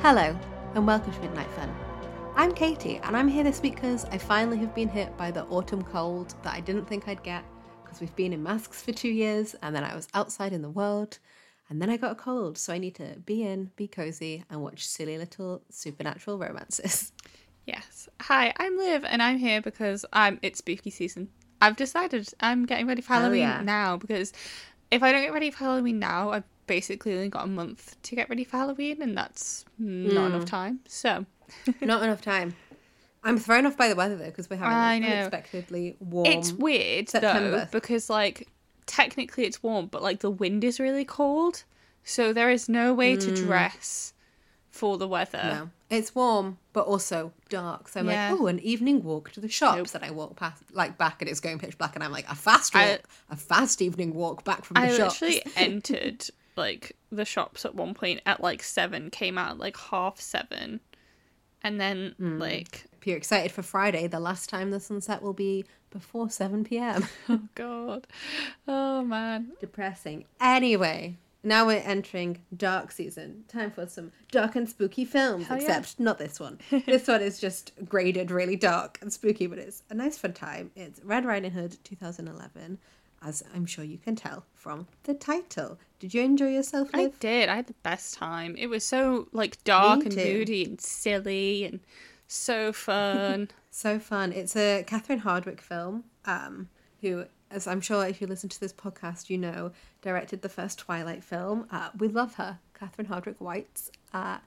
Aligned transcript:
Hello, 0.00 0.38
and 0.76 0.86
welcome 0.86 1.12
to 1.12 1.20
Midnight 1.20 1.50
Fun. 1.50 1.74
I'm 2.36 2.54
Katie, 2.54 2.98
and 3.02 3.16
I'm 3.16 3.26
here 3.26 3.42
this 3.42 3.60
week 3.60 3.74
because 3.74 4.04
I 4.04 4.16
finally 4.16 4.56
have 4.58 4.72
been 4.72 4.88
hit 4.88 5.14
by 5.16 5.32
the 5.32 5.42
autumn 5.46 5.82
cold 5.82 6.36
that 6.44 6.54
I 6.54 6.60
didn't 6.60 6.84
think 6.84 7.08
I'd 7.08 7.22
get 7.24 7.44
because 7.82 8.00
we've 8.00 8.14
been 8.14 8.32
in 8.32 8.40
masks 8.40 8.80
for 8.80 8.92
two 8.92 9.08
years, 9.08 9.56
and 9.60 9.74
then 9.74 9.82
I 9.82 9.96
was 9.96 10.06
outside 10.14 10.52
in 10.52 10.62
the 10.62 10.70
world, 10.70 11.18
and 11.68 11.82
then 11.82 11.90
I 11.90 11.96
got 11.96 12.12
a 12.12 12.14
cold, 12.14 12.56
so 12.56 12.72
I 12.72 12.78
need 12.78 12.94
to 12.94 13.16
be 13.26 13.42
in, 13.42 13.72
be 13.74 13.88
cozy, 13.88 14.44
and 14.48 14.62
watch 14.62 14.86
silly 14.86 15.18
little 15.18 15.62
supernatural 15.68 16.38
romances. 16.38 17.12
Yes. 17.66 18.08
Hi, 18.22 18.54
I'm 18.56 18.78
Liv, 18.78 19.04
and 19.04 19.22
I'm 19.22 19.36
here 19.36 19.60
because 19.60 20.06
I'm. 20.10 20.38
It's 20.40 20.60
spooky 20.60 20.88
season. 20.88 21.28
I've 21.60 21.76
decided 21.76 22.26
I'm 22.40 22.64
getting 22.64 22.86
ready 22.86 23.02
for 23.02 23.12
Halloween 23.12 23.40
yeah. 23.40 23.60
now 23.62 23.98
because 23.98 24.32
if 24.90 25.02
I 25.02 25.12
don't 25.12 25.20
get 25.20 25.34
ready 25.34 25.50
for 25.50 25.58
Halloween 25.58 25.98
now, 25.98 26.30
I've 26.30 26.44
basically 26.68 27.14
only 27.14 27.28
got 27.28 27.44
a 27.44 27.48
month 27.48 28.00
to 28.04 28.14
get 28.14 28.28
ready 28.28 28.44
for 28.44 28.58
Halloween, 28.58 29.02
and 29.02 29.18
that's 29.18 29.64
not 29.78 30.26
enough 30.26 30.42
hmm. 30.42 30.46
time. 30.46 30.80
So 30.86 31.26
Not 31.80 32.02
enough 32.02 32.20
time. 32.20 32.54
I'm 33.24 33.38
thrown 33.38 33.66
off 33.66 33.76
by 33.76 33.88
the 33.88 33.96
weather 33.96 34.16
though 34.16 34.26
because 34.26 34.48
we're 34.48 34.56
having 34.56 34.74
I 34.74 34.98
know. 34.98 35.08
unexpectedly 35.08 35.96
warm. 35.98 36.26
it's 36.26 36.52
weird 36.52 37.08
though 37.08 37.66
because 37.72 38.08
like 38.08 38.48
technically 38.86 39.44
it's 39.44 39.62
warm, 39.62 39.86
but 39.86 40.02
like 40.02 40.20
the 40.20 40.30
wind 40.30 40.64
is 40.64 40.78
really 40.78 41.04
cold, 41.04 41.64
so 42.04 42.32
there 42.32 42.50
is 42.50 42.68
no 42.68 42.94
way 42.94 43.16
to 43.16 43.28
hmm. 43.28 43.34
dress 43.34 44.14
for 44.70 44.96
the 44.96 45.08
weather. 45.08 45.40
No, 45.42 45.70
it's 45.90 46.14
warm, 46.14 46.58
but 46.72 46.86
also 46.86 47.32
dark. 47.48 47.88
So 47.88 48.00
I'm 48.00 48.08
Yeah. 48.08 48.30
like, 48.30 48.40
oh, 48.40 48.46
an 48.46 48.60
evening 48.60 49.02
walk 49.02 49.32
to 49.32 49.40
the 49.40 49.48
shops. 49.48 49.94
And 49.94 50.04
I 50.04 50.12
walk 50.12 50.36
past, 50.36 50.62
like 50.72 50.96
back, 50.96 51.20
and 51.20 51.28
it's 51.28 51.40
going 51.40 51.58
pitch 51.58 51.76
black, 51.76 51.96
and 51.96 52.04
I'm 52.04 52.12
like, 52.12 52.30
a 52.30 52.36
fast 52.36 52.74
walk, 52.74 52.84
I- 52.84 53.00
a 53.30 53.36
fast 53.36 53.82
evening 53.82 54.14
walk 54.14 54.44
back 54.44 54.64
from 54.64 54.74
the 54.74 54.82
I 54.82 54.96
shops. 54.96 55.20
I 55.22 55.26
literally 55.26 55.52
entered 55.56 56.30
like 56.58 56.96
the 57.10 57.24
shops 57.24 57.64
at 57.64 57.74
one 57.74 57.94
point 57.94 58.20
at 58.26 58.42
like 58.42 58.62
seven, 58.62 59.08
came 59.10 59.38
out 59.38 59.52
at 59.52 59.58
like 59.58 59.76
half 59.78 60.20
seven, 60.20 60.80
and 61.62 61.80
then 61.80 62.14
Hmm. 62.18 62.38
like 62.38 62.84
If 63.00 63.06
you're 63.06 63.16
excited 63.16 63.52
for 63.52 63.62
Friday, 63.62 64.06
the 64.08 64.20
last 64.20 64.50
time 64.50 64.70
the 64.70 64.80
sunset 64.80 65.22
will 65.22 65.32
be 65.32 65.64
before 65.90 66.28
7 66.28 66.64
p.m. 66.64 67.06
oh 67.30 67.40
god, 67.54 68.06
oh 68.66 69.02
man, 69.02 69.52
Depressing. 69.60 70.24
Anyway, 70.40 71.16
now 71.42 71.64
we're 71.64 71.78
entering 71.82 72.40
dark 72.54 72.92
season. 72.92 73.44
Time 73.48 73.70
for 73.70 73.86
some 73.86 74.12
dark 74.30 74.54
and 74.56 74.68
spooky 74.68 75.04
films, 75.06 75.46
Hell 75.46 75.56
yeah. 75.56 75.62
except 75.62 75.98
not 76.00 76.18
this 76.18 76.38
one. 76.38 76.58
this 76.86 77.06
one 77.08 77.22
is 77.22 77.38
just 77.40 77.72
graded 77.88 78.30
really 78.30 78.56
dark 78.56 78.98
and 79.00 79.10
spooky, 79.12 79.46
but 79.46 79.58
it's 79.58 79.82
a 79.88 79.94
nice 79.94 80.18
fun 80.18 80.34
time. 80.34 80.70
It's 80.76 81.00
Red 81.02 81.24
Riding 81.24 81.52
Hood 81.52 81.78
2011, 81.84 82.78
as 83.22 83.42
I'm 83.54 83.64
sure 83.64 83.84
you 83.84 83.96
can 83.98 84.14
tell 84.16 84.44
from 84.54 84.88
the 85.04 85.14
title. 85.14 85.78
Did 85.98 86.14
you 86.14 86.22
enjoy 86.22 86.50
yourself, 86.50 86.90
I 86.94 87.12
did. 87.18 87.48
I 87.48 87.56
had 87.56 87.66
the 87.66 87.74
best 87.82 88.14
time. 88.14 88.54
It 88.56 88.68
was 88.68 88.84
so 88.84 89.28
like 89.32 89.62
dark 89.64 90.04
and 90.04 90.14
moody 90.14 90.64
and 90.64 90.80
silly 90.80 91.64
and 91.64 91.80
so 92.26 92.72
fun. 92.72 93.48
So 93.70 94.00
fun. 94.00 94.32
It's 94.32 94.56
a 94.56 94.82
Catherine 94.88 95.20
Hardwicke 95.20 95.60
film, 95.60 96.02
um, 96.24 96.68
who, 97.00 97.26
as 97.48 97.68
I'm 97.68 97.80
sure 97.80 98.04
if 98.04 98.20
you 98.20 98.26
listen 98.26 98.48
to 98.48 98.58
this 98.58 98.72
podcast, 98.72 99.30
you 99.30 99.38
know, 99.38 99.70
directed 100.02 100.42
the 100.42 100.48
first 100.48 100.80
Twilight 100.80 101.22
film. 101.22 101.68
Uh, 101.70 101.90
we 101.96 102.08
love 102.08 102.34
her, 102.34 102.58
Catherine 102.74 103.06
Hardwicke 103.06 103.40
White. 103.40 103.82
Uh, 104.12 104.38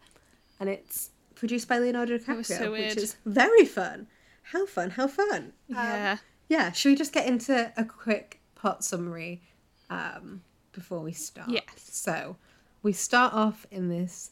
and 0.59 0.67
it's 0.67 1.11
produced 1.35 1.69
by 1.69 1.77
Leonardo 1.79 2.17
DiCaprio, 2.17 2.45
so 2.45 2.71
which 2.73 2.97
is 2.97 3.15
very 3.25 3.63
fun. 3.63 4.07
How 4.43 4.65
fun, 4.65 4.89
how 4.89 5.07
fun. 5.07 5.53
Um, 5.69 5.75
yeah. 5.77 6.17
yeah, 6.49 6.71
should 6.73 6.89
we 6.89 6.95
just 6.95 7.13
get 7.13 7.25
into 7.25 7.71
a 7.77 7.85
quick 7.85 8.41
plot 8.55 8.83
summary 8.83 9.41
um, 9.89 10.41
before 10.71 10.99
we 11.01 11.11
start? 11.11 11.49
Yes. 11.49 11.63
So 11.77 12.37
we 12.83 12.91
start 12.93 13.33
off 13.33 13.65
in 13.71 13.89
this. 13.89 14.31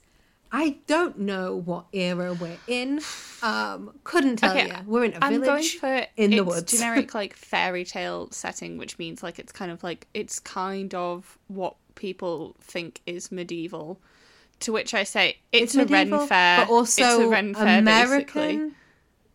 I 0.52 0.78
don't 0.88 1.20
know 1.20 1.56
what 1.56 1.86
era 1.94 2.34
we're 2.34 2.58
in. 2.66 3.02
Um, 3.44 3.92
couldn't 4.04 4.38
tell 4.38 4.52
Okay, 4.58 4.68
you. 4.68 4.74
We're 4.88 5.04
in 5.06 5.14
a 5.14 5.18
I'm 5.22 5.34
going 5.34 5.44
village 5.44 5.78
for 5.78 6.06
in 6.18 6.32
the 6.32 6.42
woods. 6.44 6.72
generic 6.72 7.14
like 7.22 7.36
fairy 7.36 7.86
tale 7.86 8.30
setting, 8.32 8.78
which 8.80 8.98
means 8.98 9.22
like 9.22 9.38
it's 9.38 9.52
kind 9.52 9.72
of 9.72 9.84
like 9.84 10.08
it's 10.16 10.40
kind 10.40 10.96
of 10.96 11.38
what 11.50 11.76
people 11.94 12.56
think 12.62 13.02
is 13.06 13.32
medieval. 13.32 14.00
To 14.62 14.74
which 14.74 14.94
I 14.94 15.04
say 15.04 15.38
it's, 15.54 15.74
a 15.76 15.86
medieval, 15.86 16.20
Ren 16.20 16.28
Fair, 16.28 16.58
but 16.66 16.70
also 16.70 17.04
it's 17.04 17.20
a 17.24 17.28
Ren 17.30 17.54
Fair, 17.54 17.80
American. 17.80 18.26
basically. 18.26 18.72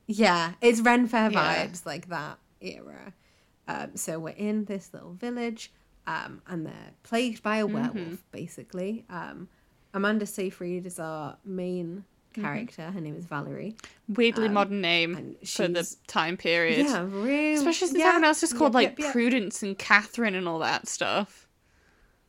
Yeah, 0.07 0.53
it's 0.61 0.81
Ren 0.81 1.07
Fair 1.07 1.31
Yeah. 1.31 1.67
vibes 1.67 1.87
like 1.87 2.09
that 2.09 2.39
era. 2.61 3.15
Um, 3.69 3.97
so 3.97 4.19
we're 4.19 4.31
in 4.31 4.65
this 4.67 4.91
little 4.93 5.13
village, 5.15 5.73
um, 6.07 6.43
and 6.47 6.67
they're 6.67 6.93
plagued 7.03 7.43
by 7.43 7.57
a 7.59 7.67
werewolf, 7.67 7.95
Mm-hmm. 7.97 8.15
basically. 8.33 9.05
Um, 9.11 9.49
Amanda 9.93 10.27
Seyfried 10.27 10.87
is 10.87 10.99
our 10.99 11.37
main 11.45 12.05
Mm-hmm. 12.35 12.43
character. 12.43 12.91
Her 12.91 13.01
name 13.01 13.15
is 13.17 13.27
Valerie. 13.27 13.77
Weirdly 14.09 14.49
modern 14.49 14.81
name 14.81 15.15
Um, 15.17 15.37
for 15.47 15.69
the 15.69 15.95
time 16.09 16.37
period. 16.37 16.85
Yeah, 16.85 17.03
really. 17.09 17.55
Especially 17.55 17.87
since 17.87 17.99
yeah, 18.01 18.07
everyone 18.07 18.25
else 18.25 18.43
is 18.43 18.53
called 18.53 18.73
yep, 18.73 18.75
like 18.75 18.89
yep, 18.91 18.99
yep. 18.99 19.13
Prudence 19.13 19.63
and 19.63 19.79
Catherine 19.79 20.35
and 20.35 20.49
all 20.49 20.59
that 20.59 20.89
stuff. 20.89 21.47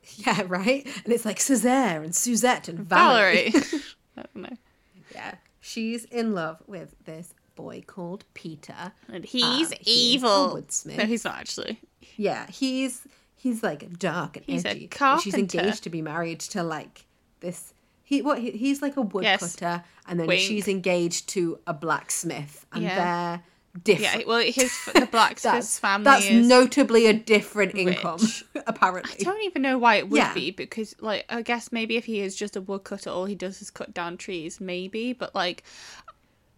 Yeah, 0.18 0.44
right. 0.46 0.86
And 1.04 1.12
it's 1.12 1.26
like 1.26 1.40
Césaire 1.40 2.04
and 2.04 2.16
Suzette 2.16 2.68
and 2.68 2.78
Valerie. 2.88 3.50
Valerie. 3.50 3.82
I 4.18 4.22
don't 4.22 4.36
know. 4.52 4.58
yeah, 5.12 5.34
she's 5.62 6.06
in 6.06 6.36
love 6.36 6.62
with 6.68 6.94
this 7.06 7.34
boy 7.56 7.84
called 7.88 8.26
Peter. 8.36 8.92
And 9.12 9.26
he's 9.26 9.44
Um, 9.44 9.54
he 9.56 9.62
is 9.64 9.72
a 9.72 9.78
evil. 9.90 10.56
woodsmith. 10.62 10.98
No, 10.98 11.06
he's 11.06 11.26
not 11.26 11.40
actually. 11.40 11.82
Yeah, 12.18 12.46
he's 12.52 13.02
he's 13.46 13.62
like 13.62 14.00
dark 14.00 14.38
and 14.38 14.46
He's 14.48 14.66
a 14.66 14.70
edgy. 14.72 14.90
She's 15.22 15.36
engaged 15.36 15.84
to 15.84 15.90
be 15.92 16.02
married 16.02 16.40
to 16.56 16.64
like 16.64 17.06
this. 17.42 17.74
He 18.04 18.22
what 18.24 18.40
he, 18.40 18.50
he's 18.52 18.82
like 18.82 18.98
a 18.98 19.02
woodcutter, 19.02 19.84
and 20.08 20.20
then 20.20 20.28
Wink. 20.28 20.42
she's 20.42 20.68
engaged 20.68 21.30
to 21.30 21.60
a 21.68 21.74
blacksmith, 21.74 22.66
and 22.72 22.84
Yeah. 22.84 22.96
they're 22.96 23.44
different. 23.84 24.22
Yeah, 24.22 24.28
well, 24.28 24.40
his 24.40 24.74
the 24.94 25.08
blacksmith's 25.12 25.78
family 25.86 26.06
that's 26.06 26.30
notably 26.30 27.06
a 27.08 27.14
different 27.14 27.76
income, 27.76 28.20
apparently. 28.68 29.16
I 29.20 29.24
don't 29.24 29.44
even 29.44 29.62
know 29.62 29.78
why 29.78 29.96
it 29.98 30.10
would 30.10 30.18
Yeah. 30.18 30.34
be 30.34 30.50
because, 30.52 30.96
like, 31.02 31.26
I 31.30 31.42
guess 31.42 31.72
maybe 31.72 31.98
if 31.98 32.06
he 32.06 32.20
is 32.22 32.36
just 32.36 32.56
a 32.56 32.62
woodcutter, 32.62 33.10
all 33.10 33.26
he 33.26 33.36
does 33.36 33.62
is 33.62 33.70
cut 33.70 33.94
down 33.94 34.18
trees, 34.18 34.60
maybe. 34.62 35.14
But 35.14 35.36
like, 35.36 35.64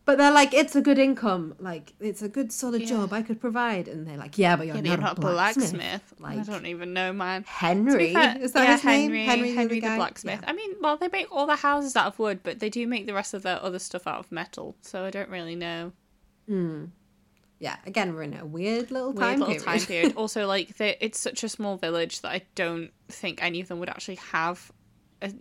But 0.07 0.17
they're 0.17 0.31
like, 0.31 0.53
it's 0.53 0.73
a 0.73 0.79
good 0.79 0.97
income, 0.97 1.53
like 1.59 1.91
it's 1.99 2.21
a 2.21 2.29
good 2.29 2.53
solid 2.53 2.83
Yeah. 2.83 2.87
job 2.87 3.11
I 3.11 3.21
could 3.21 3.41
provide, 3.41 3.89
and 3.89 4.07
they're 4.07 4.15
like, 4.15 4.37
yeah, 4.37 4.55
but 4.55 4.65
you're, 4.65 4.77
yeah, 4.77 4.81
not, 4.81 4.87
you're 4.89 4.97
not 4.99 5.17
a 5.17 5.19
blacksmith. 5.19 6.13
blacksmith. 6.17 6.49
I 6.49 6.53
don't 6.53 6.65
even 6.65 6.93
know, 6.93 7.11
man. 7.11 7.43
Henry, 7.45 8.13
fair- 8.13 8.37
is 8.39 8.53
that 8.53 8.63
yeah, 8.63 8.71
his 8.77 8.85
name? 8.85 9.01
Henry, 9.11 9.25
Henry, 9.25 9.53
Henry, 9.53 9.79
the, 9.81 9.89
the, 9.89 9.95
blacksmith. 9.97 10.39
I 10.47 10.53
mean, 10.53 10.75
well, 10.79 10.95
they 10.95 11.09
make 11.09 11.27
all 11.29 11.45
the 11.45 11.57
houses 11.57 11.97
out 11.97 12.07
of 12.07 12.19
wood, 12.19 12.39
but 12.41 12.59
they 12.59 12.69
do 12.69 12.87
make 12.87 13.05
the 13.05 13.13
rest 13.13 13.33
of 13.33 13.43
their 13.43 13.61
other 13.61 13.79
stuff 13.79 14.07
out 14.07 14.19
of 14.19 14.31
metal. 14.31 14.77
So 14.81 15.03
I 15.03 15.09
don't 15.09 15.29
really 15.29 15.55
know. 15.57 15.91
Hmm. 16.47 16.85
Yeah, 17.59 17.75
again, 17.85 18.15
we're 18.15 18.23
in 18.23 18.37
a 18.37 18.45
weird 18.45 18.91
little 18.91 19.11
Weird 19.11 19.19
time 19.19 19.39
little 19.39 19.55
period. 19.55 19.65
time 19.65 19.79
period. 19.81 20.13
also, 20.15 20.47
like, 20.47 20.73
it's 20.79 21.19
such 21.19 21.43
a 21.43 21.49
small 21.49 21.75
village 21.75 22.21
that 22.21 22.31
I 22.31 22.43
don't 22.55 22.91
think 23.09 23.43
any 23.43 23.59
of 23.59 23.67
them 23.67 23.79
would 23.79 23.89
actually 23.89 24.19
have 24.31 24.71
a 25.21 25.33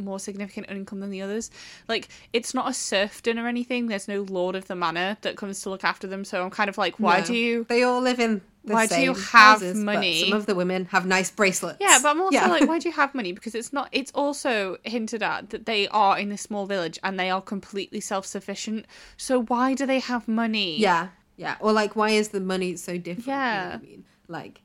more 0.00 0.18
significant 0.18 0.68
income 0.70 1.00
than 1.00 1.10
the 1.10 1.22
others. 1.22 1.50
Like, 1.88 2.08
it's 2.32 2.54
not 2.54 2.68
a 2.68 2.74
serfdom 2.74 3.38
or 3.38 3.46
anything. 3.46 3.86
There's 3.86 4.08
no 4.08 4.22
lord 4.22 4.56
of 4.56 4.66
the 4.66 4.74
manor 4.74 5.16
that 5.22 5.36
comes 5.36 5.60
to 5.62 5.70
look 5.70 5.84
after 5.84 6.06
them. 6.06 6.24
So 6.24 6.42
I'm 6.42 6.50
kind 6.50 6.68
of 6.70 6.78
like, 6.78 6.98
why 6.98 7.20
No. 7.20 7.26
do 7.26 7.34
you? 7.34 7.64
They 7.68 7.82
all 7.82 8.00
live 8.00 8.20
in. 8.20 8.40
The 8.62 8.74
Why 8.74 8.86
do 8.86 9.00
you 9.00 9.14
have 9.14 9.22
houses, 9.24 9.74
money? 9.78 10.20
some 10.28 10.34
of 10.36 10.44
the 10.44 10.54
women 10.54 10.84
have 10.86 11.06
nice 11.06 11.30
bracelets. 11.30 11.78
Yeah, 11.80 11.98
but 12.02 12.10
I'm 12.10 12.20
also 12.20 12.34
Yeah. 12.34 12.46
like, 12.48 12.68
why 12.68 12.78
do 12.82 12.88
you 12.90 12.94
have 12.94 13.14
money? 13.14 13.32
Because 13.32 13.54
it's 13.54 13.72
not. 13.72 13.88
It's 13.90 14.10
also 14.14 14.76
hinted 14.84 15.22
at 15.22 15.48
that 15.50 15.64
they 15.64 15.88
are 15.88 16.18
in 16.18 16.28
this 16.28 16.42
small 16.42 16.66
village 16.66 16.98
and 17.02 17.18
they 17.18 17.30
are 17.30 17.40
completely 17.40 18.00
self-sufficient. 18.00 18.84
So 19.16 19.42
why 19.44 19.72
do 19.72 19.86
they 19.86 19.98
have 20.00 20.28
money? 20.28 20.78
yeah, 20.78 21.08
yeah. 21.36 21.56
Or 21.60 21.72
like, 21.72 21.96
why 21.96 22.10
is 22.10 22.28
the 22.28 22.40
money 22.40 22.76
so 22.76 22.98
different? 22.98 23.26
You 23.26 23.32
know 23.32 23.38
Yeah. 23.38 23.78
I 23.80 23.82
mean, 23.82 24.04
like, 24.28 24.60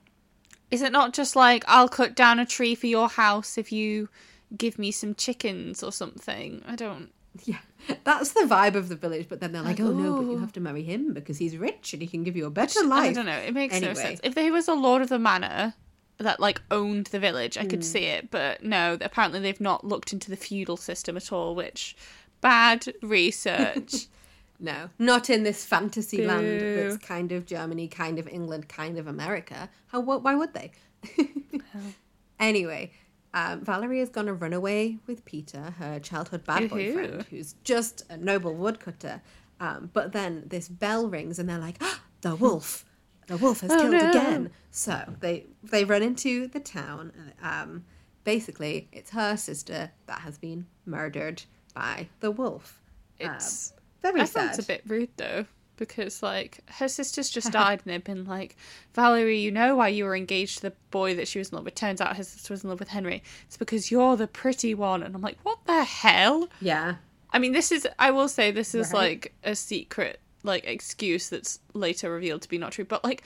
Is 0.71 0.81
it 0.81 0.91
not 0.91 1.13
just 1.13 1.37
like 1.37 1.63
I'll 1.65 1.87
cut 1.87 2.15
down 2.15 2.37
a 2.39 2.45
tree 2.45 2.75
for 2.75 2.87
your 2.87 3.07
house 3.07 3.57
if 3.57 3.71
you 3.71 4.09
give 4.57 4.77
me 4.79 4.91
some 4.91 5.15
chickens 5.15 5.83
or 5.83 5.91
something? 5.91 6.61
I 6.67 6.75
don't. 6.75 7.11
yeah, 7.43 7.57
that's 8.03 8.31
the 8.31 8.41
vibe 8.41 8.75
of 8.75 8.87
the 8.89 8.95
village. 8.95 9.27
But 9.29 9.39
then 9.41 9.51
they're 9.51 9.61
like, 9.61 9.79
Like, 9.79 9.87
oh 9.87 9.91
no, 9.93 10.13
but 10.15 10.31
you 10.31 10.37
have 10.39 10.53
to 10.53 10.59
marry 10.59 10.83
him 10.83 11.13
because 11.13 11.37
he's 11.37 11.57
rich 11.57 11.93
and 11.93 12.01
he 12.01 12.07
can 12.07 12.23
give 12.23 12.35
you 12.37 12.45
a 12.45 12.49
better 12.49 12.83
life. 12.85 13.09
I 13.09 13.13
don't 13.13 13.25
know. 13.25 13.37
It 13.37 13.53
makes 13.53 13.79
no 13.81 13.93
sense. 13.93 14.19
If 14.23 14.35
there 14.35 14.51
was 14.53 14.67
a 14.67 14.73
lord 14.73 15.01
of 15.01 15.09
the 15.09 15.19
manor 15.19 15.73
that 16.17 16.39
like 16.39 16.61
owned 16.71 17.07
the 17.07 17.19
village, 17.19 17.57
I 17.57 17.65
could 17.65 17.79
Hmm. 17.79 17.83
see 17.83 18.05
it. 18.05 18.31
But 18.31 18.63
no, 18.63 18.97
apparently 19.01 19.41
they've 19.41 19.59
not 19.59 19.83
looked 19.83 20.13
into 20.13 20.29
the 20.29 20.37
feudal 20.37 20.77
system 20.77 21.17
at 21.17 21.31
all, 21.33 21.55
which 21.55 21.95
bad 22.41 22.93
research. 23.01 24.07
No, 24.57 24.89
not 24.97 25.29
in 25.29 25.43
this 25.43 25.65
fantasy 25.65 26.25
land 26.25 26.61
that's 26.61 26.95
kind 27.05 27.33
of 27.33 27.45
Germany, 27.45 27.89
kind 27.89 28.17
of 28.17 28.25
England, 28.29 28.69
kind 28.69 28.97
of 28.97 29.05
America. 29.05 29.69
How? 29.87 29.99
What? 29.99 30.23
Why 30.23 30.33
would 30.33 30.53
they? 30.53 30.71
anyway, 32.39 32.91
um, 33.35 33.61
Valerie 33.63 33.99
is 33.99 34.09
going 34.09 34.25
to 34.27 34.33
run 34.33 34.53
away 34.53 34.97
with 35.05 35.23
Peter, 35.25 35.75
her 35.77 35.99
childhood 35.99 36.43
bad 36.45 36.63
Woohoo. 36.63 36.69
boyfriend, 36.69 37.23
who's 37.29 37.53
just 37.63 38.03
a 38.09 38.17
noble 38.17 38.55
woodcutter. 38.55 39.21
Um, 39.59 39.89
but 39.93 40.11
then 40.13 40.43
this 40.47 40.67
bell 40.67 41.07
rings, 41.07 41.37
and 41.37 41.47
they're 41.47 41.59
like, 41.59 41.75
"Ah, 41.81 42.01
"The 42.21 42.35
wolf! 42.35 42.85
The 43.27 43.37
wolf 43.37 43.59
has 43.61 43.71
Oh, 43.73 43.79
killed 43.81 43.91
no. 44.01 44.09
again!" 44.09 44.49
So 44.71 45.13
they 45.19 45.45
they 45.63 45.85
run 45.85 46.01
into 46.01 46.47
the 46.47 46.59
town. 46.59 47.11
Um, 47.43 47.85
basically, 48.23 48.87
it's 48.91 49.11
her 49.11 49.37
sister 49.37 49.91
that 50.07 50.19
has 50.21 50.37
been 50.37 50.65
murdered. 50.85 51.43
by 51.73 52.07
the 52.21 52.31
wolf. 52.31 52.79
It's 53.19 53.71
um, 53.71 53.77
very 54.01 54.21
I 54.21 54.25
sad. 54.25 54.49
it's 54.49 54.59
a 54.59 54.63
bit 54.67 54.81
rude 54.87 55.09
though, 55.17 55.45
because 55.77 56.23
like 56.23 56.59
her 56.69 56.87
sister's 56.87 57.29
just 57.29 57.51
died 57.51 57.81
and 57.83 57.93
they've 57.93 58.03
been 58.03 58.25
like, 58.25 58.55
Valerie, 58.93 59.39
you 59.39 59.51
know 59.51 59.75
why 59.75 59.87
you 59.89 60.05
were 60.05 60.15
engaged 60.15 60.57
to 60.57 60.61
the 60.63 60.73
boy 60.91 61.15
that 61.15 61.27
she 61.27 61.39
was 61.39 61.49
in 61.49 61.55
love 61.55 61.65
with. 61.65 61.75
Turns 61.75 62.01
out 62.01 62.17
her 62.17 62.23
sister 62.23 62.53
was 62.53 62.63
in 62.63 62.69
love 62.69 62.79
with 62.79 62.89
Henry. 62.89 63.23
It's 63.45 63.57
because 63.57 63.91
you're 63.91 64.15
the 64.15 64.27
pretty 64.27 64.73
one. 64.73 65.03
And 65.03 65.15
I'm 65.15 65.21
like, 65.21 65.37
what 65.43 65.59
the 65.65 65.83
hell? 65.83 66.49
Yeah. 66.61 66.95
I 67.31 67.39
mean, 67.39 67.51
this 67.51 67.71
is 67.71 67.87
I 67.99 68.11
will 68.11 68.27
say 68.29 68.51
this 68.51 68.73
is 68.75 68.91
Right. 68.91 68.99
like 69.23 69.33
a 69.43 69.55
secret 69.55 70.19
like 70.43 70.63
excuse 70.65 71.29
that's 71.29 71.59
later 71.73 72.11
revealed 72.11 72.41
to 72.43 72.49
be 72.49 72.57
not 72.57 72.71
true, 72.71 72.85
but 72.85 73.03
like. 73.03 73.23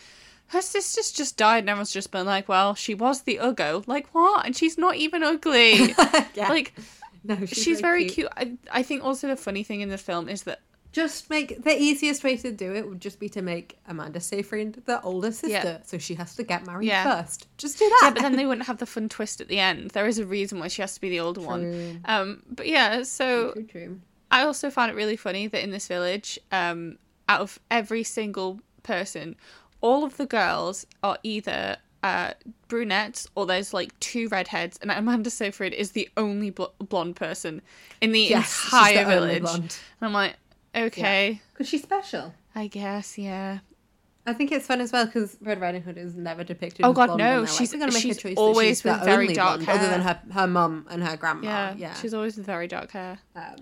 Her 0.51 0.63
sister's 0.63 1.11
just 1.11 1.37
died, 1.37 1.59
and 1.59 1.69
everyone's 1.69 1.91
just 1.91 2.09
been 2.09 2.25
like, 2.25 2.49
"Well, 2.49 2.73
she 2.73 2.95
was 2.95 3.21
the 3.21 3.37
Uggo." 3.39 3.83
Like 3.85 4.07
what? 4.15 4.47
And 4.47 4.55
she's 4.55 4.79
not 4.79 4.95
even 4.95 5.21
ugly. 5.21 5.93
yeah. 6.33 6.49
Like 6.49 6.73
no, 7.23 7.45
she's, 7.45 7.81
very, 7.81 8.05
cute. 8.05 8.29
I, 8.35 8.53
I 8.71 8.83
think 8.83 9.03
also 9.03 9.27
the 9.27 9.35
funny 9.35 9.63
thing 9.63 9.81
in 9.81 9.89
the 9.89 9.97
film 9.97 10.27
is 10.29 10.43
that 10.43 10.61
Just 10.91 11.29
make 11.29 11.63
the 11.63 11.77
easiest 11.79 12.23
way 12.23 12.35
to 12.37 12.51
do 12.51 12.73
it 12.73 12.87
would 12.89 12.99
just 12.99 13.19
be 13.19 13.29
to 13.29 13.41
make 13.43 13.77
Amanda 13.87 14.19
Seyfried 14.19 14.85
the 14.85 14.99
older 15.01 15.31
sister, 15.31 15.49
Yeah. 15.49 15.77
so 15.83 15.99
she 15.99 16.15
has 16.15 16.35
to 16.35 16.43
get 16.43 16.65
married 16.65 16.87
Yeah. 16.87 17.03
first. 17.21 17.47
Just 17.59 17.77
do 17.77 17.87
that. 17.87 17.99
yeah, 18.05 18.09
but 18.11 18.21
then 18.23 18.35
they 18.35 18.45
wouldn't 18.47 18.65
have 18.65 18.79
the 18.79 18.87
fun 18.87 19.07
twist 19.07 19.39
at 19.39 19.47
the 19.49 19.59
end. 19.59 19.91
There 19.91 20.07
is 20.07 20.17
a 20.17 20.25
reason 20.25 20.57
why 20.59 20.67
she 20.67 20.81
has 20.81 20.95
to 20.95 21.01
be 21.01 21.09
the 21.09 21.19
older 21.19 21.41
one. 21.41 22.01
Um, 22.05 22.41
but 22.49 22.67
yeah, 22.67 23.03
so 23.03 23.51
True, 23.51 23.63
true. 23.65 24.01
I 24.31 24.41
also 24.43 24.71
found 24.71 24.91
it 24.91 24.95
really 24.95 25.15
funny 25.15 25.45
that 25.47 25.63
in 25.63 25.69
this 25.69 25.87
village, 25.87 26.39
um, 26.51 26.97
out 27.27 27.41
of 27.41 27.59
every 27.69 28.03
single 28.03 28.59
person, 28.81 29.35
all 29.81 30.03
of 30.03 30.17
the 30.17 30.25
girls 30.25 30.87
are 31.03 31.19
either 31.21 31.77
uh, 32.01 32.31
brunettes 32.67 33.27
or 33.35 33.45
there's 33.45 33.73
like 33.73 33.97
two 33.99 34.27
redheads, 34.29 34.79
and 34.81 34.89
Amanda 34.89 35.29
Seyfried 35.29 35.73
is 35.73 35.91
the 35.91 36.09
only 36.17 36.49
bl- 36.49 36.65
blonde 36.79 37.15
person 37.15 37.61
in 38.01 38.11
the 38.11 38.21
Yes, 38.21 38.63
entire 38.65 39.03
the 39.03 39.09
village. 39.11 39.43
And 39.53 39.77
I'm 40.01 40.13
like, 40.13 40.35
okay, 40.75 41.41
Because 41.53 41.67
she's 41.67 41.83
special. 41.83 42.33
I 42.55 42.67
guess, 42.67 43.17
yeah. 43.17 43.59
I 44.25 44.33
think 44.33 44.51
it's 44.51 44.67
fun 44.67 44.79
as 44.81 44.91
well 44.91 45.05
because 45.05 45.37
Red 45.41 45.59
Riding 45.59 45.81
Hood 45.81 45.97
is 45.97 46.15
never 46.15 46.43
depicted. 46.43 46.85
Oh 46.85 46.93
God, 46.93 47.07
blonde, 47.07 47.19
no, 47.19 47.45
she's- 47.45 47.71
gonna 47.71 47.87
make 47.91 48.01
she's 48.01 48.17
a 48.17 48.19
choice 48.19 48.37
always 48.37 48.67
she's 48.67 48.83
with 48.83 48.99
the 48.99 49.05
very 49.05 49.23
only 49.23 49.33
dark 49.33 49.61
blonde, 49.61 49.79
other 49.79 49.89
than 49.89 50.01
her 50.01 50.21
her 50.33 50.45
mum 50.47 50.85
and 50.91 51.03
her 51.03 51.17
grandma. 51.17 51.47
Yeah, 51.47 51.73
Yeah, 51.75 51.93
she's 51.95 52.13
always 52.13 52.37
with 52.37 52.45
very 52.45 52.67
dark 52.67 52.91
hair. 52.91 53.19
Um, 53.35 53.55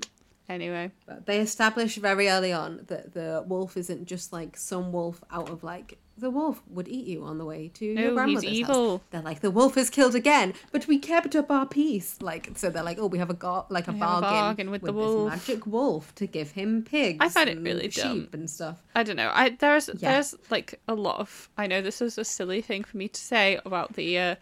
Anyway, 0.50 0.92
but 1.06 1.26
they 1.26 1.40
establish 1.40 1.98
very 1.98 2.30
early 2.30 2.54
on 2.54 2.86
that 2.88 3.14
the 3.14 3.44
wolf 3.48 3.76
isn't 3.76 4.06
just 4.06 4.32
like 4.32 4.56
some 4.56 4.94
wolf 4.94 5.22
out 5.30 5.50
of 5.50 5.62
like 5.64 5.98
the 6.20 6.30
wolf 6.32 6.64
would 6.70 6.88
eat 6.88 7.06
you 7.06 7.24
on 7.24 7.38
the 7.38 7.46
way 7.46 7.68
to 7.76 7.94
No, 7.94 8.02
your 8.02 8.10
he's 8.12 8.16
grandmother's 8.16 8.44
house. 8.50 8.54
evil. 8.54 9.04
They're 9.12 9.22
like 9.22 9.42
the 9.42 9.52
wolf 9.52 9.78
is 9.78 9.90
killed 9.90 10.16
again, 10.16 10.54
but 10.72 10.88
we 10.88 10.98
kept 11.00 11.36
up 11.36 11.52
our 11.52 11.66
peace. 11.68 12.18
Like 12.22 12.50
so, 12.58 12.70
they're 12.70 12.82
like, 12.82 12.98
oh, 12.98 13.08
we 13.08 13.18
have 13.20 13.30
a 13.30 13.34
go- 13.36 13.66
like 13.70 13.88
a 13.88 13.92
have 13.92 13.98
a 13.98 14.00
bargain, 14.00 14.30
bargain 14.30 14.72
with 14.72 14.82
the 14.84 14.94
this 14.94 14.96
wolf. 14.96 15.30
magic 15.30 15.68
wolf 15.68 16.16
to 16.16 16.26
give 16.26 16.52
him 16.52 16.82
pigs. 16.84 17.18
I 17.20 17.28
find 17.30 17.50
it 17.50 17.58
and 17.58 17.66
really 17.66 17.90
sheep 17.92 18.04
dumb. 18.04 18.30
and 18.32 18.50
stuff. 18.50 18.82
I 18.96 19.04
don't 19.04 19.18
know. 19.18 19.30
I 19.34 19.50
there's 19.50 19.90
Yeah. 19.90 20.14
there's 20.14 20.34
like 20.50 20.80
a 20.88 20.96
lot 20.96 21.20
of 21.20 21.50
I 21.58 21.68
know 21.68 21.82
this 21.82 22.02
is 22.02 22.18
a 22.18 22.24
silly 22.26 22.62
thing 22.62 22.84
for 22.86 22.96
me 22.98 23.10
to 23.10 23.20
say 23.22 23.60
about 23.66 23.94
the 23.94 24.18
uh, 24.18 24.36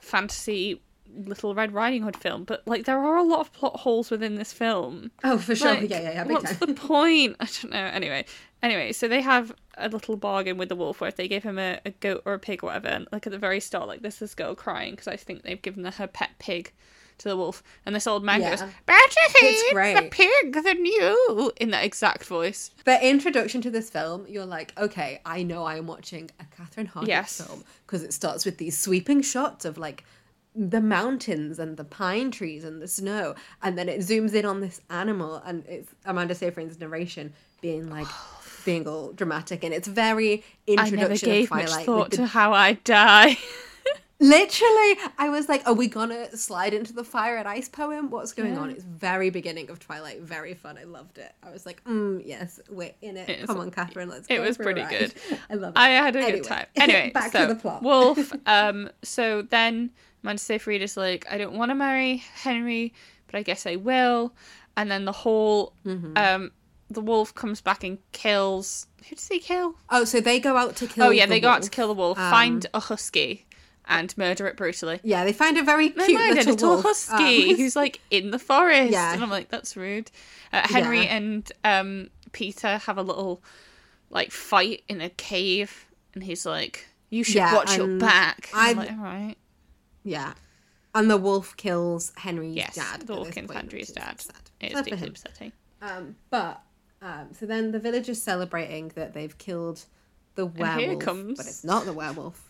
fantasy 0.00 0.80
Little 1.16 1.54
Red 1.54 1.72
Riding 1.72 2.02
Hood 2.02 2.16
film, 2.16 2.44
but 2.44 2.62
like 2.66 2.84
there 2.84 2.98
are 2.98 3.16
a 3.16 3.22
lot 3.22 3.40
of 3.40 3.52
plot 3.52 3.76
holes 3.80 4.10
within 4.10 4.36
this 4.36 4.52
film. 4.52 5.10
Oh, 5.24 5.38
for 5.38 5.54
sure. 5.54 5.74
Like, 5.74 5.90
yeah, 5.90 6.00
yeah, 6.00 6.10
yeah. 6.12 6.24
What's 6.24 6.56
time. 6.56 6.68
the 6.68 6.74
point? 6.80 7.36
I 7.40 7.44
don't 7.46 7.70
know. 7.72 7.78
Anyway, 7.78 8.24
anyway, 8.62 8.92
so 8.92 9.08
they 9.08 9.20
have 9.20 9.52
a 9.76 9.88
little 9.88 10.16
bargain 10.16 10.58
with 10.58 10.68
the 10.68 10.76
wolf 10.76 11.00
where 11.00 11.08
if 11.08 11.16
they 11.16 11.28
give 11.28 11.42
him 11.44 11.58
a, 11.58 11.80
a 11.86 11.90
goat 11.90 12.22
or 12.24 12.34
a 12.34 12.38
pig 12.38 12.62
or 12.62 12.68
whatever, 12.68 12.88
and 12.88 13.08
like 13.12 13.26
at 13.26 13.32
the 13.32 13.38
very 13.38 13.60
start, 13.60 13.88
like 13.88 14.02
there's 14.02 14.18
this 14.18 14.34
girl 14.34 14.54
crying 14.54 14.92
because 14.92 15.08
I 15.08 15.16
think 15.16 15.42
they've 15.42 15.60
given 15.62 15.84
her 15.84 16.06
pet 16.06 16.30
pig 16.38 16.72
to 17.18 17.28
the 17.28 17.36
wolf, 17.36 17.64
and 17.84 17.96
this 17.96 18.06
old 18.06 18.22
man 18.22 18.40
goes, 18.40 18.60
"Better 18.86 19.20
eat 19.42 19.74
the 19.74 20.08
pig 20.08 20.62
than 20.62 20.84
you," 20.84 21.50
in 21.56 21.70
that 21.70 21.84
exact 21.84 22.24
voice. 22.24 22.70
The 22.84 23.04
introduction 23.04 23.60
to 23.62 23.70
this 23.72 23.90
film, 23.90 24.24
you're 24.28 24.46
like, 24.46 24.72
okay, 24.78 25.20
I 25.24 25.42
know 25.42 25.64
I 25.64 25.78
am 25.78 25.88
watching 25.88 26.30
a 26.38 26.44
Catherine 26.56 26.86
Hardwicke 26.86 27.08
Yes. 27.08 27.40
film 27.44 27.64
because 27.86 28.04
it 28.04 28.12
starts 28.12 28.44
with 28.44 28.58
these 28.58 28.78
sweeping 28.78 29.22
shots 29.22 29.64
of 29.64 29.78
like 29.78 30.04
the 30.58 30.80
mountains 30.80 31.58
and 31.58 31.76
the 31.76 31.84
pine 31.84 32.30
trees 32.30 32.64
and 32.64 32.82
the 32.82 32.88
snow, 32.88 33.34
and 33.62 33.78
then 33.78 33.88
it 33.88 34.00
zooms 34.00 34.34
in 34.34 34.44
on 34.44 34.60
this 34.60 34.80
animal, 34.90 35.42
and 35.46 35.64
it's 35.66 35.88
Amanda 36.04 36.34
Seyfried's 36.34 36.78
narration 36.80 37.32
being 37.60 37.88
like. 37.88 38.08
Being 38.64 38.86
all 38.86 39.12
dramatic, 39.12 39.64
and 39.64 39.72
it's 39.72 39.88
very 39.88 40.44
I 40.76 40.88
introduction 40.88 40.96
never 40.98 41.14
of 41.14 41.20
gave 41.22 41.50
much 41.50 41.66
Twilight. 41.68 41.86
thought 41.86 42.10
the 42.10 42.16
to 42.18 42.26
how 42.26 42.52
I 42.52 42.74
die. 42.74 43.38
Literally, 44.20 44.98
I 45.16 45.28
was 45.28 45.48
like, 45.48 45.64
are 45.66 45.74
we 45.74 45.86
gonna 45.86 46.36
slide 46.36 46.74
into 46.74 46.92
the 46.92 47.04
fire 47.04 47.36
and 47.36 47.46
ice 47.46 47.68
poem? 47.68 48.10
What's 48.10 48.32
going 48.32 48.58
on? 48.58 48.68
It's 48.70 48.82
very 48.82 49.30
beginning 49.30 49.70
of 49.70 49.78
Twilight, 49.78 50.20
very 50.22 50.54
fun. 50.54 50.76
I 50.76 50.82
loved 50.84 51.18
it. 51.18 51.32
I 51.40 51.50
was 51.52 51.64
like, 51.64 51.84
mm, 51.84 52.20
yes, 52.26 52.58
we're 52.68 52.90
in 53.00 53.16
it. 53.16 53.28
It 53.28 53.46
Come 53.46 53.60
on, 53.60 53.70
Catherine, 53.70 54.08
let's 54.08 54.26
go. 54.26 54.34
it 54.34 54.40
was 54.40 54.56
for 54.56 54.62
a 54.62 54.66
pretty 54.66 54.80
ride." 54.80 54.90
good. 54.98 55.14
I 55.50 55.54
love 55.54 55.74
it. 55.76 55.78
I 55.78 55.90
had 55.90 56.16
a 56.16 56.18
Anyway, 56.18 56.32
good 56.38 56.44
time. 56.44 56.66
Anyway, 56.76 57.10
back 57.14 57.30
so 57.30 57.46
to 57.46 57.54
the 57.54 57.60
plot. 57.60 57.82
Wolf. 57.82 58.32
Um. 58.46 58.90
So 59.02 59.42
then 59.42 59.90
Amanda 60.24 60.40
Seyfried 60.42 60.82
is 60.82 60.96
like, 60.96 61.24
I 61.30 61.38
don't 61.38 61.54
want 61.56 61.70
to 61.70 61.76
marry 61.76 62.16
Henry, 62.34 62.92
but 63.26 63.38
I 63.38 63.42
guess 63.44 63.66
I 63.66 63.76
will. 63.76 64.34
And 64.76 64.90
then 64.90 65.04
the 65.04 65.12
whole 65.12 65.74
Mm-hmm. 65.86 66.14
um 66.16 66.50
the 66.90 67.02
wolf 67.02 67.34
comes 67.34 67.60
back 67.60 67.84
and 67.84 67.98
kills. 68.12 68.86
Who 69.08 69.14
does 69.14 69.28
he 69.28 69.38
kill? 69.38 69.74
Oh, 69.90 70.04
so 70.04 70.20
they 70.20 70.40
go 70.40 70.56
out 70.56 70.74
to 70.76 70.86
kill. 70.88 71.04
oh 71.04 71.10
yeah, 71.10 71.26
the 71.26 71.30
they 71.34 71.40
go 71.40 71.50
out 71.50 71.62
to 71.62 71.70
kill 71.70 71.86
the 71.88 71.94
wolf, 71.94 72.18
Um, 72.18 72.30
find 72.30 72.66
a 72.74 72.80
husky, 72.80 73.46
and 73.88 74.16
murder 74.18 74.46
it 74.46 74.56
brutally. 74.56 75.00
Yeah, 75.02 75.24
they 75.24 75.32
find 75.32 75.56
a 75.58 75.62
very 75.62 75.88
No, 75.90 76.04
cute 76.06 76.20
little, 76.20 76.52
little 76.52 76.82
husky 76.82 77.50
Um, 77.52 77.56
who's 77.56 77.74
like 77.74 78.00
in 78.10 78.30
the 78.30 78.38
forest. 78.38 78.92
Yeah. 78.92 79.12
And 79.14 79.22
I'm 79.22 79.30
like, 79.30 79.48
that's 79.48 79.76
rude. 79.76 80.10
Uh, 80.52 80.66
Henry 80.68 81.02
Yeah. 81.04 81.16
and 81.16 81.52
um, 81.64 82.10
Peter 82.32 82.78
have 82.78 82.98
a 82.98 83.02
little 83.02 83.42
like 84.10 84.30
fight 84.30 84.82
in 84.88 85.00
a 85.00 85.10
cave, 85.10 85.86
and 86.14 86.22
he's 86.24 86.46
like, 86.46 86.86
"You 87.10 87.24
should 87.24 87.34
Yeah, 87.36 87.54
watch 87.54 87.76
your 87.76 87.98
back." 87.98 88.48
I'm 88.54 88.76
like, 88.78 88.90
all 88.92 88.96
right. 88.98 89.36
yeah, 90.04 90.32
and 90.94 91.10
the 91.10 91.16
wolf 91.18 91.56
kills 91.56 92.12
Henry's 92.16 92.54
Yes, 92.56 92.74
dad. 92.76 93.02
the 93.02 93.14
wolf 93.14 93.30
kills 93.32 93.50
Henry's 93.52 93.90
dad. 93.92 94.22
It's 94.60 94.80
deeply 94.82 95.08
upsetting. 95.08 95.52
Um, 95.82 96.16
but 96.30 96.60
um, 97.02 97.28
so 97.38 97.44
then 97.46 97.70
the 97.72 97.78
villagers 97.78 98.20
celebrating 98.22 98.88
that 98.94 99.12
they've 99.14 99.36
killed 99.38 99.84
the 100.34 100.46
werewolf, 100.46 100.80
here 100.80 100.96
comes- 100.96 101.36
but 101.36 101.46
it's 101.46 101.62
not 101.64 101.84
the 101.84 101.92
werewolf. 101.92 102.47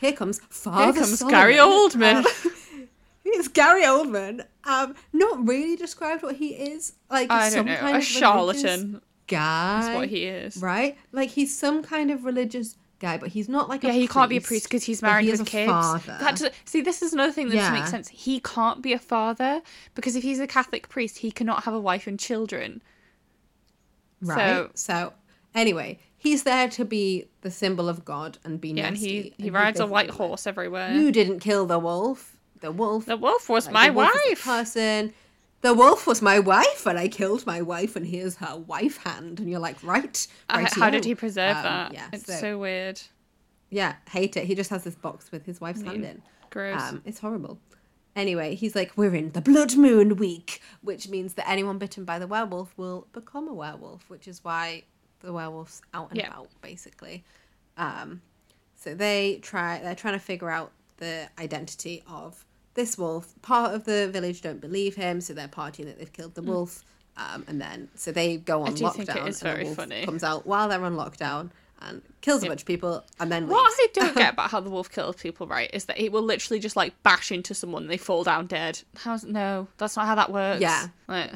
Here 0.00 0.12
comes 0.12 0.40
Father 0.48 0.84
Here 0.84 0.92
comes 0.94 1.18
Solomon. 1.18 1.38
Gary 1.40 1.54
Oldman. 1.56 2.24
Uh, 2.24 2.84
it's 3.24 3.48
Gary 3.48 3.82
Oldman. 3.84 4.44
Um, 4.64 4.94
not 5.12 5.46
really 5.46 5.76
described 5.76 6.22
what 6.22 6.36
he 6.36 6.48
is. 6.48 6.94
Like 7.10 7.30
I 7.30 7.48
some 7.50 7.66
don't 7.66 7.74
know, 7.74 7.80
kind 7.80 7.94
a 7.96 7.98
of 7.98 8.04
charlatan. 8.04 9.02
guy. 9.26 9.80
That's 9.82 9.94
what 9.96 10.08
he 10.08 10.24
is. 10.24 10.56
right? 10.56 10.96
Like 11.12 11.30
he's 11.30 11.56
some 11.56 11.82
kind 11.82 12.10
of 12.10 12.24
religious 12.24 12.76
guy, 12.98 13.16
but 13.18 13.28
he's 13.30 13.48
not 13.48 13.68
like 13.68 13.82
Yeah, 13.82 13.90
a 13.90 13.92
he 13.94 14.06
can't 14.08 14.28
be 14.28 14.36
a 14.36 14.40
priest 14.40 14.48
priest 14.48 14.64
because 14.68 14.84
he's 14.84 15.00
married 15.02 15.24
he 15.24 15.30
with 15.30 15.40
a 15.40 15.44
kids. 15.44 15.70
father. 15.70 16.16
That 16.20 16.36
does- 16.36 16.50
see, 16.66 16.80
this 16.82 17.00
is 17.02 17.12
another 17.14 17.32
thing 17.32 17.48
that 17.48 17.56
doesn't 17.56 17.72
make 17.74 17.86
sense. 17.86 18.08
He 18.08 18.40
can't 18.40 18.82
be 18.82 18.92
a 18.92 18.98
father 18.98 19.62
because 19.94 20.16
if 20.16 20.22
he's 20.22 20.38
a 20.40 20.46
Catholic 20.46 20.88
priest, 20.88 21.18
he 21.18 21.30
cannot 21.30 21.64
have 21.64 21.72
a 21.74 21.80
wife 21.80 22.06
and 22.06 22.18
children. 22.18 22.82
right? 24.22 24.36
So- 24.38 24.70
So, 24.74 25.12
anyway, 25.54 25.98
he's 26.20 26.42
there 26.44 26.68
to 26.68 26.84
be 26.84 27.26
the 27.40 27.50
symbol 27.50 27.88
of 27.88 28.04
God 28.04 28.38
and 28.44 28.60
be 28.60 28.68
Yeah, 28.68 28.86
and 28.86 28.94
nasty. 28.94 29.08
he 29.22 29.34
he 29.38 29.46
and 29.48 29.54
rides 29.54 29.80
a 29.80 29.86
white 29.86 30.10
horse 30.10 30.46
everywhere. 30.46 30.92
You 30.92 31.10
didn't 31.10 31.40
kill 31.40 31.66
the 31.66 31.78
wolf. 31.78 32.36
The 32.60 32.70
wolf. 32.70 33.06
The 33.06 33.16
wolf 33.16 33.48
was 33.48 33.64
like, 33.66 33.72
my 33.72 33.86
the 33.88 33.92
wolf 33.94 34.10
wife. 34.28 34.44
person. 34.44 35.14
The 35.62 35.74
wolf 35.74 36.06
was 36.06 36.22
my 36.22 36.38
wife, 36.38 36.86
and 36.86 36.98
I 36.98 37.08
killed 37.08 37.44
my 37.46 37.60
wife, 37.62 37.96
and 37.96 38.06
here's 38.06 38.36
her 38.36 38.56
wife 38.56 38.98
hand. 38.98 39.40
And 39.40 39.50
you're 39.50 39.60
like, 39.60 39.82
right? 39.82 40.26
Uh, 40.48 40.58
right 40.60 40.72
How 40.74 40.88
did 40.90 41.04
he 41.04 41.14
preserve 41.14 41.56
that? 41.62 41.92
Yeah, 41.92 42.08
it's 42.12 42.26
so, 42.26 42.34
so, 42.34 42.58
weird. 42.58 43.00
yeah, 43.70 43.94
hate 44.10 44.36
it. 44.36 44.44
He 44.46 44.54
just 44.54 44.70
has 44.70 44.84
this 44.84 44.94
box 44.94 45.30
with 45.32 45.44
his 45.44 45.60
wife's 45.60 45.82
hand 45.82 46.04
in. 46.04 46.22
Gross. 46.50 46.80
Um, 46.80 47.02
it's 47.04 47.18
horrible. 47.18 47.58
Anyway, 48.16 48.54
he's 48.54 48.74
like, 48.74 48.92
we're 48.96 49.14
in 49.14 49.32
the 49.32 49.40
blood 49.40 49.76
moon 49.76 50.16
week, 50.16 50.60
which 50.82 51.08
means 51.08 51.34
that 51.34 51.48
anyone 51.48 51.78
bitten 51.78 52.04
by 52.04 52.18
the 52.18 52.26
werewolf 52.26 52.72
will 52.76 53.06
become 53.12 53.46
a 53.46 53.54
werewolf, 53.54 54.08
which 54.10 54.26
is 54.26 54.42
why 54.42 54.82
the 55.20 55.32
werewolf's 55.32 55.82
out 55.94 56.10
and 56.10 56.18
Yeah. 56.18 56.28
about, 56.28 56.48
basically. 56.62 57.24
Um, 57.76 58.22
so 58.76 58.94
they 58.94 59.38
try, 59.42 59.78
they're 59.80 59.94
trying 59.94 60.14
to 60.14 60.20
figure 60.24 60.50
out 60.50 60.72
the 60.98 61.28
identity 61.38 62.02
of 62.08 62.44
this 62.74 62.96
wolf. 62.98 63.34
Part 63.42 63.74
of 63.74 63.84
the 63.84 64.08
village 64.12 64.40
don't 64.42 64.60
believe 64.60 64.94
him, 64.96 65.20
so 65.20 65.32
they're 65.34 65.48
partying 65.48 65.84
that 65.86 65.98
they've 65.98 66.12
killed 66.12 66.34
the 66.34 66.42
wolf. 66.42 66.84
Um, 67.16 67.44
and 67.48 67.60
then, 67.60 67.88
so 67.96 68.12
they 68.12 68.36
go 68.38 68.62
on 68.62 68.74
do 68.74 68.84
lockdown. 68.84 68.92
think 68.94 69.08
it 69.16 69.28
is 69.28 69.42
and 69.42 69.60
the 69.60 69.64
wolf 69.64 69.76
funny. 69.76 70.04
Comes 70.04 70.24
out 70.24 70.46
while 70.46 70.68
they're 70.68 70.82
on 70.84 70.96
lockdown 70.96 71.50
and 71.82 72.02
kills 72.20 72.42
a 72.42 72.46
bunch 72.46 72.60
of 72.60 72.66
people, 72.66 73.04
and 73.18 73.32
then 73.32 73.48
what 73.48 73.62
leaves. 73.64 73.74
I 73.80 73.88
don't 73.94 74.14
get 74.16 74.32
about 74.34 74.50
how 74.50 74.60
the 74.60 74.70
wolf 74.70 74.90
kills 74.90 75.16
people, 75.16 75.46
right, 75.46 75.70
is 75.72 75.86
that 75.86 75.98
it 75.98 76.12
will 76.12 76.22
literally 76.22 76.60
just 76.60 76.76
like 76.76 77.02
bash 77.02 77.32
into 77.32 77.54
someone 77.54 77.82
and 77.82 77.90
they 77.90 77.96
fall 77.96 78.22
down 78.22 78.46
dead. 78.46 78.80
How's 78.96 79.24
no? 79.24 79.66
That's 79.78 79.96
not 79.96 80.06
how 80.06 80.14
that 80.14 80.30
works. 80.32 80.60
Yeah. 80.60 80.88
Like, 81.08 81.32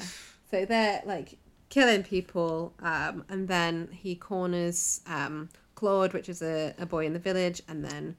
So 0.50 0.64
they're 0.66 1.02
like 1.06 1.36
killing 1.74 2.04
people, 2.04 2.72
um, 2.92 3.24
and 3.28 3.48
then 3.48 3.88
he 3.90 4.14
corners 4.14 5.00
um, 5.06 5.48
Claude, 5.74 6.12
which 6.12 6.28
is 6.28 6.40
a, 6.40 6.72
a 6.78 6.86
boy 6.86 7.04
in 7.04 7.12
the 7.12 7.18
village, 7.30 7.60
and 7.68 7.84
then 7.84 8.16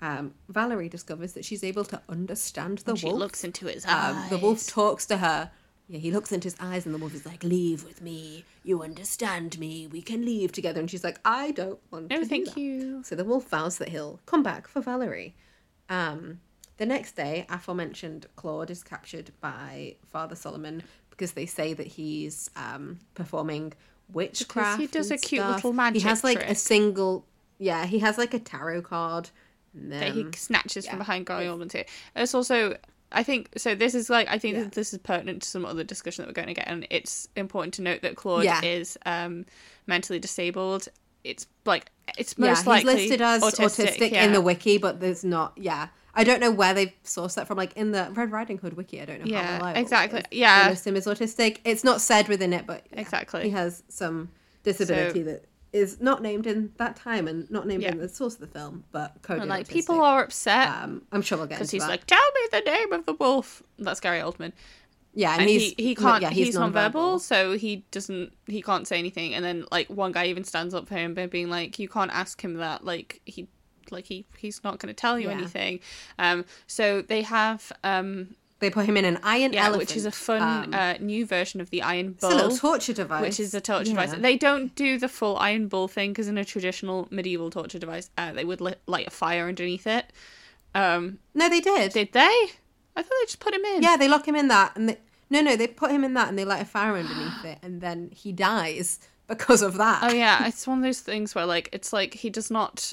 um, 0.00 0.34
Valerie 0.48 0.90
discovers 0.90 1.32
that 1.32 1.44
she's 1.44 1.64
able 1.64 1.84
to 1.86 1.98
understand 2.08 2.78
the 2.78 2.94
she 2.94 3.06
wolf. 3.06 3.16
She 3.16 3.18
looks 3.24 3.44
into 3.44 3.66
his 3.66 3.84
um, 3.86 3.92
eyes. 4.16 4.30
the 4.30 4.38
wolf 4.38 4.66
talks 4.66 5.06
to 5.06 5.16
her 5.16 5.50
Yeah, 5.88 6.00
he 6.06 6.10
looks 6.10 6.32
into 6.32 6.46
his 6.50 6.56
eyes, 6.60 6.84
and 6.84 6.94
the 6.94 6.98
wolf 6.98 7.14
is 7.14 7.24
like, 7.24 7.42
"Leave 7.42 7.80
with 7.84 8.00
me. 8.02 8.44
You 8.62 8.82
understand 8.82 9.58
me. 9.58 9.86
We 9.86 10.02
can 10.02 10.20
leave 10.30 10.52
together." 10.52 10.78
And 10.80 10.90
she's 10.90 11.02
like, 11.08 11.18
"I 11.24 11.52
don't 11.52 11.80
want 11.90 12.10
No, 12.10 12.16
to." 12.16 12.22
do 12.24 12.28
thank 12.28 12.46
that." 12.48 12.58
you. 12.60 13.02
So 13.04 13.14
the 13.16 13.24
wolf 13.24 13.48
vows 13.48 13.78
that 13.78 13.88
he'll 13.88 14.20
come 14.26 14.42
back 14.42 14.68
for 14.68 14.82
Valerie. 14.82 15.34
Um, 15.88 16.40
the 16.76 16.84
next 16.94 17.12
day, 17.16 17.46
aforementioned 17.48 18.26
Claude 18.36 18.70
is 18.70 18.82
captured 18.84 19.30
by 19.40 19.96
Father 20.12 20.36
Solomon 20.36 20.82
because 21.18 21.32
they 21.32 21.46
say 21.46 21.74
that 21.74 21.86
he's 21.86 22.48
um, 22.54 23.00
performing 23.14 23.72
witchcraft. 24.12 24.80
he 24.80 24.86
does 24.86 25.10
a 25.10 25.18
cute 25.18 25.42
stuff. 25.42 25.56
little 25.56 25.72
magic. 25.72 26.00
He 26.00 26.08
has 26.08 26.22
like 26.22 26.42
a 26.48 26.54
single, 26.54 27.26
yeah, 27.58 27.84
he 27.86 27.98
has 27.98 28.16
like 28.16 28.32
a 28.34 28.38
tarot 28.38 28.82
card. 28.82 29.30
That 29.74 30.12
he 30.14 30.26
snatches 30.34 30.84
yeah. 30.86 30.92
from 30.92 31.00
behind 31.00 31.26
Oldman's 31.26 31.72
here. 31.72 31.84
It's 32.16 32.34
also, 32.34 32.76
I 33.12 33.22
think, 33.22 33.50
so 33.56 33.74
this 33.74 33.94
is 33.94 34.08
like, 34.08 34.26
I 34.28 34.38
think 34.38 34.56
Yeah. 34.56 34.62
that 34.64 34.72
this 34.72 34.92
is 34.92 34.98
pertinent 34.98 35.42
to 35.42 35.48
some 35.48 35.64
other 35.64 35.84
discussion 35.84 36.22
that 36.22 36.28
we're 36.28 36.42
going 36.42 36.48
to 36.48 36.54
get, 36.54 36.66
and 36.66 36.86
it's 36.90 37.28
important 37.36 37.74
to 37.74 37.82
note 37.82 38.02
that 38.02 38.16
Claude 38.16 38.44
Yeah. 38.44 38.62
is 38.62 38.96
um, 39.06 39.44
mentally 39.86 40.18
disabled. 40.18 40.88
It's 41.22 41.46
like, 41.64 41.90
it's 42.16 42.34
yeah, 42.38 42.46
most 42.46 42.58
he's 42.60 42.66
likely 42.66 42.94
listed 42.94 43.20
as 43.20 43.42
autistic, 43.42 44.10
yeah. 44.10 44.24
in 44.24 44.32
the 44.32 44.40
wiki, 44.40 44.78
but 44.78 45.00
there's 45.00 45.24
not. 45.24 45.52
Yeah, 45.56 45.88
I 46.18 46.24
don't 46.24 46.40
know 46.40 46.50
where 46.50 46.74
they've 46.74 46.92
sourced 47.04 47.34
that 47.36 47.46
from. 47.46 47.56
Like 47.56 47.72
in 47.76 47.92
the 47.92 48.10
Red 48.12 48.32
Riding 48.32 48.58
Hood 48.58 48.74
wiki, 48.74 49.00
I 49.00 49.04
don't 49.04 49.20
know. 49.20 49.26
Yeah, 49.26 49.58
how 49.60 49.80
exactly. 49.80 50.20
is. 50.20 50.26
Yeah. 50.32 50.74
him 50.74 50.96
as 50.96 51.06
autistic. 51.06 51.58
It's 51.64 51.84
not 51.84 52.00
said 52.00 52.28
within 52.28 52.52
it, 52.52 52.66
but 52.66 52.86
yeah, 52.92 53.00
Exactly. 53.00 53.44
he 53.44 53.50
has 53.50 53.82
some 53.88 54.30
disability 54.64 55.22
that 55.22 55.44
is 55.72 56.00
not 56.00 56.22
named 56.22 56.46
in 56.46 56.72
that 56.78 56.96
time 56.96 57.28
and 57.28 57.50
not 57.50 57.66
named 57.66 57.82
Yeah. 57.82 57.92
in 57.92 57.98
the 57.98 58.08
source 58.08 58.34
of 58.34 58.40
the 58.40 58.46
film, 58.46 58.84
but 58.90 59.16
coded 59.22 59.42
And 59.42 59.50
like, 59.50 59.66
autistic. 59.66 59.72
people 59.72 60.00
are 60.00 60.24
upset 60.24 60.68
Um, 60.68 61.02
I'm 61.12 61.22
sure 61.22 61.38
we'll 61.38 61.46
get 61.46 61.56
because 61.56 61.70
he's 61.70 61.82
that. 61.82 61.88
like, 61.90 62.06
tell 62.06 62.18
me 62.34 62.40
the 62.52 62.60
name 62.70 62.92
of 62.92 63.06
the 63.06 63.12
wolf. 63.14 63.62
That's 63.78 64.00
Gary 64.00 64.18
Oldman. 64.20 64.52
yeah, 65.14 65.32
and, 65.32 65.42
and 65.42 65.50
he's 65.50 65.74
he, 65.76 65.84
he 65.88 65.94
can't 65.94 66.22
Yeah, 66.22 66.30
he's, 66.30 66.46
he's, 66.48 66.56
nonverbal, 66.56 67.20
so 67.20 67.56
he 67.56 67.84
doesn't 67.90 68.32
he 68.46 68.62
can't 68.62 68.86
say 68.88 68.98
anything 68.98 69.34
and 69.34 69.44
then 69.44 69.66
like 69.70 69.88
one 69.88 70.12
guy 70.12 70.26
even 70.26 70.42
stands 70.44 70.74
up 70.74 70.88
for 70.88 70.94
him 70.96 71.14
by 71.14 71.26
being 71.26 71.48
like 71.50 71.78
you 71.78 71.88
can't 71.88 72.10
ask 72.12 72.42
him 72.42 72.54
that 72.54 72.84
like 72.84 73.20
he 73.24 73.46
like 73.92 74.06
he 74.06 74.26
he's 74.38 74.62
not 74.64 74.78
going 74.78 74.88
to 74.94 75.00
tell 75.00 75.18
you 75.18 75.28
Yeah. 75.28 75.34
anything 75.38 75.80
um 76.18 76.44
so 76.66 77.02
they 77.02 77.22
have 77.22 77.72
um 77.84 78.34
They 78.60 78.70
put 78.70 78.86
him 78.86 78.96
in 78.96 79.04
an 79.04 79.18
iron 79.22 79.52
yeah 79.52 79.66
elephant, 79.66 79.78
which 79.88 79.96
is 79.96 80.04
a 80.04 80.10
fun 80.10 80.42
um, 80.42 80.74
uh, 80.74 80.94
new 81.00 81.24
version 81.26 81.60
of 81.60 81.70
the 81.70 81.82
iron 81.82 82.14
it's 82.16 82.24
a 82.24 82.28
little 82.34 82.56
torture 82.56 82.92
device, 82.92 83.20
which 83.22 83.40
is 83.40 83.54
a 83.54 83.60
torture 83.60 83.90
Yeah. 83.92 84.06
device 84.06 84.20
they 84.20 84.36
don't 84.36 84.74
do 84.74 84.98
the 84.98 85.08
full 85.08 85.36
iron 85.38 85.68
bull 85.68 85.88
thing 85.88 86.10
because 86.10 86.28
in 86.28 86.36
a 86.38 86.44
traditional 86.44 87.06
medieval 87.10 87.50
torture 87.50 87.78
device 87.78 88.10
uh, 88.18 88.32
they 88.32 88.44
would 88.44 88.60
lit, 88.60 88.80
light 88.86 89.06
a 89.06 89.10
fire 89.10 89.46
underneath 89.48 89.86
it 89.86 90.06
um 90.74 91.18
No, 91.34 91.48
they 91.48 91.60
did. 91.60 91.92
did 91.92 92.12
they 92.12 92.20
i 92.96 93.02
thought 93.02 93.10
they 93.20 93.26
just 93.26 93.40
put 93.40 93.54
him 93.54 93.64
in 93.64 93.82
Yeah, 93.82 93.96
they 93.96 94.08
lock 94.08 94.26
him 94.26 94.36
in 94.36 94.48
that, 94.48 94.76
and 94.76 94.88
they, 94.88 94.98
no, 95.30 95.40
no, 95.42 95.56
they 95.56 95.66
put 95.68 95.90
him 95.90 96.04
in 96.04 96.14
that, 96.14 96.28
and 96.28 96.38
they 96.38 96.44
light 96.44 96.62
a 96.62 96.64
fire 96.64 96.96
underneath 96.96 97.44
it, 97.44 97.58
and 97.62 97.80
then 97.80 98.10
he 98.12 98.32
dies 98.32 98.98
because 99.28 99.62
of 99.62 99.76
that. 99.76 100.00
Oh 100.02 100.10
yeah, 100.12 100.46
it's 100.48 100.66
one 100.66 100.78
of 100.78 100.84
those 100.84 101.00
things 101.00 101.34
where 101.34 101.46
like 101.46 101.68
it's 101.72 101.92
like 101.92 102.14
he 102.14 102.30
does 102.30 102.50
not. 102.50 102.92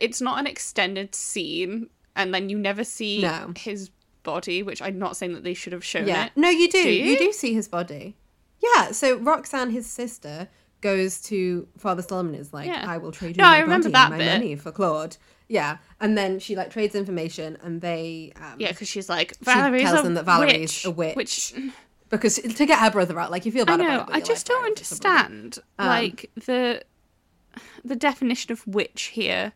It's 0.00 0.20
not 0.20 0.38
an 0.38 0.46
extended 0.46 1.14
scene, 1.14 1.88
and 2.16 2.34
then 2.34 2.48
you 2.48 2.58
never 2.58 2.84
see 2.84 3.20
No. 3.22 3.52
his 3.56 3.90
body, 4.22 4.62
which 4.62 4.80
I'm 4.80 4.98
not 4.98 5.16
saying 5.16 5.34
that 5.34 5.44
they 5.44 5.54
should 5.54 5.72
have 5.72 5.84
shown 5.84 6.06
yeah. 6.08 6.26
it. 6.26 6.32
No, 6.36 6.48
you 6.48 6.68
do. 6.68 6.82
Do 6.82 6.90
you? 6.90 7.04
you? 7.12 7.18
do 7.18 7.32
see 7.32 7.52
his 7.54 7.68
body. 7.68 8.16
Yeah. 8.60 8.92
So 8.92 9.18
Roxanne, 9.18 9.70
his 9.70 9.86
sister, 9.86 10.48
goes 10.80 11.20
to 11.22 11.68
Father 11.78 12.02
Solomon. 12.02 12.34
Is 12.34 12.52
like, 12.52 12.66
Yeah. 12.66 12.84
I 12.88 12.96
will 12.98 13.12
trade 13.12 13.36
you 13.36 13.42
No, 13.42 13.48
my 13.48 13.56
I 13.56 13.60
remember 13.60 13.90
body 13.90 13.92
that 13.92 14.10
my 14.10 14.18
bit. 14.18 14.32
money 14.32 14.56
for 14.56 14.72
Claude. 14.72 15.16
Yeah, 15.46 15.76
and 16.00 16.16
then 16.16 16.38
she 16.38 16.56
like 16.56 16.70
trades 16.70 16.94
information, 16.94 17.58
and 17.62 17.82
they 17.82 18.32
um, 18.36 18.54
Yeah, 18.58 18.70
because 18.70 18.88
she's 18.88 19.10
like 19.10 19.36
Valerie's 19.40 19.82
tells 19.82 20.00
a 20.00 20.02
them 20.02 20.14
that 20.14 20.24
Valerie's 20.24 20.60
witch, 20.60 20.84
a 20.86 20.90
witch. 20.90 21.16
Which 21.16 21.54
because 22.08 22.36
to 22.36 22.64
get 22.66 22.78
her 22.78 22.90
brother 22.90 23.20
out, 23.20 23.30
like 23.30 23.44
you 23.44 23.52
feel 23.52 23.62
I 23.68 23.76
bad 23.76 23.80
about 23.80 24.08
it. 24.08 24.14
I 24.14 24.20
just 24.20 24.48
like, 24.48 24.56
don't 24.56 24.62
right, 24.70 24.80
it's 24.80 24.98
a 24.98 25.00
brother. 25.02 25.18
understand 25.18 25.58
Um, 25.78 25.86
like 25.86 26.30
the 26.46 26.82
the 27.84 27.94
definition 27.96 28.52
of 28.52 28.66
witch 28.66 29.02
here. 29.12 29.52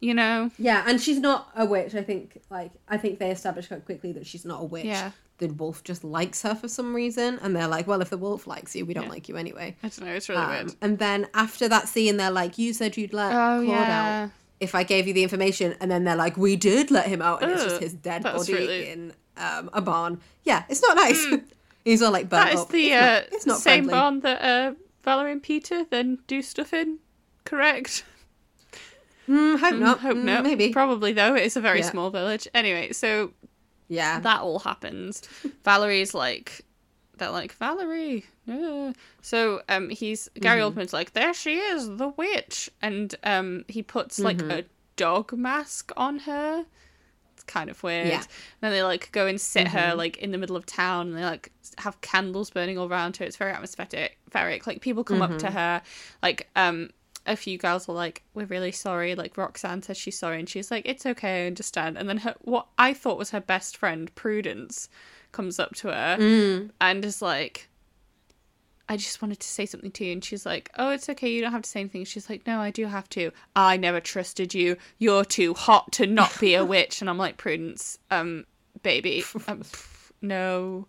You 0.00 0.12
know? 0.14 0.50
Yeah, 0.58 0.84
and 0.86 1.00
she's 1.00 1.18
not 1.18 1.48
a 1.56 1.64
witch. 1.64 1.94
I 1.94 2.02
think 2.02 2.40
like 2.50 2.70
I 2.88 2.98
think 2.98 3.18
they 3.18 3.30
established 3.30 3.68
quite 3.68 3.84
quickly 3.84 4.12
that 4.12 4.26
she's 4.26 4.44
not 4.44 4.60
a 4.60 4.64
witch. 4.64 4.84
Yeah. 4.84 5.12
The 5.38 5.48
wolf 5.48 5.84
just 5.84 6.02
likes 6.04 6.42
her 6.42 6.54
for 6.54 6.66
some 6.68 6.94
reason, 6.94 7.38
and 7.42 7.54
they're 7.54 7.68
like, 7.68 7.86
"Well, 7.86 8.00
if 8.00 8.08
the 8.10 8.16
wolf 8.18 8.46
likes 8.46 8.74
you, 8.74 8.86
we 8.86 8.94
don't 8.94 9.04
Yeah. 9.04 9.10
like 9.10 9.28
you 9.28 9.36
anyway." 9.36 9.76
I 9.82 9.88
don't 9.88 10.06
know. 10.06 10.14
It's 10.14 10.28
really 10.28 10.42
Um, 10.42 10.50
weird. 10.50 10.74
and 10.80 10.98
then 10.98 11.28
after 11.34 11.68
that 11.68 11.88
scene, 11.88 12.16
they're 12.16 12.30
like, 12.30 12.56
"You 12.58 12.72
said 12.72 12.96
you'd 12.96 13.12
let 13.12 13.32
Oh 13.32 13.62
Claude 13.62 13.68
yeah. 13.68 14.22
out 14.24 14.30
if 14.60 14.74
I 14.74 14.82
gave 14.82 15.06
you 15.06 15.12
the 15.14 15.22
information," 15.22 15.74
and 15.80 15.90
then 15.90 16.04
they're 16.04 16.16
like, 16.16 16.36
"We 16.38 16.56
did 16.56 16.90
let 16.90 17.06
him 17.06 17.20
out, 17.20 17.42
and 17.42 17.52
it's 17.52 17.64
just 17.64 17.80
his 17.82 17.92
dead 17.92 18.22
body 18.22 18.52
really- 18.54 18.88
in 18.88 19.12
um, 19.36 19.68
a 19.74 19.80
barn." 19.82 20.20
Yeah, 20.44 20.64
it's 20.70 20.80
not 20.82 20.96
nice. 20.96 21.26
He's 21.84 22.00
all 22.02 22.12
like, 22.12 22.28
burnt 22.30 22.46
That 22.46 22.54
is 22.54 22.60
up. 22.60 22.70
the 22.70 22.92
it's 22.92 23.02
uh, 23.02 23.04
not, 23.06 23.24
it's 23.32 23.46
not 23.46 23.58
same 23.60 23.84
friendly. 23.84 23.92
barn 23.92 24.20
that 24.20 24.42
uh, 24.42 24.74
Valerie 25.04 25.32
and 25.32 25.42
Peter 25.42 25.84
then 25.90 26.18
do 26.26 26.40
stuff 26.42 26.72
in. 26.72 26.98
Correct. 27.44 28.04
Mm, 29.28 29.58
hope 29.58 29.74
not. 29.76 30.00
Hope 30.00 30.16
Mm, 30.16 30.24
no. 30.24 30.42
Maybe. 30.42 30.72
Probably 30.72 31.12
though. 31.12 31.34
It's 31.34 31.56
a 31.56 31.60
very 31.60 31.80
Yeah. 31.80 31.90
small 31.90 32.10
village. 32.10 32.46
Anyway, 32.54 32.92
so 32.92 33.32
yeah. 33.88 34.20
that 34.20 34.40
all 34.40 34.58
happens. 34.60 35.22
Valerie's 35.64 36.14
like, 36.14 36.62
they're 37.18 37.30
like 37.30 37.52
Valerie. 37.54 38.24
yeah." 38.46 38.92
So 39.22 39.62
um, 39.68 39.90
he's 39.90 40.28
Gary 40.38 40.60
Mm-hmm. 40.60 40.78
Oldman's 40.78 40.92
like, 40.92 41.12
there 41.12 41.34
she 41.34 41.56
is, 41.56 41.88
the 41.96 42.08
witch, 42.10 42.70
and 42.82 43.14
um, 43.24 43.64
he 43.68 43.82
puts 43.82 44.18
like 44.18 44.38
Mm-hmm. 44.38 44.50
a 44.50 44.64
dog 44.96 45.32
mask 45.32 45.92
on 45.96 46.20
her. 46.20 46.64
It's 47.34 47.42
kind 47.44 47.68
of 47.68 47.82
weird. 47.82 48.06
Yeah. 48.08 48.22
Then 48.60 48.70
they 48.72 48.82
like 48.82 49.10
go 49.12 49.26
and 49.26 49.40
sit 49.40 49.68
her 49.68 49.78
Mm-hmm. 49.90 49.98
like 49.98 50.16
in 50.18 50.30
the 50.30 50.38
middle 50.38 50.56
of 50.56 50.66
town, 50.66 51.08
and 51.08 51.16
they 51.18 51.24
like 51.24 51.50
have 51.78 52.00
candles 52.00 52.50
burning 52.50 52.78
all 52.78 52.86
around 52.88 53.16
her. 53.16 53.24
It's 53.24 53.36
very 53.36 53.50
atmospheric. 53.52 54.66
Like 54.66 54.80
people 54.80 55.02
come 55.04 55.20
up 55.22 55.30
Mm-hmm. 55.30 55.38
to 55.38 55.50
her, 55.50 55.82
like 56.22 56.48
um. 56.54 56.90
A 57.26 57.36
few 57.36 57.58
girls 57.58 57.88
are 57.88 57.92
like, 57.94 58.22
"We're 58.34 58.46
really 58.46 58.72
sorry." 58.72 59.14
Like 59.14 59.36
Roxanne 59.36 59.82
says 59.82 59.96
she's 59.96 60.18
sorry, 60.18 60.38
and 60.38 60.48
she's 60.48 60.70
like, 60.70 60.86
"It's 60.86 61.04
okay, 61.06 61.44
I 61.44 61.46
understand." 61.46 61.96
And 61.98 62.08
then 62.08 62.18
her, 62.18 62.34
what 62.42 62.66
I 62.78 62.94
thought 62.94 63.18
was 63.18 63.30
her 63.30 63.40
best 63.40 63.76
friend, 63.76 64.14
Prudence, 64.14 64.88
comes 65.32 65.58
up 65.58 65.74
to 65.76 65.88
her 65.88 66.16
Mm. 66.18 66.70
and 66.80 67.04
is 67.04 67.20
like, 67.20 67.68
I 68.88 68.96
just 68.96 69.20
wanted 69.20 69.40
to 69.40 69.48
say 69.48 69.66
something 69.66 69.90
to 69.90 70.04
you. 70.04 70.12
And 70.12 70.24
she's 70.24 70.46
like, 70.46 70.70
Oh, 70.78 70.90
it's 70.90 71.08
okay. 71.08 71.28
You 71.28 71.40
don't 71.42 71.50
have 71.52 71.62
to 71.62 71.68
say 71.68 71.80
anything. 71.80 72.04
She's 72.04 72.30
like, 72.30 72.46
No, 72.46 72.60
I 72.60 72.70
do 72.70 72.86
have 72.86 73.08
to. 73.10 73.32
I 73.56 73.76
never 73.76 74.00
trusted 74.00 74.54
you. 74.54 74.76
You're 74.98 75.24
too 75.24 75.54
hot 75.54 75.90
to 75.94 76.06
not 76.06 76.38
be 76.40 76.54
a 76.54 76.64
witch. 76.74 77.00
And 77.00 77.10
I'm 77.10 77.18
like, 77.18 77.36
Prudence, 77.36 77.98
um, 78.12 78.44
baby, 78.82 79.24
um, 79.48 79.62
no, 80.22 80.86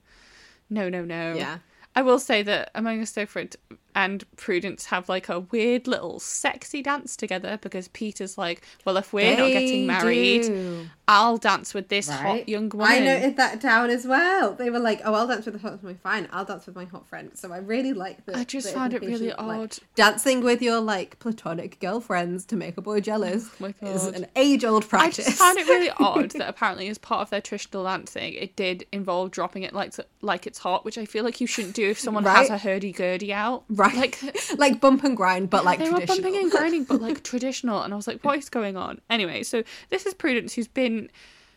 no, 0.69 0.89
no, 0.89 1.03
no. 1.03 1.33
Yeah. 1.33 1.57
I 1.95 2.03
will 2.03 2.19
say 2.19 2.43
that 2.43 2.69
Amanda 2.75 3.07
Seyfried 3.07 3.55
and 3.97 4.23
Prudence 4.37 4.85
have 4.85 5.09
like 5.09 5.27
a 5.27 5.39
weird 5.39 5.87
little 5.87 6.19
sexy 6.19 6.83
dance 6.83 7.17
together 7.17 7.57
because 7.59 7.87
Peter's 7.87 8.37
like, 8.37 8.61
Well, 8.85 8.95
if 8.97 9.11
we're 9.11 9.35
not 9.35 9.47
getting 9.47 9.87
married, 9.87 10.43
do. 10.43 10.87
I'll 11.09 11.37
dance 11.37 11.73
with 11.73 11.87
this 11.87 12.09
hot 12.09 12.49
young 12.49 12.67
woman. 12.67 12.87
I 12.87 12.99
noted 12.99 13.37
that 13.37 13.61
down 13.61 13.89
as 13.89 14.05
well. 14.05 14.53
They 14.53 14.69
were 14.69 14.79
like, 14.79 14.99
"Oh, 15.05 15.13
I'll 15.13 15.25
dance 15.25 15.45
with 15.45 15.53
the 15.53 15.61
hot 15.61 15.81
woman. 15.81 15.97
Fine, 16.03 16.27
I'll 16.33 16.43
dance 16.43 16.65
with 16.65 16.75
my 16.75 16.83
hot 16.83 17.07
friend." 17.07 17.31
So 17.33 17.53
I 17.53 17.59
really 17.59 17.93
like 17.93 18.25
that. 18.25 18.35
I 18.35 18.43
just 18.43 18.73
found 18.73 18.93
it 18.93 19.01
really 19.01 19.29
like, 19.29 19.39
odd. 19.39 19.77
dancing 19.95 20.43
with 20.43 20.61
your 20.61 20.81
like 20.81 21.17
platonic 21.19 21.79
girlfriends 21.79 22.43
to 22.47 22.57
make 22.57 22.77
a 22.77 22.81
boy 22.81 22.99
jealous 22.99 23.49
Oh 23.61 23.73
is 23.81 24.05
an 24.07 24.27
age-old 24.35 24.89
practice. 24.89 25.27
I 25.27 25.29
just 25.29 25.39
found 25.39 25.57
it 25.57 25.67
really 25.67 25.89
odd 25.99 26.31
that 26.31 26.49
apparently, 26.49 26.89
as 26.89 26.97
part 26.97 27.21
of 27.21 27.29
their 27.29 27.41
traditional 27.41 27.85
dancing, 27.85 28.33
it 28.33 28.57
did 28.57 28.85
involve 28.91 29.31
dropping 29.31 29.63
it 29.63 29.73
like 29.73 29.93
like 30.21 30.45
it's 30.45 30.59
hot, 30.59 30.83
which 30.83 30.97
I 30.97 31.05
feel 31.05 31.23
like 31.23 31.39
you 31.39 31.47
shouldn't 31.47 31.73
do 31.73 31.89
if 31.89 31.99
someone 31.99 32.25
has 32.25 32.49
a 32.49 32.57
hurdy 32.57 32.91
gurdy 32.91 33.31
out. 33.31 33.63
right, 33.69 33.86
Like 33.95 34.19
like 34.57 34.79
bump 34.79 35.03
and 35.03 35.15
grind, 35.15 35.49
but 35.49 35.63
like 35.65 35.79
they 35.79 35.89
were 35.89 36.05
bumping 36.05 36.35
and 36.35 36.51
grinding, 36.51 36.83
but 36.83 37.01
like 37.01 37.23
traditional, 37.31 37.81
and 37.81 37.93
I 37.93 37.95
was 37.95 38.07
like, 38.07 38.23
what 38.23 38.37
is 38.37 38.49
going 38.49 38.77
on? 38.77 38.99
Anyway, 39.09 39.43
so 39.43 39.63
this 39.89 40.05
is 40.05 40.13
Prudence, 40.13 40.53
who's 40.53 40.67
been 40.67 41.09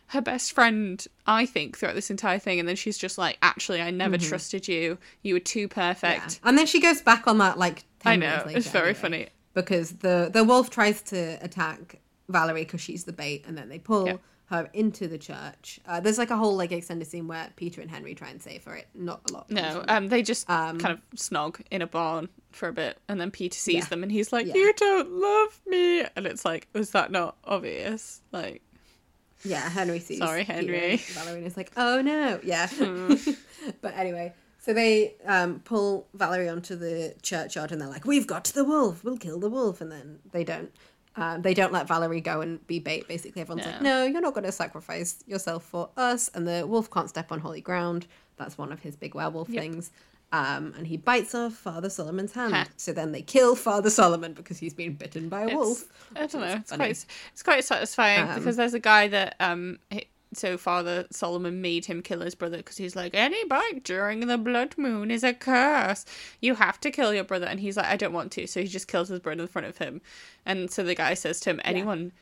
her 0.09 0.21
best 0.21 0.53
friend, 0.53 1.07
I 1.27 1.47
think, 1.47 1.79
throughout 1.79 1.95
this 1.95 2.11
entire 2.11 2.39
thing, 2.41 2.59
and 2.59 2.69
then 2.69 2.75
she's 2.77 2.99
just 2.99 3.17
like, 3.17 3.39
actually, 3.43 3.81
I 3.81 3.91
never 3.93 4.19
trusted 4.19 4.67
you. 4.67 4.99
You 5.23 5.35
were 5.35 5.41
too 5.41 5.69
Mm-hmm. 5.69 5.81
Yeah. 5.81 5.93
perfect. 5.93 6.41
And 6.45 6.59
then 6.59 6.67
she 6.67 6.81
goes 6.81 7.01
back 7.01 7.27
on 7.27 7.39
that 7.39 7.59
like. 7.59 7.85
10 8.01 8.13
I 8.13 8.17
know 8.17 8.43
later 8.47 8.59
it's 8.59 8.71
very 8.71 8.85
anyway, 8.89 8.95
funny. 9.01 9.29
because 9.53 9.93
the 9.93 10.31
the 10.33 10.43
wolf 10.43 10.71
tries 10.71 11.03
to 11.03 11.39
attack 11.45 11.97
Valerie 12.31 12.65
because 12.65 12.81
she's 12.81 13.05
the 13.05 13.13
bait, 13.13 13.45
and 13.47 13.59
then 13.59 13.69
they 13.69 13.79
pull 13.79 14.07
Yeah. 14.07 14.17
Her 14.51 14.69
into 14.73 15.09
the 15.09 15.17
church. 15.19 15.81
Uh, 15.87 16.01
there's 16.01 16.19
like 16.19 16.31
a 16.31 16.37
whole 16.37 16.57
like 16.57 16.71
extended 16.73 17.07
scene 17.09 17.27
where 17.27 17.49
Peter 17.57 17.81
and 17.81 17.91
Henry 17.91 18.15
try 18.15 18.29
and 18.29 18.43
save 18.43 18.65
her. 18.65 18.75
It 18.75 18.89
not 18.95 19.21
a 19.31 19.33
lot. 19.33 19.51
No, 19.51 19.85
um, 19.89 20.09
they 20.09 20.23
just 20.23 20.49
Um, 20.51 20.79
kind 20.79 20.93
of 20.93 21.01
snog 21.19 21.61
in 21.71 21.83
a 21.83 21.87
barn 21.87 22.29
for 22.53 22.69
a 22.69 22.73
bit, 22.73 22.99
and 23.09 23.21
then 23.21 23.31
Peter 23.31 23.57
sees 23.57 23.75
Yeah. 23.75 23.85
them, 23.87 24.03
and 24.03 24.11
he's 24.13 24.33
like, 24.33 24.47
Yeah. 24.47 24.55
"You 24.57 24.73
don't 24.75 25.11
love 25.13 25.61
me," 25.67 26.01
and 26.17 26.27
it's 26.27 26.45
like, 26.45 26.69
was 26.75 26.91
that 26.91 27.11
not 27.11 27.37
obvious? 27.45 28.21
Like, 28.33 28.63
Yeah, 29.45 29.69
Henry 29.71 30.01
sees. 30.01 30.19
Sorry, 30.19 30.45
Henry. 30.45 30.97
Valerie 30.97 31.45
is 31.47 31.57
like, 31.57 31.73
oh 31.77 32.03
no, 32.03 32.41
yeah. 32.43 32.67
Hmm. 32.69 33.15
but 33.81 33.97
anyway, 33.97 34.35
so 34.59 34.75
they 34.75 35.15
um, 35.25 35.61
pull 35.61 36.09
Valerie 36.13 36.49
onto 36.49 36.77
the 36.77 37.15
churchyard 37.23 37.73
and 37.73 37.81
they're 37.81 37.89
like, 37.89 38.05
we've 38.05 38.27
got 38.27 38.45
the 38.45 38.65
wolf, 38.65 39.03
we'll 39.05 39.17
kill 39.17 39.39
the 39.41 39.49
wolf, 39.49 39.81
and 39.81 39.91
then 39.91 40.19
they 40.33 40.45
don't. 40.45 40.71
Um, 41.17 41.43
they 41.43 41.55
don't 41.55 41.73
let 41.73 41.89
Valerie 41.89 42.21
go 42.21 42.41
and 42.41 42.65
be 42.67 42.79
bait. 42.79 43.09
Basically, 43.09 43.43
everyone's 43.43 43.67
like, 43.67 43.83
"No, 43.83 44.05
you're 44.05 44.21
not 44.21 44.33
going 44.35 44.45
to 44.45 44.53
sacrifice 44.53 45.23
yourself 45.27 45.65
for 45.65 45.91
us." 45.97 46.31
And 46.35 46.47
the 46.47 46.67
wolf 46.67 46.91
can't 46.91 47.09
step 47.09 47.33
on 47.33 47.41
holy 47.41 47.61
ground. 47.61 48.07
That's 48.37 48.57
one 48.57 48.71
of 48.73 48.81
his 48.81 48.97
big 48.97 49.15
werewolf 49.15 49.49
things. 49.49 49.91
Um, 50.33 50.73
and 50.79 50.87
he 50.87 50.97
bites 50.97 51.35
off 51.35 51.55
Father 51.55 51.91
Solomon's 51.91 52.33
hand. 52.33 52.55
Ha. 52.55 52.67
So 52.77 52.93
then 52.93 53.11
they 53.11 53.23
kill 53.23 53.57
Father 53.57 53.91
Solomon 53.91 54.33
because 54.33 54.59
he's 54.59 54.73
been 54.73 54.95
bitten 54.95 55.29
by 55.29 55.41
a 55.41 55.47
It's- 55.47 55.57
wolf. 55.57 55.85
I 56.15 56.27
don't 56.27 56.41
know. 56.41 56.47
It's 56.55 56.71
funny. 56.71 56.85
quite 56.85 57.05
it's 57.33 57.43
quite 57.43 57.65
satisfying 57.65 58.29
Um, 58.29 58.39
because 58.39 58.55
there's 58.57 58.75
a 58.75 58.79
guy 58.79 59.09
that 59.09 59.35
um 59.41 59.81
he- 59.91 60.07
so 60.33 60.57
Father 60.57 61.07
Solomon 61.11 61.61
made 61.61 61.87
him 61.87 62.03
kill 62.03 62.21
his 62.21 62.35
brother 62.35 62.59
because 62.59 62.77
he's 62.77 62.95
like 62.95 63.15
any 63.15 63.45
bite 63.47 63.83
during 63.85 64.27
the 64.27 64.39
blood 64.39 64.75
moon 64.79 65.11
is 65.11 65.25
a 65.25 65.35
curse. 65.35 66.05
You 66.41 66.55
have 66.55 66.81
to 66.81 66.91
kill 66.91 67.13
your 67.13 67.25
brother, 67.25 67.47
and 67.47 67.59
he's 67.61 67.77
like 67.77 67.87
I 67.87 67.97
don't 67.97 68.13
want 68.13 68.31
to, 68.33 68.47
so 68.47 68.61
he 68.61 68.67
just 68.67 68.89
kills 68.89 69.09
his 69.09 69.21
brother 69.21 69.43
in 69.43 69.49
front 69.49 69.67
of 69.67 69.79
him. 69.79 70.01
And 70.47 70.71
so 70.71 70.83
the 70.85 70.95
guy 70.95 71.15
says 71.15 71.41
to 71.41 71.51
him, 71.51 71.61
anyone 71.65 72.13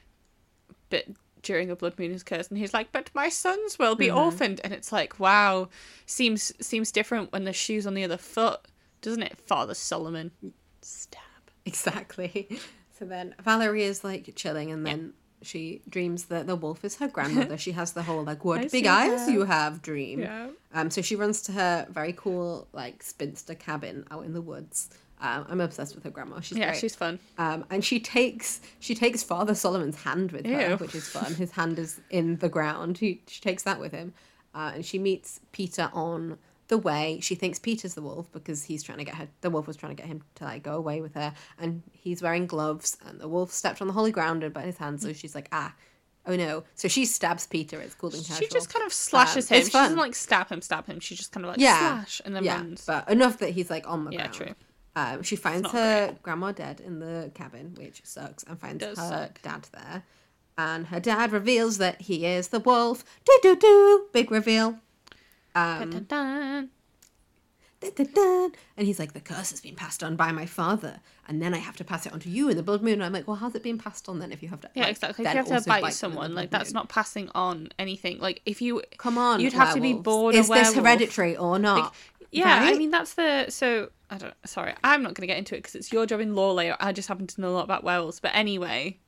bit 0.91 1.15
during 1.43 1.71
a 1.71 1.77
blood 1.77 1.99
moon 1.99 2.11
is 2.13 2.23
cursed, 2.23 2.51
and 2.51 2.59
he's 2.59 2.75
like, 2.75 2.91
but 2.93 3.11
my 3.15 3.29
sons 3.29 3.79
will 3.79 3.95
be 3.95 4.09
Mm-hmm. 4.09 4.19
orphaned, 4.19 4.61
and 4.65 4.73
it's 4.73 4.91
like 4.91 5.21
wow, 5.21 5.69
seems 6.07 6.53
seems 6.67 6.91
different 6.91 7.33
when 7.33 7.45
the 7.45 7.53
shoe's 7.53 7.87
on 7.87 7.95
the 7.95 8.05
other 8.05 8.17
foot, 8.17 8.61
doesn't 9.03 9.23
it, 9.23 9.39
Father 9.47 9.75
Solomon? 9.75 10.31
Stab. 10.83 11.23
Exactly. 11.67 12.49
So 12.99 13.05
then 13.05 13.35
Valerie 13.43 13.83
is 13.85 14.03
like 14.03 14.33
chilling, 14.35 14.73
and 14.73 14.87
then 14.87 15.13
she 15.43 15.83
dreams 15.89 16.25
that 16.27 16.47
the 16.47 16.57
wolf 16.57 16.85
is 16.85 16.97
her 16.97 17.09
grandmother. 17.17 17.57
she 17.59 17.73
has 17.73 17.93
the 17.93 18.03
whole 18.03 18.25
like, 18.25 18.45
"What 18.45 18.61
I 18.61 18.69
big 18.69 18.87
eyes 18.87 19.27
that. 19.27 19.33
you 19.33 19.45
have?" 19.45 19.83
dream. 19.83 20.21
Yeah. 20.21 20.49
Um. 20.75 20.91
So 20.91 21.03
she 21.03 21.17
runs 21.17 21.43
to 21.43 21.53
her 21.53 21.87
very 21.91 22.13
cool 22.13 22.69
like 22.73 23.03
spinster 23.03 23.55
cabin 23.55 24.05
out 24.11 24.25
in 24.25 24.33
the 24.33 24.43
woods. 24.43 24.91
Um, 25.21 25.47
I'm 25.49 25.61
obsessed 25.61 25.97
with 25.97 26.05
her 26.05 26.11
grandma. 26.11 26.39
She's 26.41 26.59
Yeah, 26.59 26.67
great. 26.71 26.79
she's 26.81 26.95
fun. 26.95 27.19
Um, 27.39 27.65
and 27.71 27.85
she 27.85 27.99
takes 27.99 28.61
she 28.79 28.95
takes 28.95 29.23
Father 29.25 29.55
Solomon's 29.55 29.97
hand 30.03 30.31
with 30.31 30.47
her, 30.47 30.77
which 30.77 30.95
is 30.95 31.09
fun. 31.09 31.35
His 31.35 31.51
hand 31.53 31.79
is 31.79 32.01
in 32.11 32.37
the 32.37 32.49
ground. 32.49 32.99
He, 32.99 33.23
she 33.27 33.41
takes 33.41 33.65
that 33.65 33.81
with 33.81 33.91
him, 33.93 34.15
uh, 34.55 34.73
and 34.77 34.87
she 34.87 34.99
meets 34.99 35.41
Peter 35.51 35.91
on 35.93 36.39
the 36.69 36.79
way. 36.79 37.19
She 37.21 37.35
thinks 37.35 37.59
Peter's 37.59 37.95
the 37.95 38.03
wolf 38.03 38.31
because 38.33 38.65
he's 38.65 38.83
trying 38.83 38.99
to 38.99 39.05
get 39.05 39.15
her. 39.17 39.29
The 39.41 39.51
wolf 39.51 39.67
was 39.67 39.77
trying 39.77 39.95
to 39.97 40.01
get 40.01 40.07
him 40.07 40.23
to 40.37 40.45
like 40.45 40.63
go 40.63 40.77
away 40.77 41.01
with 41.01 41.15
her, 41.15 41.35
and 41.59 41.83
he's 41.93 42.23
wearing 42.23 42.47
gloves. 42.47 42.97
And 43.07 43.21
the 43.21 43.29
wolf 43.29 43.51
stepped 43.53 43.81
on 43.81 43.87
the 43.89 43.93
holy 43.95 44.13
ground 44.13 44.45
and 44.45 44.55
bit 44.55 44.65
his 44.65 44.79
hand, 44.79 45.01
so 45.03 45.13
she's 45.13 45.35
like, 45.35 45.49
ah. 45.53 45.75
Oh 46.27 46.37
no! 46.37 46.65
So 46.75 46.89
she 46.89 47.07
stabs 47.07 47.47
Peter. 47.47 47.81
It's 47.81 47.95
cool 47.95 48.11
and 48.15 48.23
casual. 48.23 48.37
She 48.37 48.49
just 48.49 48.71
kind 48.73 48.85
of 48.85 48.93
slashes 48.93 49.51
Um, 49.51 49.55
him. 49.55 49.61
it's 49.61 49.69
She 49.69 49.73
fun. 49.73 49.85
doesn't 49.85 49.99
like 49.99 50.15
stab 50.15 50.49
him, 50.51 50.61
stab 50.61 50.85
him. 50.87 51.01
She 51.01 51.15
just 51.15 51.33
kind 51.33 51.47
of 51.47 51.51
like 51.53 51.59
Yeah. 51.61 51.79
slash 52.05 52.21
and 52.25 52.37
then 52.37 52.45
yeah, 52.45 52.57
runs. 52.57 52.85
but 52.85 53.09
enough 53.09 53.39
that 53.39 53.51
he's 53.51 53.71
like 53.71 53.89
on 53.89 54.05
the 54.05 54.11
Yeah, 54.13 54.19
ground. 54.29 54.35
true. 54.35 54.55
Um, 54.95 55.23
she 55.23 55.37
finds 55.37 55.71
her 55.71 56.17
grandma 56.23 56.53
dead 56.53 56.81
in 56.81 56.99
the 56.99 57.31
cabin, 57.35 57.75
which 57.79 58.03
sucks, 58.05 58.43
and 58.43 58.61
finds 58.61 58.85
her 58.85 58.95
suck. 58.95 59.41
dad 59.41 59.69
there. 59.73 60.03
And 60.59 60.89
her 60.89 61.01
dad 61.01 61.33
reveals 61.33 61.79
that 61.79 62.03
he 62.03 62.27
is 62.27 62.49
the 62.49 62.61
wolf. 62.61 63.05
Do 63.25 63.39
do 63.43 63.57
do! 63.57 64.07
Big 64.13 64.31
reveal. 64.31 64.81
Um, 65.59 65.91
Dun, 67.81 67.93
dun, 67.95 68.09
dun. 68.13 68.53
And 68.77 68.87
he's 68.89 68.99
like, 68.99 69.13
the 69.13 69.21
curse 69.21 69.51
has 69.51 69.61
been 69.61 69.77
passed 69.77 70.03
on 70.03 70.17
by 70.17 70.33
my 70.33 70.47
father, 70.47 70.99
and 71.29 71.41
then 71.41 71.55
I 71.55 71.59
have 71.59 71.77
to 71.77 71.85
pass 71.85 72.07
it 72.07 72.13
on 72.13 72.19
to 72.21 72.29
you 72.29 72.49
in 72.49 72.57
the 72.57 72.63
blood 72.63 72.83
moon. 72.83 72.95
And 72.95 73.05
I'm 73.05 73.13
like, 73.13 73.29
well, 73.29 73.37
how's 73.37 73.55
it 73.55 73.63
being 73.63 73.79
passed 73.79 74.09
on 74.09 74.19
then? 74.19 74.33
If 74.33 74.43
you 74.43 74.49
have 74.49 74.61
to, 74.63 74.71
Yeah, 74.75 74.83
like, 74.83 74.91
exactly. 74.91 75.25
If 75.25 75.33
you 75.33 75.39
have 75.39 75.63
to 75.63 75.69
bite, 75.69 75.85
the 75.85 75.91
someone, 75.93 76.35
like 76.35 76.51
that's 76.51 76.71
moon? 76.71 76.81
not 76.81 76.89
passing 76.89 77.31
on 77.37 77.69
anything. 77.79 78.19
Like 78.19 78.43
if 78.45 78.61
you 78.61 78.83
Come 78.97 79.17
on, 79.17 79.39
you'd 79.39 79.53
have 79.53 79.75
to 79.75 79.81
be 79.81 79.93
born 79.93 80.35
Is 80.35 80.49
this 80.49 80.75
hereditary 80.75 81.37
or 81.37 81.59
not? 81.59 81.95
Yeah, 82.33 82.59
I 82.63 82.77
mean 82.77 82.91
that's 82.91 83.15
the 83.15 83.47
so 83.49 83.91
I 84.11 84.19
don't. 84.19 84.35
Sorry, 84.45 84.75
I'm 84.83 85.03
not 85.03 85.15
going 85.15 85.23
to 85.23 85.27
get 85.27 85.39
into 85.39 85.55
it 85.55 85.59
because 85.59 85.75
it's 85.77 85.93
your 85.93 86.05
job 86.05 86.21
in 86.21 86.35
lore 86.35 86.55
layer. 86.55 86.77
I 86.81 86.93
just 86.93 87.09
happen 87.09 87.27
to 87.29 87.41
know 87.41 87.51
a 87.51 87.55
lot 87.55 87.65
about 87.65 87.85
werewolves. 87.85 88.21
But 88.21 88.33
anyway, 88.35 88.99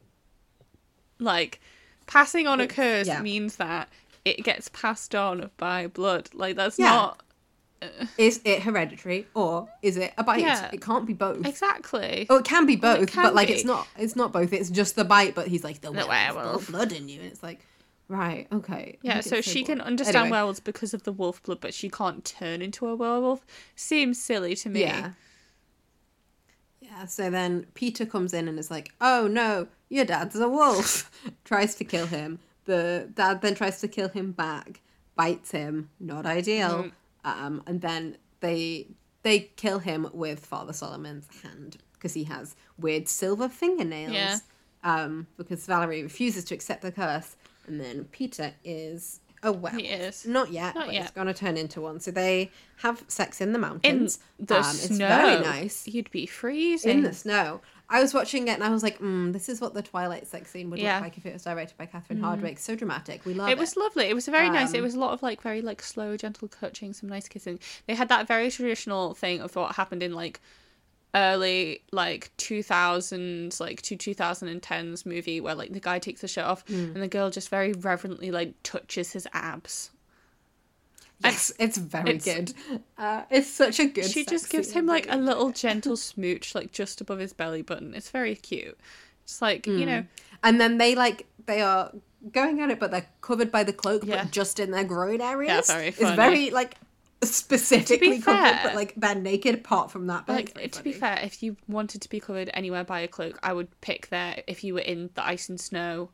like 1.19 1.61
passing 2.07 2.47
on 2.47 2.61
a 2.61 2.69
curse 2.69 3.09
yeah. 3.09 3.21
means 3.21 3.57
that 3.57 3.89
it 4.25 4.45
gets 4.45 4.69
passed 4.69 5.15
on 5.15 5.51
by 5.57 5.87
blood. 5.87 6.31
Like 6.35 6.57
that's 6.57 6.79
Yeah. 6.79 6.91
not 6.91 7.23
uh, 7.83 7.87
Is 8.19 8.41
it 8.45 8.63
hereditary 8.63 9.27
or 9.35 9.69
is 9.83 9.97
it 9.97 10.13
a 10.19 10.23
bite? 10.25 10.41
Yeah. 10.41 10.69
It 10.73 10.83
can't 10.83 11.07
be 11.07 11.15
both. 11.15 11.47
exactly. 11.47 12.27
Oh, 12.29 12.37
it 12.39 12.45
can 12.45 12.67
be 12.67 12.77
Well, 12.77 12.99
both, 12.99 13.11
can 13.11 13.23
but 13.25 13.35
like 13.35 13.49
be. 13.49 13.55
it's 13.55 13.65
not. 13.65 13.89
It's 13.97 14.15
not 14.17 14.33
both. 14.33 14.53
It's 14.53 14.69
just 14.71 14.97
the 14.97 15.05
bite. 15.05 15.35
But 15.35 15.49
he's 15.49 15.65
like 15.65 15.81
the, 15.81 15.91
werewolf, 15.91 16.35
werewolf. 16.37 16.67
blood 16.69 16.93
in 16.93 17.09
you, 17.09 17.21
and 17.21 17.31
it's 17.31 17.43
like, 17.43 17.61
right, 18.09 18.47
okay. 18.53 18.99
Yeah, 19.01 19.21
so 19.21 19.41
she 19.41 19.65
can 19.65 19.81
understand 19.81 20.17
Anyway, 20.17 20.31
werewolves 20.33 20.61
because 20.61 20.93
of 20.93 21.05
the 21.05 21.13
wolf 21.13 21.43
blood, 21.43 21.61
but 21.63 21.73
she 21.73 21.89
can't 21.89 22.23
turn 22.23 22.61
into 22.61 22.87
a 22.87 22.95
werewolf. 22.95 23.47
Seems 23.77 24.23
silly 24.23 24.55
to 24.57 24.69
me. 24.69 24.81
Yeah. 24.83 25.13
Yeah. 26.81 27.07
So 27.07 27.31
then 27.31 27.67
Peter 27.75 28.05
comes 28.05 28.35
in 28.35 28.47
and 28.49 28.59
is 28.59 28.71
like, 28.71 28.93
"Oh 29.01 29.27
no, 29.27 29.69
your 29.89 30.05
dad's 30.05 30.37
a 30.37 30.49
wolf." 30.49 31.11
tries 31.45 31.75
to 31.77 31.85
kill 31.85 32.07
him. 32.07 32.41
The 32.71 33.09
dad 33.15 33.43
then 33.43 33.55
tries 33.55 33.81
to 33.81 33.89
kill 33.89 34.09
him 34.09 34.33
back, 34.33 34.81
bites 35.17 35.51
him. 35.51 35.91
Not 35.99 36.25
ideal. 36.27 36.85
Mm-hmm. 37.25 37.45
Um, 37.45 37.63
and 37.67 37.81
then 37.81 38.17
they 38.41 38.87
they 39.23 39.51
kill 39.57 39.81
him 39.81 40.09
with 40.13 40.39
Father 40.47 40.73
Solomon's 40.73 41.27
hand 41.43 41.77
because 41.95 42.15
he 42.15 42.25
has 42.25 42.55
weird 42.79 43.09
silver 43.09 43.49
fingernails. 43.49 44.13
Yeah. 44.13 44.39
Um, 44.83 45.27
because 45.37 45.67
Valerie 45.67 46.03
refuses 46.03 46.45
to 46.47 46.55
accept 46.55 46.81
the 46.83 46.93
curse, 46.93 47.37
and 47.67 47.79
then 47.81 48.05
Peter 48.13 48.55
is 48.65 49.21
a 49.43 49.53
werewolf. 49.53 49.83
He 49.83 49.89
is. 49.89 50.25
Not 50.27 50.51
yet, 50.53 50.75
Not 50.75 50.87
but 50.87 50.95
yet. 50.95 51.03
it's 51.03 51.11
going 51.11 51.27
to 51.27 51.35
turn 51.35 51.57
into 51.59 51.81
one. 51.83 51.99
So 52.01 52.11
they 52.11 52.51
have 52.79 53.05
sex 53.09 53.41
in 53.41 53.53
the 53.53 53.59
mountains. 53.59 54.19
In 54.39 54.47
the 54.47 54.57
Um, 54.59 54.63
snow, 54.65 54.85
It's 54.87 54.99
very 54.99 55.41
nice. 55.41 55.87
You'd 55.89 56.11
be 56.11 56.25
freezing. 56.27 56.99
In 56.99 57.03
the 57.03 57.13
snow. 57.13 57.61
I 57.93 58.01
was 58.01 58.15
watching 58.15 58.47
it 58.49 58.53
and 58.53 58.63
I 58.65 58.71
was 58.71 58.83
like, 58.85 59.01
mm, 59.01 59.33
this 59.33 59.49
is 59.49 59.61
what 59.61 59.75
the 59.75 59.83
Twilight 59.83 60.27
sex 60.29 60.51
scene 60.53 60.71
would 60.71 60.79
Yeah. 60.79 60.93
Mm. 60.93 61.03
look 61.03 61.03
like 61.09 61.19
if 61.19 61.27
it 61.27 61.33
was 61.33 61.43
directed 61.43 61.77
by 61.77 61.87
Catherine 61.87 62.21
Hardwicke. 62.21 62.59
So 62.61 62.77
dramatic. 62.77 63.27
We 63.27 63.35
love 63.35 63.49
it. 63.49 63.53
it 63.53 63.59
was 63.59 63.77
lovely. 63.77 64.05
It 64.05 64.15
was 64.15 64.27
very 64.29 64.49
nice. 64.49 64.73
It 64.73 64.79
Um, 64.79 64.85
was 64.85 64.95
a 64.95 64.99
lot 65.01 65.13
of 65.13 65.23
like 65.23 65.43
very 65.43 65.61
like 65.61 65.83
slow, 65.83 66.17
gentle 66.17 66.47
touching, 66.49 66.93
some 66.93 67.09
nice 67.09 67.27
kissing. 67.29 67.59
They 67.87 67.97
had 67.97 68.09
that 68.09 68.29
very 68.29 68.51
traditional 68.51 69.15
thing 69.15 69.41
of 69.41 69.57
what 69.57 69.75
happened 69.75 70.03
in 70.05 70.15
like 70.15 70.41
early 71.13 71.83
like 71.91 72.31
2000s 72.39 73.59
like 73.61 73.83
to 73.83 73.97
2010s 73.97 75.05
movie 75.05 75.41
where 75.41 75.57
like 75.57 75.73
the 75.73 75.81
guy 75.81 75.99
takes 75.99 76.21
the 76.21 76.29
shirt 76.29 76.45
off 76.45 76.65
Mm. 76.67 76.95
and 76.95 77.03
the 77.03 77.09
girl 77.09 77.31
just 77.31 77.49
very 77.49 77.73
reverently 77.73 78.31
like 78.31 78.55
touches 78.63 79.11
his 79.13 79.27
abs 79.33 79.91
Yes, 81.23 81.53
it's 81.59 81.77
very 81.79 82.17
it's- 82.17 82.25
good. 82.25 82.55
Uh, 82.99 83.23
it's 83.31 83.49
such 83.51 83.79
a 83.81 83.87
good 83.87 84.05
she 84.07 84.25
just 84.25 84.49
gives 84.51 84.73
him 84.73 84.87
like 84.87 85.07
a 85.11 85.17
little 85.17 85.51
gentle 85.65 85.97
smooch 85.97 86.55
like 86.55 86.73
just 86.73 87.01
above 87.01 87.19
his 87.19 87.33
belly 87.33 87.63
button 87.63 87.95
it's 87.95 88.11
very 88.11 88.35
cute 88.35 88.79
it's 89.25 89.41
like 89.43 89.65
Mm. 89.65 89.79
you 89.79 89.87
know 89.87 90.05
And 90.43 90.59
then 90.61 90.79
they 90.79 90.95
like, 90.95 91.27
they 91.47 91.61
are 91.61 91.93
going 92.33 92.61
at 92.63 92.71
it, 92.71 92.81
but 92.81 92.91
they're 92.91 93.07
covered 93.21 93.51
by 93.53 93.63
the 93.65 93.75
cloak, 93.75 94.05
Yeah. 94.05 94.23
but 94.25 94.33
just 94.33 94.59
in 94.59 94.71
their 94.71 94.85
groin 94.85 95.21
areas. 95.21 95.69
Yeah, 95.69 95.75
very 95.77 95.91
funny. 95.91 96.09
It's 96.09 96.17
very 96.17 96.51
like 96.51 96.77
specifically 97.23 98.19
covered, 98.21 98.59
but 98.63 98.75
like 98.75 98.95
they're 98.97 99.15
naked 99.15 99.55
apart 99.57 99.91
from 99.91 100.07
that. 100.07 100.25
But 100.27 100.55
like 100.57 100.73
to 100.73 100.83
be 100.83 100.93
fair 100.93 101.19
if 101.23 101.43
you 101.43 101.57
wanted 101.69 102.01
to 102.03 102.09
be 102.09 102.21
covered 102.21 102.51
anywhere 102.55 102.85
by 102.85 103.01
a 103.01 103.09
cloak 103.09 103.39
i 103.43 103.53
would 103.53 103.69
pick 103.83 104.09
there 104.09 104.43
if 104.47 104.65
you 104.65 104.73
were 104.75 104.81
in 104.81 105.11
the 105.15 105.25
ice 105.25 105.49
and 105.51 105.61
snow 105.61 106.09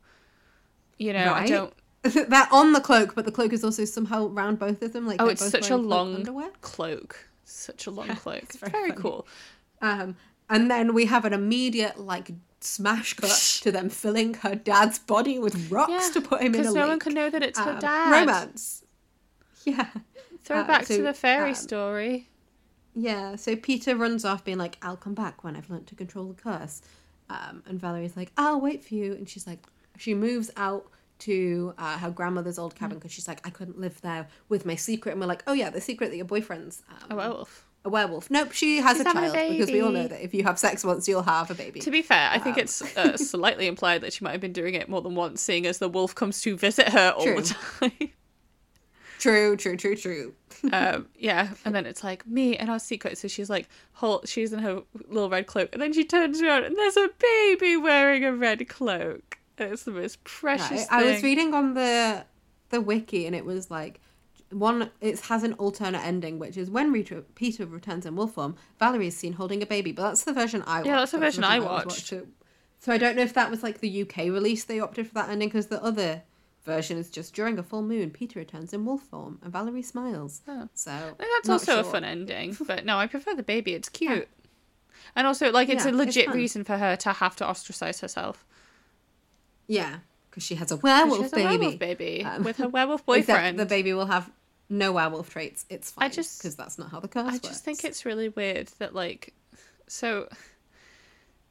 you 0.97 1.13
know 1.13 1.31
i 1.33 1.45
don't 1.47 1.73
they're 2.29 2.47
on 2.51 2.73
the 2.73 2.81
cloak, 2.81 3.15
but 3.15 3.25
the 3.25 3.31
cloak 3.31 3.53
is 3.53 3.63
also 3.63 3.85
somehow 3.85 4.27
around 4.27 4.59
both 4.59 4.81
of 4.81 4.93
them. 4.93 5.05
Like 5.07 5.21
oh 5.21 5.27
it's 5.27 5.41
both 5.41 5.51
such 5.51 5.69
a 5.69 5.77
long 5.77 6.15
underwear. 6.15 6.49
cloak 6.61 7.27
such 7.43 7.87
a 7.87 7.91
long 7.91 8.07
cloak 8.15 8.43
it's 8.43 8.57
very 8.57 8.71
very, 8.71 8.91
cool 8.93 9.25
Um, 9.81 10.15
and 10.49 10.69
then 10.69 10.93
we 10.93 11.05
have 11.05 11.25
an 11.25 11.33
immediate 11.33 11.99
like 11.99 12.31
smash 12.59 13.13
cut 13.13 13.59
to 13.63 13.71
them 13.71 13.89
filling 13.89 14.33
her 14.35 14.55
dad's 14.55 14.99
body 14.99 15.39
with 15.39 15.71
rocks 15.71 15.91
yeah 15.91 16.09
to 16.13 16.21
put 16.21 16.41
him 16.41 16.55
in 16.55 16.55
a 16.55 16.57
because 16.63 16.73
no 16.73 16.81
one 16.81 16.89
lake. 16.91 16.99
can 17.01 17.13
know 17.13 17.29
that 17.29 17.43
it's 17.43 17.59
her 17.59 17.71
Um, 17.71 17.79
dad 17.79 18.11
Romance. 18.11 18.83
Yeah. 19.65 19.87
throw 20.43 20.61
Uh, 20.61 20.67
back 20.67 20.85
so, 20.85 20.97
to 20.97 21.03
the 21.03 21.13
fairy 21.13 21.49
um, 21.49 21.55
story 21.55 22.29
Yeah. 22.93 23.35
So 23.35 23.55
Peter 23.55 23.95
runs 23.95 24.25
off 24.25 24.43
being 24.43 24.57
like, 24.57 24.77
I'll 24.81 24.97
come 24.97 25.13
back 25.13 25.43
when 25.43 25.55
I've 25.55 25.69
learned 25.69 25.87
to 25.87 25.95
control 25.95 26.25
the 26.33 26.41
curse. 26.41 26.81
Um, 27.29 27.61
and 27.67 27.79
Valerie's 27.79 28.17
like, 28.17 28.31
I'll 28.37 28.59
wait 28.59 28.83
for 28.83 28.95
you. 28.95 29.13
And 29.13 29.29
she's 29.29 29.45
like, 29.45 29.59
she 29.97 30.13
moves 30.15 30.49
out 30.57 30.87
to 31.19 31.73
uh, 31.77 31.97
her 31.97 32.11
grandmother's 32.11 32.59
old 32.59 32.75
Mm. 32.75 32.79
cabin 32.79 32.97
because 32.97 33.11
she's 33.11 33.27
like, 33.27 33.45
I 33.45 33.49
couldn't 33.49 33.79
live 33.79 33.99
there 34.01 34.27
with 34.49 34.65
my 34.65 34.75
secret. 34.75 35.11
And 35.13 35.21
we're 35.21 35.27
like, 35.27 35.43
oh 35.47 35.53
yeah, 35.53 35.69
the 35.69 35.81
secret 35.81 36.09
that 36.09 36.15
your 36.17 36.25
boyfriend's 36.25 36.83
um, 36.89 37.11
a 37.11 37.15
werewolf 37.15 37.63
a 37.85 37.89
werewolf. 37.89 38.29
Nope, 38.29 38.51
she 38.51 38.77
has 38.77 38.97
She's 38.97 39.05
a 39.05 39.09
having 39.09 39.23
a 39.23 39.31
child 39.31 39.51
because 39.51 39.71
we 39.71 39.81
all 39.81 39.91
know 39.91 40.07
that 40.07 40.21
if 40.23 40.33
you 40.33 40.43
have 40.43 40.59
sex 40.59 40.83
once, 40.83 41.07
you'll 41.07 41.21
have 41.21 41.49
a 41.51 41.55
baby. 41.55 41.79
To 41.79 41.91
be 41.91 42.01
fair, 42.01 42.29
I 42.31 42.35
Um. 42.35 42.41
think 42.41 42.57
it's 42.57 42.81
uh, 42.97 43.15
slightly 43.33 43.65
implied 43.67 44.01
that 44.01 44.11
she 44.13 44.23
might 44.25 44.31
have 44.31 44.41
been 44.41 44.51
doing 44.51 44.73
it 44.73 44.89
more 44.89 45.01
than 45.01 45.15
once, 45.15 45.41
seeing 45.41 45.65
as 45.65 45.77
the 45.77 45.87
wolf 45.87 46.13
comes 46.13 46.41
to 46.41 46.57
visit 46.57 46.89
her 46.89 47.11
all 47.15 47.23
True. 47.23 47.41
the 47.41 47.55
time. 47.79 48.09
True, 49.19 49.55
true, 49.57 49.75
true, 49.77 49.95
true. 49.95 50.33
um, 50.71 51.07
yeah, 51.17 51.49
and 51.65 51.73
then 51.73 51.85
it's 51.85 52.03
like 52.03 52.25
me 52.27 52.55
and 52.57 52.69
our 52.69 52.79
secret. 52.79 53.17
So 53.17 53.27
she's 53.27 53.49
like, 53.49 53.67
whole, 53.93 54.21
she's 54.25 54.53
in 54.53 54.59
her 54.59 54.81
little 55.09 55.29
red 55.29 55.47
cloak, 55.47 55.69
and 55.73 55.81
then 55.81 55.93
she 55.93 56.03
turns 56.03 56.41
around 56.41 56.65
and 56.65 56.75
there's 56.75 56.97
a 56.97 57.09
baby 57.19 57.77
wearing 57.77 58.23
a 58.25 58.33
red 58.33 58.67
cloak. 58.67 59.37
It's 59.57 59.83
the 59.83 59.91
most 59.91 60.23
precious. 60.23 60.85
I 60.89 61.03
was 61.03 61.23
reading 61.23 61.53
on 61.53 61.73
the 61.73 62.25
the 62.69 62.81
wiki 62.81 63.25
and 63.25 63.35
it 63.35 63.45
was 63.45 63.71
like 63.71 63.99
one 64.51 64.91
it 65.01 65.19
has 65.21 65.43
an 65.43 65.53
alternate 65.53 66.03
ending 66.05 66.37
which 66.39 66.57
is 66.57 66.69
when 66.69 66.91
Rita, 66.91 67.23
Peter 67.35 67.65
returns 67.65 68.05
in 68.05 68.15
wolf 68.15 68.33
form, 68.33 68.55
Valerie 68.79 69.07
is 69.07 69.17
seen 69.17 69.33
holding 69.33 69.61
a 69.61 69.65
baby, 69.65 69.91
but 69.91 70.03
that's 70.03 70.23
the 70.23 70.33
version 70.33 70.63
I 70.65 70.77
watched. 70.77 70.87
Yeah, 70.87 70.97
that's 70.97 71.11
the 71.11 71.17
version 71.17 71.43
I 71.43 71.59
was 71.59 71.85
watched. 71.85 72.07
To, 72.09 72.27
So 72.79 72.91
I 72.93 72.97
don't 72.97 73.15
know 73.15 73.23
if 73.23 73.33
that 73.33 73.49
was 73.49 73.63
like 73.63 73.79
the 73.79 74.01
UK 74.03 74.17
release 74.27 74.63
they 74.63 74.79
opted 74.79 75.07
for 75.07 75.13
that 75.15 75.29
ending 75.29 75.49
because 75.49 75.67
the 75.67 75.83
other 75.83 76.23
version 76.65 76.97
is 76.97 77.09
just 77.09 77.33
during 77.33 77.57
a 77.57 77.63
full 77.63 77.81
moon, 77.81 78.09
Peter 78.11 78.39
returns 78.39 78.73
in 78.73 78.85
wolf 78.85 79.01
form 79.03 79.39
and 79.41 79.51
Valerie 79.51 79.81
smiles. 79.81 80.41
Oh. 80.47 80.67
So 80.73 80.91
I 80.91 81.39
that's 81.41 81.49
also 81.49 81.79
a 81.79 81.83
fun 81.83 82.03
ending. 82.03 82.55
But 82.67 82.85
no, 82.85 82.97
I 82.97 83.07
prefer 83.07 83.33
the 83.35 83.43
baby. 83.43 83.73
It's 83.73 83.89
cute. 83.89 84.27
And 85.15 85.25
also, 85.25 85.51
like, 85.51 85.69
it's 85.69 85.85
Yeah, 85.85 85.91
a 85.91 85.93
legit 85.93 86.25
fun. 86.25 86.35
reason 86.35 86.63
for 86.63 86.77
her 86.77 86.95
to 86.97 87.13
have 87.13 87.35
to 87.37 87.45
ostracize 87.45 88.01
herself. 88.01 88.45
Yeah, 89.67 89.97
because 90.29 90.43
she 90.43 90.55
has 90.55 90.71
a 90.71 90.77
werewolf 90.77 91.21
has 91.21 91.33
a 91.33 91.35
baby. 91.35 91.57
werewolf 91.57 91.79
baby 91.79 92.23
Um, 92.23 92.43
with 92.43 92.57
her 92.57 92.67
werewolf 92.69 93.05
boyfriend. 93.05 93.59
the 93.59 93.65
baby 93.65 93.93
will 93.93 94.05
have 94.05 94.29
no 94.69 94.91
werewolf 94.93 95.29
traits. 95.29 95.65
It's 95.69 95.91
fine. 95.91 96.05
I 96.05 96.09
just- 96.09 96.39
because 96.39 96.55
that's 96.55 96.77
not 96.77 96.89
how 96.91 96.99
the 96.99 97.07
curse 97.07 97.27
I 97.27 97.31
works. 97.33 97.47
just 97.47 97.63
think 97.65 97.83
it's 97.83 98.05
really 98.05 98.29
weird 98.29 98.67
that 98.79 98.93
like 98.95 99.33
so 99.87 100.27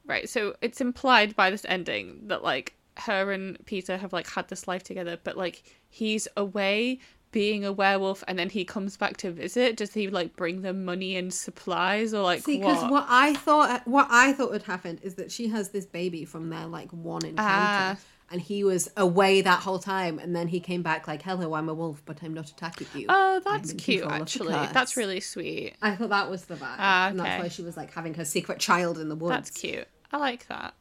right, 0.06 0.28
so 0.28 0.54
it's 0.60 0.80
implied 0.80 1.34
by 1.36 1.50
this 1.50 1.64
ending 1.68 2.20
that 2.28 2.42
like 2.42 2.74
her 2.98 3.32
and 3.32 3.58
Peter 3.66 3.96
have 3.96 4.12
like 4.12 4.28
had 4.28 4.48
this 4.48 4.66
life 4.68 4.82
together, 4.82 5.18
but 5.22 5.36
like 5.36 5.62
he's 5.88 6.28
away 6.36 6.98
being 7.36 7.66
a 7.66 7.72
werewolf 7.72 8.24
and 8.26 8.38
then 8.38 8.48
he 8.48 8.64
comes 8.64 8.96
back 8.96 9.18
to 9.18 9.30
visit. 9.30 9.76
Does 9.76 9.92
he 9.92 10.08
like 10.08 10.34
bring 10.36 10.62
them 10.62 10.86
money 10.86 11.16
and 11.16 11.32
supplies 11.34 12.14
or 12.14 12.22
like 12.22 12.42
See, 12.42 12.56
because 12.58 12.80
what? 12.84 12.90
what 12.92 13.06
I 13.10 13.34
thought, 13.34 13.86
what 13.86 14.06
I 14.10 14.32
thought 14.32 14.50
would 14.52 14.62
happen 14.62 14.98
is 15.02 15.16
that 15.16 15.30
she 15.30 15.48
has 15.48 15.68
this 15.68 15.84
baby 15.84 16.24
from 16.24 16.48
their 16.48 16.66
like 16.66 16.90
one 16.92 17.24
encounter, 17.26 17.38
Ah. 17.46 17.96
and 18.30 18.40
he 18.40 18.64
was 18.64 18.90
away 18.96 19.42
that 19.42 19.60
whole 19.60 19.78
time, 19.78 20.18
and 20.18 20.34
then 20.34 20.48
he 20.48 20.60
came 20.60 20.80
back 20.82 21.06
like, 21.06 21.20
"Hello, 21.20 21.52
I'm 21.52 21.68
a 21.68 21.74
wolf, 21.74 22.00
but 22.06 22.22
I'm 22.22 22.32
not 22.32 22.48
attacking 22.48 22.86
you." 22.94 23.06
Oh, 23.10 23.40
that's 23.44 23.74
cute 23.74 24.02
control 24.08 24.16
of 24.48 24.54
the 24.54 24.58
actually. 24.60 24.72
That's 24.72 24.96
really 24.96 25.20
sweet. 25.20 25.74
I 25.82 25.94
thought 25.94 26.08
that 26.08 26.30
was 26.30 26.46
the 26.46 26.54
vibe, 26.54 26.76
Ah, 26.78 27.08
and 27.08 27.20
okay. 27.20 27.28
that's 27.28 27.42
why 27.42 27.48
she 27.48 27.62
was 27.62 27.76
like 27.76 27.92
having 27.92 28.14
her 28.14 28.24
secret 28.24 28.58
child 28.60 28.98
in 28.98 29.10
the 29.10 29.14
woods. 29.14 29.30
That's 29.36 29.50
cute. 29.50 29.86
I 30.10 30.16
like 30.16 30.46
that. 30.48 30.72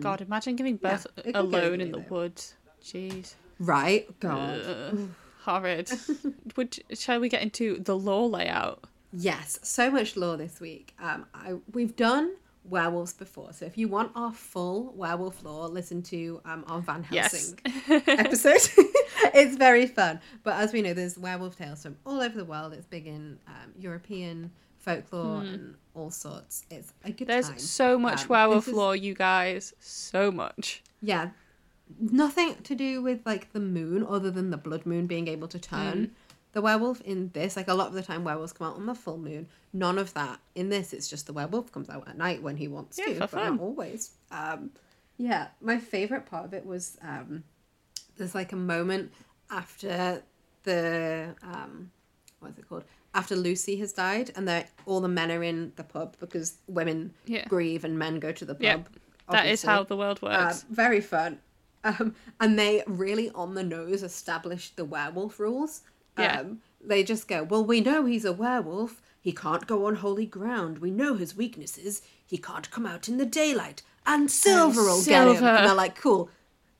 God, 0.00 0.20
imagine 0.20 0.56
giving. 0.56 0.78
Yeah, 0.82 0.90
birth 0.96 1.06
go 1.32 1.40
alone 1.42 1.80
in 1.80 1.92
the 1.92 1.98
though. 1.98 2.16
woods. 2.16 2.54
Jeez. 2.82 3.34
right? 3.60 4.04
God. 4.18 5.08
Horrid. 5.44 5.90
Would 6.56 6.78
shall 6.94 7.20
we 7.20 7.28
get 7.28 7.42
into 7.42 7.78
the 7.78 7.96
lore 7.96 8.28
layout? 8.28 8.84
Yes, 9.12 9.58
so 9.62 9.90
much 9.90 10.16
lore 10.16 10.36
this 10.36 10.60
week. 10.60 10.94
Um, 11.00 11.26
I, 11.34 11.54
we've 11.72 11.94
done 11.96 12.32
werewolves 12.64 13.12
before, 13.12 13.52
so 13.52 13.66
if 13.66 13.76
you 13.76 13.88
want 13.88 14.12
our 14.14 14.32
full 14.32 14.92
werewolf 14.96 15.42
lore, 15.44 15.68
listen 15.68 16.00
to 16.04 16.40
um, 16.44 16.64
our 16.68 16.80
Van 16.80 17.04
Yes. 17.10 17.54
Helsing 17.86 18.02
episode. 18.08 18.60
it's 19.34 19.56
very 19.56 19.86
fun. 19.86 20.20
But 20.44 20.54
as 20.54 20.72
we 20.72 20.80
know, 20.80 20.94
there's 20.94 21.18
werewolf 21.18 21.56
tales 21.58 21.82
from 21.82 21.96
all 22.06 22.20
over 22.22 22.36
the 22.36 22.44
world. 22.44 22.72
It's 22.72 22.86
big 22.86 23.06
in 23.06 23.38
um, 23.48 23.72
European 23.78 24.50
folklore 24.78 25.42
and 25.42 25.74
all 25.94 26.10
sorts. 26.10 26.64
It's 26.70 26.92
a 27.04 27.12
good. 27.12 27.28
There's 27.28 27.48
time. 27.50 27.58
so 27.58 27.98
much 27.98 28.22
Um, 28.22 28.28
werewolf 28.28 28.68
is- 28.68 28.74
lore, 28.74 28.96
you 28.96 29.14
guys. 29.14 29.74
So 29.80 30.30
much. 30.32 30.82
Yeah, 31.02 31.30
nothing 31.98 32.54
to 32.62 32.74
do 32.74 33.02
with 33.02 33.20
like 33.26 33.52
the 33.52 33.60
moon, 33.60 34.04
other 34.08 34.30
than 34.30 34.50
the 34.50 34.56
blood 34.56 34.86
moon 34.86 35.06
being 35.06 35.28
able 35.28 35.48
to 35.48 35.58
turn. 35.58 36.06
Mm. 36.06 36.10
The 36.52 36.60
werewolf 36.60 37.00
in 37.00 37.30
this, 37.32 37.56
like 37.56 37.68
a 37.68 37.74
lot 37.74 37.86
of 37.88 37.94
the 37.94 38.02
time, 38.02 38.24
werewolves 38.24 38.52
come 38.52 38.66
out 38.66 38.76
on 38.76 38.84
the 38.84 38.94
full 38.94 39.16
moon. 39.16 39.48
None 39.72 39.96
of 39.96 40.12
that 40.12 40.38
in 40.54 40.68
this. 40.68 40.92
It's 40.92 41.08
just 41.08 41.26
the 41.26 41.32
werewolf 41.32 41.72
comes 41.72 41.88
out 41.88 42.06
at 42.06 42.18
night 42.18 42.42
when 42.42 42.58
he 42.58 42.68
wants 42.68 42.98
Yeah, 42.98 43.06
to, 43.06 43.14
for 43.14 43.20
but 43.20 43.30
fun. 43.30 43.56
not 43.56 43.62
always. 43.62 44.10
Um, 44.30 44.70
yeah, 45.16 45.48
my 45.62 45.78
favorite 45.78 46.26
part 46.26 46.44
of 46.44 46.52
it 46.52 46.66
was 46.66 46.98
um, 47.00 47.42
there's 48.16 48.34
like 48.34 48.52
a 48.52 48.56
moment 48.56 49.12
after 49.50 50.22
the 50.64 51.34
um, 51.42 51.90
what's 52.40 52.58
it 52.58 52.68
called? 52.68 52.84
After 53.14 53.34
Lucy 53.36 53.76
has 53.76 53.92
died, 53.92 54.30
and 54.36 54.46
they 54.48 54.66
all 54.86 55.00
the 55.00 55.08
men 55.08 55.30
are 55.30 55.42
in 55.42 55.72
the 55.76 55.84
pub 55.84 56.16
because 56.20 56.56
women 56.66 57.14
Yeah. 57.26 57.46
grieve 57.48 57.84
and 57.84 57.98
men 57.98 58.20
go 58.20 58.30
to 58.32 58.44
the 58.44 58.54
pub. 58.54 58.62
Yep. 58.62 58.88
That 59.30 59.46
is 59.46 59.62
how 59.62 59.84
the 59.84 59.96
world 59.96 60.18
Uh, 60.22 60.26
works. 60.26 60.64
very 60.68 61.00
fun. 61.00 61.38
Um, 61.84 62.14
and 62.40 62.58
they 62.58 62.82
really 62.86 63.30
on 63.30 63.54
the 63.54 63.62
nose 63.62 64.02
established 64.02 64.76
the 64.76 64.84
werewolf 64.84 65.40
rules. 65.40 65.82
Yeah. 66.18 66.40
Um, 66.40 66.60
they 66.80 67.02
just 67.02 67.28
go, 67.28 67.42
well, 67.42 67.64
we 67.64 67.80
know 67.80 68.04
he's 68.04 68.24
a 68.24 68.32
werewolf. 68.32 69.02
He 69.20 69.32
can't 69.32 69.66
go 69.66 69.86
on 69.86 69.96
holy 69.96 70.26
ground. 70.26 70.78
We 70.78 70.90
know 70.90 71.14
his 71.14 71.36
weaknesses. 71.36 72.02
He 72.26 72.38
can't 72.38 72.70
come 72.70 72.86
out 72.86 73.08
in 73.08 73.18
the 73.18 73.26
daylight. 73.26 73.82
And 74.04 74.30
silver 74.30 74.82
will 74.82 75.04
get 75.04 75.26
him. 75.28 75.36
And 75.36 75.66
they're 75.66 75.74
like, 75.74 75.96
cool. 75.96 76.28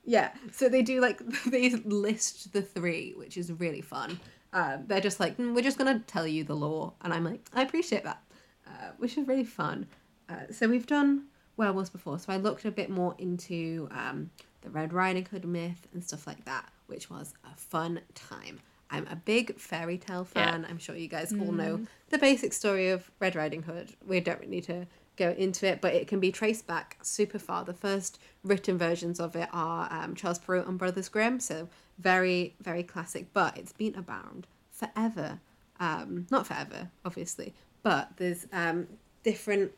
Yeah. 0.04 0.30
So 0.50 0.68
they 0.68 0.82
do 0.82 1.00
like 1.00 1.20
they 1.46 1.70
list 1.70 2.52
the 2.52 2.62
three, 2.62 3.14
which 3.16 3.36
is 3.36 3.52
really 3.52 3.80
fun. 3.80 4.18
Um, 4.52 4.84
they're 4.86 5.00
just 5.00 5.18
like, 5.18 5.38
"Mm, 5.38 5.54
we're 5.54 5.62
just 5.62 5.78
gonna 5.78 6.00
tell 6.06 6.26
you 6.26 6.44
the 6.44 6.54
law, 6.54 6.92
and 7.00 7.12
I'm 7.12 7.24
like, 7.24 7.40
I 7.54 7.62
appreciate 7.62 8.04
that, 8.04 8.22
uh, 8.66 8.90
which 8.98 9.16
is 9.16 9.26
really 9.26 9.44
fun. 9.44 9.86
Uh, 10.28 10.50
so 10.50 10.68
we've 10.68 10.86
done 10.86 11.24
werewolves 11.56 11.88
before, 11.88 12.18
so 12.18 12.32
I 12.32 12.36
looked 12.36 12.64
a 12.66 12.70
bit 12.70 12.90
more 12.90 13.14
into 13.18 13.88
um, 13.92 14.30
the 14.62 14.70
Red 14.70 14.92
Riding 14.92 15.26
Hood 15.26 15.44
myth 15.44 15.86
and 15.92 16.02
stuff 16.02 16.26
like 16.26 16.44
that, 16.46 16.70
which 16.86 17.10
was 17.10 17.34
a 17.44 17.54
fun 17.56 18.00
time. 18.14 18.60
I'm 18.90 19.06
a 19.08 19.16
big 19.16 19.58
fairy 19.58 19.98
tale 19.98 20.26
Yeah. 20.34 20.50
fan. 20.52 20.66
I'm 20.68 20.78
sure 20.78 20.94
you 20.96 21.08
guys 21.08 21.32
all 21.32 21.52
know 21.52 21.80
the 22.10 22.18
basic 22.18 22.52
story 22.52 22.90
of 22.90 23.10
Red 23.20 23.34
Riding 23.34 23.62
Hood. 23.62 23.94
We 24.06 24.20
don't 24.20 24.38
really 24.40 24.50
need 24.50 24.64
to 24.64 24.86
go 25.16 25.30
into 25.30 25.66
it, 25.66 25.80
but 25.80 25.94
it 25.94 26.08
can 26.08 26.20
be 26.20 26.32
traced 26.32 26.66
back 26.66 26.98
super 27.02 27.38
far. 27.38 27.64
The 27.64 27.74
first 27.74 28.18
written 28.44 28.76
versions 28.78 29.18
of 29.20 29.34
it 29.36 29.48
are 29.52 29.88
um, 29.92 30.14
Charles 30.14 30.38
Perrault 30.38 30.66
and 30.68 30.78
Brothers 30.78 31.08
Grimm, 31.08 31.40
so 31.40 31.68
very, 31.98 32.54
very 32.60 32.82
classic, 32.82 33.26
but 33.32 33.56
it's 33.58 33.72
been 33.72 33.94
around 34.08 34.46
forever. 34.70 35.40
Um, 35.80 36.26
not 36.30 36.46
forever, 36.46 36.90
obviously, 37.04 37.54
but 37.82 38.10
there's 38.16 38.46
um, 38.52 38.86
different 39.22 39.72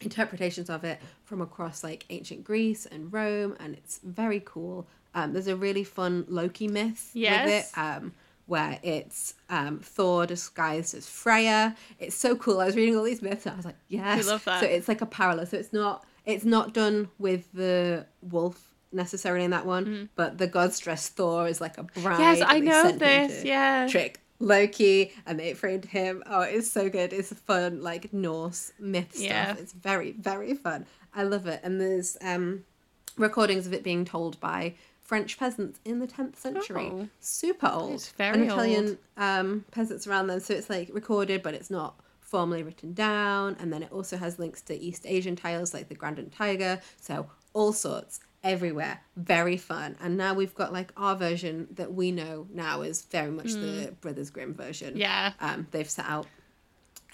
interpretations 0.00 0.70
of 0.70 0.84
it 0.84 0.98
from 1.24 1.40
across 1.40 1.84
like 1.84 2.06
ancient 2.10 2.44
Greece 2.44 2.86
and 2.86 3.12
Rome, 3.12 3.56
and 3.60 3.74
it's 3.74 4.00
very 4.02 4.42
cool. 4.44 4.86
Um, 5.14 5.32
there's 5.32 5.46
a 5.48 5.56
really 5.56 5.84
fun 5.84 6.24
Loki 6.28 6.68
myth 6.68 7.10
Yes. 7.14 7.44
with 7.46 7.54
it, 7.54 7.78
um, 7.78 8.12
where 8.46 8.78
it's 8.82 9.34
um, 9.48 9.78
Thor 9.80 10.26
disguised 10.26 10.94
as 10.94 11.08
Freya. 11.08 11.76
It's 11.98 12.16
so 12.16 12.36
cool. 12.36 12.60
I 12.60 12.66
was 12.66 12.76
reading 12.76 12.96
all 12.96 13.02
these 13.04 13.22
myths, 13.22 13.46
and 13.46 13.54
I 13.54 13.56
was 13.56 13.66
like, 13.66 13.76
yes. 13.88 14.26
love 14.26 14.44
that. 14.44 14.60
So 14.60 14.66
it's 14.66 14.88
like 14.88 15.00
a 15.00 15.06
parallel. 15.06 15.46
So 15.46 15.56
it's 15.56 15.72
not 15.72 16.04
it's 16.26 16.44
not 16.44 16.74
done 16.74 17.08
with 17.18 17.50
the 17.52 18.06
wolf 18.22 18.66
necessarily 18.92 19.44
in 19.44 19.50
that 19.52 19.66
one, 19.66 20.08
but 20.16 20.38
the 20.38 20.46
gods 20.46 20.78
dressed 20.78 21.16
Thor 21.16 21.46
is 21.48 21.60
like 21.60 21.78
a 21.78 21.82
bride. 21.84 22.16
Mm. 22.16 22.18
Yes, 22.18 22.42
I 22.46 22.60
know 22.60 22.92
this. 22.92 23.44
Yeah. 23.44 23.86
trick 23.88 24.20
Loki, 24.40 25.12
and 25.26 25.38
they 25.38 25.54
framed 25.54 25.84
him. 25.84 26.22
Oh, 26.26 26.40
it's 26.40 26.70
so 26.70 26.88
good. 26.88 27.12
It's 27.12 27.32
fun, 27.32 27.82
like 27.82 28.12
Norse 28.12 28.72
myth 28.78 29.12
stuff. 29.12 29.22
Yeah. 29.22 29.54
It's 29.58 29.72
very, 29.72 30.12
very 30.12 30.54
fun. 30.54 30.86
I 31.14 31.22
love 31.24 31.46
it. 31.46 31.60
And 31.62 31.80
there's 31.80 32.16
um, 32.22 32.64
recordings 33.16 33.66
of 33.66 33.74
it 33.74 33.84
being 33.84 34.04
told 34.04 34.40
by 34.40 34.74
French 35.02 35.38
peasants 35.38 35.78
in 35.84 35.98
the 35.98 36.06
10th 36.06 36.36
century. 36.36 36.88
Oh. 36.92 37.08
Super 37.20 37.68
old. 37.68 37.92
It's 37.94 38.08
very 38.10 38.40
and 38.40 38.44
Italian 38.44 38.86
old. 38.86 38.98
um, 39.18 39.64
peasants 39.72 40.06
around 40.06 40.28
then. 40.28 40.40
So 40.40 40.54
it's 40.54 40.70
like 40.70 40.88
recorded, 40.92 41.42
but 41.42 41.52
it's 41.54 41.70
not 41.70 42.00
formally 42.20 42.62
written 42.62 42.94
down. 42.94 43.56
And 43.60 43.72
then 43.72 43.82
it 43.82 43.92
also 43.92 44.16
has 44.16 44.38
links 44.38 44.62
to 44.62 44.74
East 44.74 45.04
Asian 45.06 45.36
tales 45.36 45.74
like 45.74 45.88
the 45.88 45.96
Grandaunt 45.96 46.34
Tiger. 46.34 46.80
So 47.00 47.28
all 47.52 47.72
sorts 47.72 48.20
everywhere. 48.42 49.00
Very 49.16 49.56
fun. 49.56 49.96
And 50.02 50.16
now 50.16 50.34
we've 50.34 50.54
got 50.54 50.72
like 50.72 50.92
our 50.96 51.14
version 51.16 51.68
that 51.74 51.92
we 51.92 52.10
know 52.12 52.46
now 52.52 52.82
is 52.82 53.02
very 53.02 53.30
much 53.30 53.52
the 53.52 53.94
Brothers 54.00 54.30
Grimm 54.30 54.54
version. 54.54 54.94
Mm. 54.94 54.98
Yeah. 54.98 55.32
Um, 55.40 55.66
they've 55.70 55.88
set 55.88 56.06
out 56.06 56.26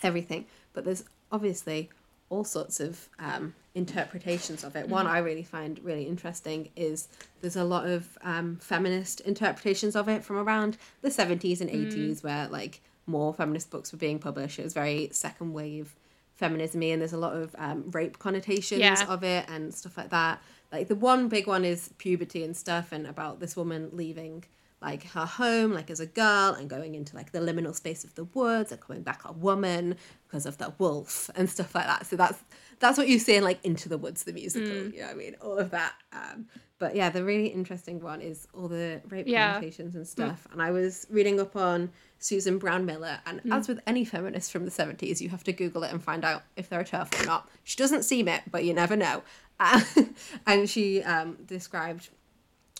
everything. 0.02 0.46
But 0.72 0.84
there's 0.84 1.04
obviously 1.32 1.90
all 2.28 2.44
sorts 2.44 2.80
of 2.80 3.08
um, 3.18 3.54
interpretations 3.74 4.64
of 4.64 4.74
it. 4.76 4.88
One 4.88 5.06
I 5.06 5.18
really 5.18 5.42
find 5.44 5.78
really 5.82 6.04
interesting 6.04 6.70
is 6.76 7.08
there's 7.40 7.56
a 7.56 7.64
lot 7.64 7.86
of 7.86 8.18
um, 8.22 8.56
feminist 8.60 9.20
interpretations 9.20 9.94
of 9.94 10.08
it 10.08 10.24
from 10.24 10.36
around 10.36 10.76
the 11.02 11.08
70s 11.08 11.60
and 11.60 11.70
80s 11.70 12.22
where 12.24 12.48
like 12.48 12.80
more 13.06 13.32
feminist 13.32 13.70
books 13.70 13.92
were 13.92 13.98
being 13.98 14.18
published. 14.18 14.58
It 14.58 14.64
was 14.64 14.72
very 14.74 15.08
second 15.12 15.52
wave 15.52 15.94
feminism 16.34 16.82
and 16.82 17.00
there's 17.00 17.12
a 17.12 17.16
lot 17.18 17.34
of 17.34 17.54
um, 17.58 17.90
rape 17.92 18.18
connotations 18.18 18.80
Yeah. 18.80 19.06
of 19.08 19.22
it 19.22 19.46
and 19.48 19.72
stuff 19.72 19.96
like 19.96 20.10
that. 20.10 20.42
Like 20.72 20.88
the 20.88 20.94
one 20.94 21.28
big 21.28 21.46
one 21.46 21.64
is 21.64 21.90
puberty 21.98 22.42
and 22.44 22.56
stuff 22.56 22.92
and 22.92 23.06
about 23.06 23.40
this 23.40 23.56
woman 23.56 23.90
leaving 23.92 24.44
like 24.82 25.04
her 25.04 25.24
home 25.24 25.72
like 25.72 25.90
as 25.90 26.00
a 26.00 26.06
girl 26.06 26.52
and 26.52 26.68
going 26.68 26.94
into 26.94 27.16
like 27.16 27.32
the 27.32 27.38
liminal 27.38 27.74
space 27.74 28.04
of 28.04 28.14
the 28.14 28.24
woods 28.24 28.70
and 28.70 28.80
coming 28.80 29.02
back 29.02 29.22
a 29.24 29.32
woman 29.32 29.96
because 30.28 30.44
of 30.44 30.58
the 30.58 30.72
wolf 30.78 31.30
and 31.34 31.48
stuff 31.48 31.74
like 31.74 31.86
that. 31.86 32.06
So 32.06 32.16
that's 32.16 32.42
that's 32.78 32.98
what 32.98 33.08
you 33.08 33.18
see 33.18 33.36
in 33.36 33.44
like 33.44 33.58
into 33.64 33.88
the 33.88 33.96
woods 33.98 34.24
the 34.24 34.32
musical 34.32 34.68
mm. 34.68 34.92
you 34.92 35.00
know 35.00 35.06
what 35.06 35.14
i 35.14 35.18
mean? 35.18 35.36
All 35.40 35.58
of 35.58 35.70
that 35.70 35.94
um 36.12 36.46
but 36.78 36.94
yeah 36.94 37.08
the 37.08 37.24
really 37.24 37.46
interesting 37.46 38.00
one 38.00 38.20
is 38.20 38.46
all 38.52 38.68
the 38.68 39.00
rape 39.08 39.26
Yeah. 39.26 39.54
connotations 39.54 39.94
and 39.94 40.04
mm. 40.04 40.08
stuff 40.08 40.46
and 40.52 40.60
i 40.60 40.70
was 40.70 41.06
reading 41.10 41.40
up 41.40 41.56
on 41.56 41.90
Susan 42.18 42.58
Brownmiller 42.58 43.18
and 43.26 43.42
mm. 43.42 43.54
as 43.54 43.68
with 43.68 43.80
any 43.86 44.04
feminist 44.04 44.50
from 44.52 44.64
the 44.64 44.70
70s 44.70 45.20
you 45.20 45.28
have 45.30 45.44
to 45.44 45.52
google 45.52 45.84
it 45.84 45.92
and 45.92 46.02
find 46.02 46.24
out 46.24 46.42
if 46.56 46.68
they're 46.68 46.80
a 46.80 46.84
TERF 46.84 47.22
or 47.22 47.26
not. 47.26 47.48
She 47.64 47.76
doesn't 47.76 48.04
seem 48.04 48.28
it 48.28 48.42
but 48.50 48.64
you 48.64 48.74
never 48.74 48.96
know 48.96 49.22
uh, 49.60 49.80
and 50.46 50.68
she 50.68 51.02
um 51.02 51.36
described 51.46 52.08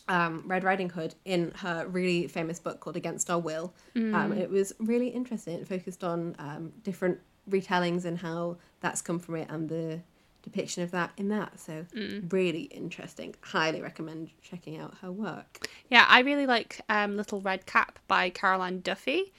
um, 0.09 0.45
Red 0.47 0.63
Riding 0.63 0.91
Hood 0.91 1.15
in 1.25 1.51
her 1.57 1.87
really 1.89 2.29
famous 2.29 2.61
book 2.61 2.79
called 2.81 2.97
Against 2.97 3.29
Our 3.29 3.41
Will. 3.41 3.75
Um, 3.97 4.33
it 4.33 4.49
was 4.51 4.73
really 4.79 5.09
interesting. 5.09 5.59
It 5.59 5.67
focused 5.67 6.05
on 6.05 6.37
um, 6.39 6.73
different 6.85 7.19
retellings 7.51 8.05
and 8.05 8.17
how 8.19 8.59
that's 8.81 9.03
come 9.03 9.19
from 9.19 9.35
it 9.35 9.49
and 9.51 9.69
the 9.69 10.01
depiction 10.43 10.85
of 10.85 10.93
that 10.93 11.11
in 11.17 11.29
that. 11.31 11.59
So 11.59 11.85
Mm. 11.93 12.33
really 12.33 12.63
interesting. 12.63 13.35
Highly 13.41 13.83
recommend 13.83 14.31
checking 14.43 14.79
out 14.79 14.95
her 15.03 15.11
work. 15.11 15.67
Yeah, 15.91 16.07
I 16.09 16.21
really 16.21 16.47
like 16.47 16.81
um, 16.89 17.17
Little 17.17 17.41
Red 17.41 17.67
Cap 17.67 17.99
by 18.07 18.31
Carol 18.31 18.63
Ann 18.63 18.81
Duffy. 18.81 19.33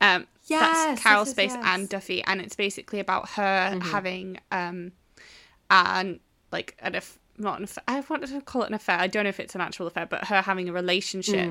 Um, 0.00 0.28
Yes, 0.46 0.60
that's 0.60 1.02
Carol 1.02 1.22
yes, 1.22 1.30
Space 1.30 1.54
yes. 1.54 1.64
and 1.66 1.88
Duffy, 1.88 2.22
and 2.22 2.40
it's 2.40 2.54
basically 2.54 3.00
about 3.00 3.30
her 3.30 3.78
having 3.82 4.38
um, 4.52 4.92
an 5.70 6.20
like 6.52 6.76
an 6.80 6.94
aff- 6.94 7.18
not 7.38 7.58
an 7.58 7.64
affair. 7.64 7.82
I 7.88 8.00
wanted 8.08 8.28
to 8.30 8.40
call 8.42 8.62
it 8.62 8.68
an 8.68 8.74
affair. 8.74 8.98
I 8.98 9.06
don't 9.06 9.24
know 9.24 9.30
if 9.30 9.40
it's 9.40 9.54
an 9.54 9.60
actual 9.60 9.86
affair, 9.86 10.06
but 10.06 10.24
her 10.26 10.42
having 10.42 10.68
a 10.68 10.72
relationship 10.72 11.50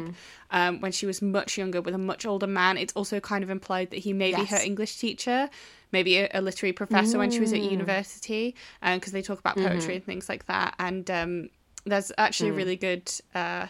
um, 0.51 0.79
when 0.79 0.91
she 0.91 1.05
was 1.05 1.21
much 1.21 1.57
younger 1.57 1.81
with 1.81 1.95
a 1.95 1.97
much 1.97 2.25
older 2.25 2.47
man. 2.47 2.77
It's 2.77 2.93
also 2.93 3.19
kind 3.19 3.43
of 3.43 3.49
implied 3.49 3.89
that 3.91 3.99
he 3.99 4.13
may 4.13 4.33
be 4.33 4.45
her 4.45 4.57
English 4.63 4.97
teacher, 4.97 5.49
maybe 5.91 6.17
a, 6.17 6.29
a 6.33 6.41
literary 6.41 6.73
professor 6.73 7.17
when 7.17 7.31
she 7.31 7.39
was 7.39 7.51
at 7.51 7.61
university, 7.61 8.55
because 8.81 9.11
they 9.11 9.21
talk 9.21 9.39
about 9.39 9.57
poetry 9.57 9.95
and 9.95 10.05
things 10.05 10.29
like 10.29 10.45
that. 10.45 10.75
And 10.77 11.09
um, 11.09 11.49
there's 11.85 12.11
actually 12.17 12.51
a 12.51 12.53
really 12.53 12.75
good. 12.75 13.11
Uh, 13.33 13.67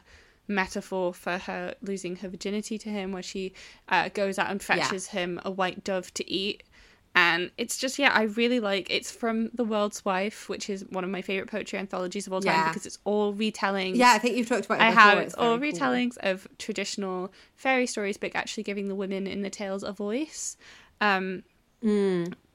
metaphor 0.48 1.13
for 1.13 1.38
her 1.38 1.74
losing 1.82 2.17
her 2.17 2.28
virginity 2.28 2.78
to 2.78 2.89
him 2.89 3.13
where 3.13 3.24
she 3.24 3.54
uh, 3.88 4.10
goes 4.10 4.38
out 4.38 4.52
and 4.52 4.62
fetches 4.62 5.08
him 5.08 5.39
a 5.46 5.52
white 5.52 5.82
dove 5.84 6.13
to 6.13 6.30
eat 6.30 6.63
and 7.13 7.52
it's 7.58 7.78
just 7.78 8.00
yeah 8.00 8.12
i 8.13 8.24
really 8.24 8.60
like 8.62 8.89
it's 8.89 9.12
from 9.12 9.50
the 9.54 9.63
world's 9.65 10.06
wife 10.06 10.47
which 10.47 10.69
is 10.69 10.86
one 10.91 11.04
of 11.04 11.10
my 11.10 11.21
favorite 11.21 11.50
poetry 11.50 11.78
anthologies 11.78 12.26
of 12.26 12.32
all 12.34 12.39
time 12.41 12.54
Yeah. 12.54 12.69
because 12.69 12.86
it's 12.86 13.00
all 13.04 13.34
retellings 13.34 13.97
Yeah, 13.97 14.13
I 14.13 14.17
think 14.17 14.38
you've 14.38 14.47
talked 14.47 14.65
about 14.65 14.80
it 14.80 14.84
I 14.84 14.89
before. 14.91 15.02
have 15.02 15.17
It's 15.19 15.34
all 15.34 15.58
very 15.58 15.71
cool. 15.74 15.80
retellings 15.82 16.17
of 16.19 16.47
traditional 16.58 17.32
fairy 17.56 17.86
stories, 17.86 18.17
but 18.17 18.34
actually 18.36 18.63
giving 18.63 18.88
the 18.88 18.95
women 18.95 19.28
in 19.28 19.41
the 19.41 19.50
tales 19.50 19.84
a 19.84 19.91
voice. 19.91 20.56
Um, 21.02 21.43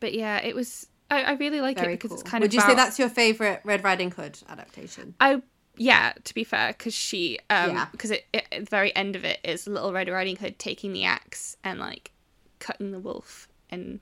But 0.01 0.15
yeah, 0.15 0.39
it 0.39 0.55
was. 0.55 0.87
I, 1.11 1.23
I 1.23 1.33
really 1.33 1.61
like 1.61 1.77
Mm. 1.77 1.81
Very 1.81 1.93
it 1.93 1.97
because 1.97 2.11
cool. 2.11 2.21
it's 2.21 2.29
kind 2.31 2.43
Would 2.43 2.53
of. 2.53 2.57
Would 2.57 2.63
you 2.63 2.69
say 2.69 2.75
that's 2.75 2.99
your 2.99 3.09
favorite 3.09 3.61
Red 3.65 3.85
Riding 3.85 4.11
Hood 4.11 4.39
adaptation? 4.49 5.15
I 5.21 5.43
yeah, 5.77 6.15
to 6.25 6.33
be 6.35 6.43
fair, 6.45 6.69
because 6.73 6.95
she 6.95 7.39
um 7.51 7.71
Yeah. 7.73 7.87
because 7.93 8.11
it, 8.11 8.25
it 8.33 8.47
at 8.51 8.61
the 8.65 8.71
very 8.71 8.95
end 8.97 9.15
of 9.17 9.25
it 9.25 9.39
is 9.45 9.67
Little 9.67 9.93
Red 9.93 10.09
Riding 10.09 10.37
Hood 10.37 10.59
taking 10.59 10.93
the 10.93 11.05
axe 11.05 11.57
and 11.63 11.79
like 11.79 12.11
cutting 12.59 12.91
the 12.93 12.99
wolf 13.01 13.49
and 13.71 14.01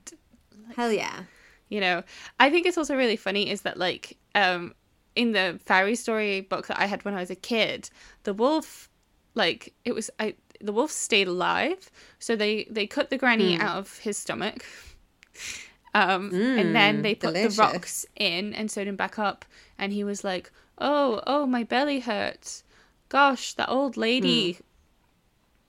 Hell 0.75 0.91
yeah. 0.91 1.23
you 1.69 1.81
know 1.81 2.03
i 2.39 2.49
think 2.49 2.65
it's 2.65 2.77
also 2.77 2.95
really 2.95 3.15
funny 3.15 3.49
is 3.49 3.61
that 3.61 3.77
like 3.77 4.17
um 4.35 4.73
in 5.15 5.31
the 5.31 5.59
fairy 5.65 5.95
story 5.95 6.41
book 6.41 6.67
that 6.67 6.79
i 6.79 6.85
had 6.85 7.03
when 7.05 7.13
i 7.13 7.19
was 7.19 7.29
a 7.29 7.35
kid 7.35 7.89
the 8.23 8.33
wolf 8.33 8.89
like 9.33 9.73
it 9.83 9.93
was 9.93 10.09
i 10.19 10.35
the 10.61 10.73
wolf 10.73 10.91
stayed 10.91 11.27
alive. 11.27 11.89
So 12.19 12.35
they 12.35 12.65
they 12.69 12.87
cut 12.87 13.09
the 13.09 13.17
granny 13.17 13.57
out 13.59 13.77
of 13.77 13.97
his 13.99 14.17
stomach 14.17 14.65
um 15.93 16.33
and 16.33 16.75
then 16.75 17.01
they 17.01 17.15
put 17.15 17.33
delicious. 17.33 17.55
the 17.55 17.61
rocks 17.61 18.05
in 18.15 18.53
and 18.53 18.69
sewed 18.69 18.87
him 18.87 18.95
back 18.95 19.19
up. 19.19 19.45
And 19.77 19.91
he 19.93 20.03
was 20.03 20.23
like 20.23 20.51
oh 20.77 21.21
oh 21.27 21.45
my 21.45 21.63
belly 21.63 21.99
hurts. 21.99 22.63
Gosh 23.09 23.53
that 23.53 23.69
old 23.69 23.97
lady 23.97 24.57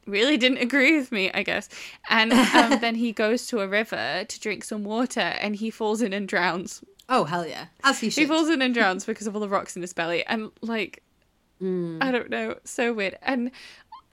really 0.07 0.37
didn't 0.37 0.59
agree 0.59 0.97
with 0.97 1.13
me, 1.13 1.31
I 1.33 1.43
guess. 1.43 1.69
And 2.09 2.33
um, 2.33 2.79
then 2.81 2.95
he 2.95 3.13
goes 3.13 3.47
to 3.49 3.61
a 3.61 3.69
river 3.69 4.25
to 4.27 4.41
drink 4.41 4.65
some 4.65 4.85
water 4.85 5.21
and 5.21 5.57
he 5.57 5.71
falls 5.71 6.01
in 6.03 6.13
and 6.13 6.27
drowns. 6.29 6.83
Oh, 7.09 7.25
hell 7.25 7.47
yeah. 7.47 7.67
As 7.85 8.01
he 8.01 8.09
He 8.09 8.27
falls 8.27 8.49
in 8.49 8.63
and 8.63 8.75
drowns 8.79 9.05
because 9.05 9.27
of 9.27 9.35
all 9.35 9.41
the 9.41 9.49
rocks 9.49 9.77
in 9.77 9.83
his 9.83 9.93
belly. 9.93 10.25
And, 10.27 10.51
like, 10.63 11.03
Mm. 11.63 12.03
I 12.03 12.11
don't 12.11 12.29
know, 12.29 12.57
so 12.65 12.93
weird. 12.93 13.17
And 13.23 13.51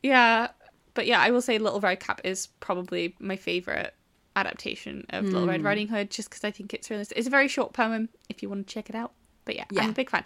yeah, 0.01 0.47
but 0.93 1.05
yeah, 1.07 1.19
I 1.19 1.29
will 1.31 1.41
say 1.41 1.57
Little 1.57 1.81
Red 1.81 1.99
Cap 1.99 2.21
is 2.23 2.47
probably 2.61 3.15
my 3.19 3.35
favorite 3.35 3.93
adaptation 4.37 5.05
of 5.09 5.25
Little 5.25 5.45
Mm. 5.45 5.49
Red 5.49 5.63
Riding 5.63 5.87
Hood 5.89 6.09
just 6.09 6.29
because 6.29 6.45
I 6.45 6.51
think 6.51 6.73
it's 6.73 6.89
really. 6.89 7.05
It's 7.15 7.27
a 7.27 7.29
very 7.29 7.49
short 7.49 7.73
poem 7.73 8.07
if 8.29 8.41
you 8.41 8.47
want 8.47 8.65
to 8.65 8.73
check 8.73 8.89
it 8.89 8.95
out. 8.95 9.11
But 9.43 9.57
yeah, 9.57 9.65
I'm 9.77 9.89
a 9.89 9.93
big 9.93 10.09
fan. 10.09 10.23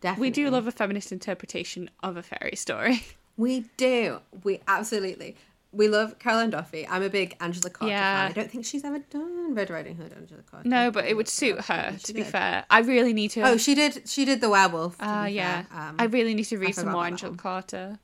Definitely. 0.00 0.26
We 0.28 0.30
do 0.30 0.48
love 0.48 0.66
a 0.66 0.72
feminist 0.72 1.12
interpretation 1.12 1.90
of 2.02 2.16
a 2.16 2.22
fairy 2.22 2.56
story. 2.56 3.04
We 3.36 3.64
do. 3.76 4.20
We 4.44 4.60
absolutely. 4.68 5.36
We 5.72 5.88
love 5.88 6.20
Carol 6.20 6.38
Ann 6.38 6.50
Duffy. 6.50 6.86
I'm 6.86 7.02
a 7.02 7.08
big 7.08 7.36
Angela 7.40 7.68
Carter 7.68 7.90
Yeah. 7.90 8.22
fan. 8.22 8.30
I 8.30 8.32
don't 8.32 8.48
think 8.50 8.64
she's 8.64 8.84
ever 8.84 9.00
done 9.00 9.54
Red 9.56 9.70
Riding 9.70 9.96
Hood, 9.96 10.12
Angela 10.16 10.42
Carter. 10.48 10.68
No, 10.68 10.92
but 10.92 11.06
it 11.06 11.16
would 11.16 11.26
suit 11.28 11.60
her, 11.62 11.96
to 12.04 12.14
be 12.14 12.22
fair. 12.22 12.64
I 12.70 12.78
really 12.80 13.12
need 13.12 13.32
to. 13.32 13.40
Oh, 13.42 13.56
she 13.56 13.74
did. 13.74 14.08
She 14.08 14.24
did 14.24 14.40
the 14.40 14.48
werewolf. 14.50 14.96
to 14.98 15.08
Uh, 15.08 15.24
yeah. 15.24 15.64
Um, 15.72 15.96
I 15.98 16.04
really 16.04 16.34
need 16.34 16.44
to 16.44 16.58
read 16.58 16.76
some 16.76 16.90
more 16.92 17.04
Angela. 17.04 17.36
Carter. 17.36 17.98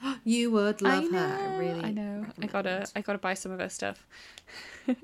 you 0.24 0.50
would 0.52 0.80
love 0.80 1.04
I 1.04 1.06
know. 1.08 1.18
her. 1.18 1.48
I 1.54 1.56
really. 1.56 1.84
I 1.84 1.90
know. 1.90 2.26
I 2.40 2.46
gotta. 2.46 2.86
I 2.94 3.00
gotta 3.00 3.18
buy 3.18 3.34
some 3.34 3.50
of 3.52 3.58
her 3.60 3.68
stuff. 3.68 4.06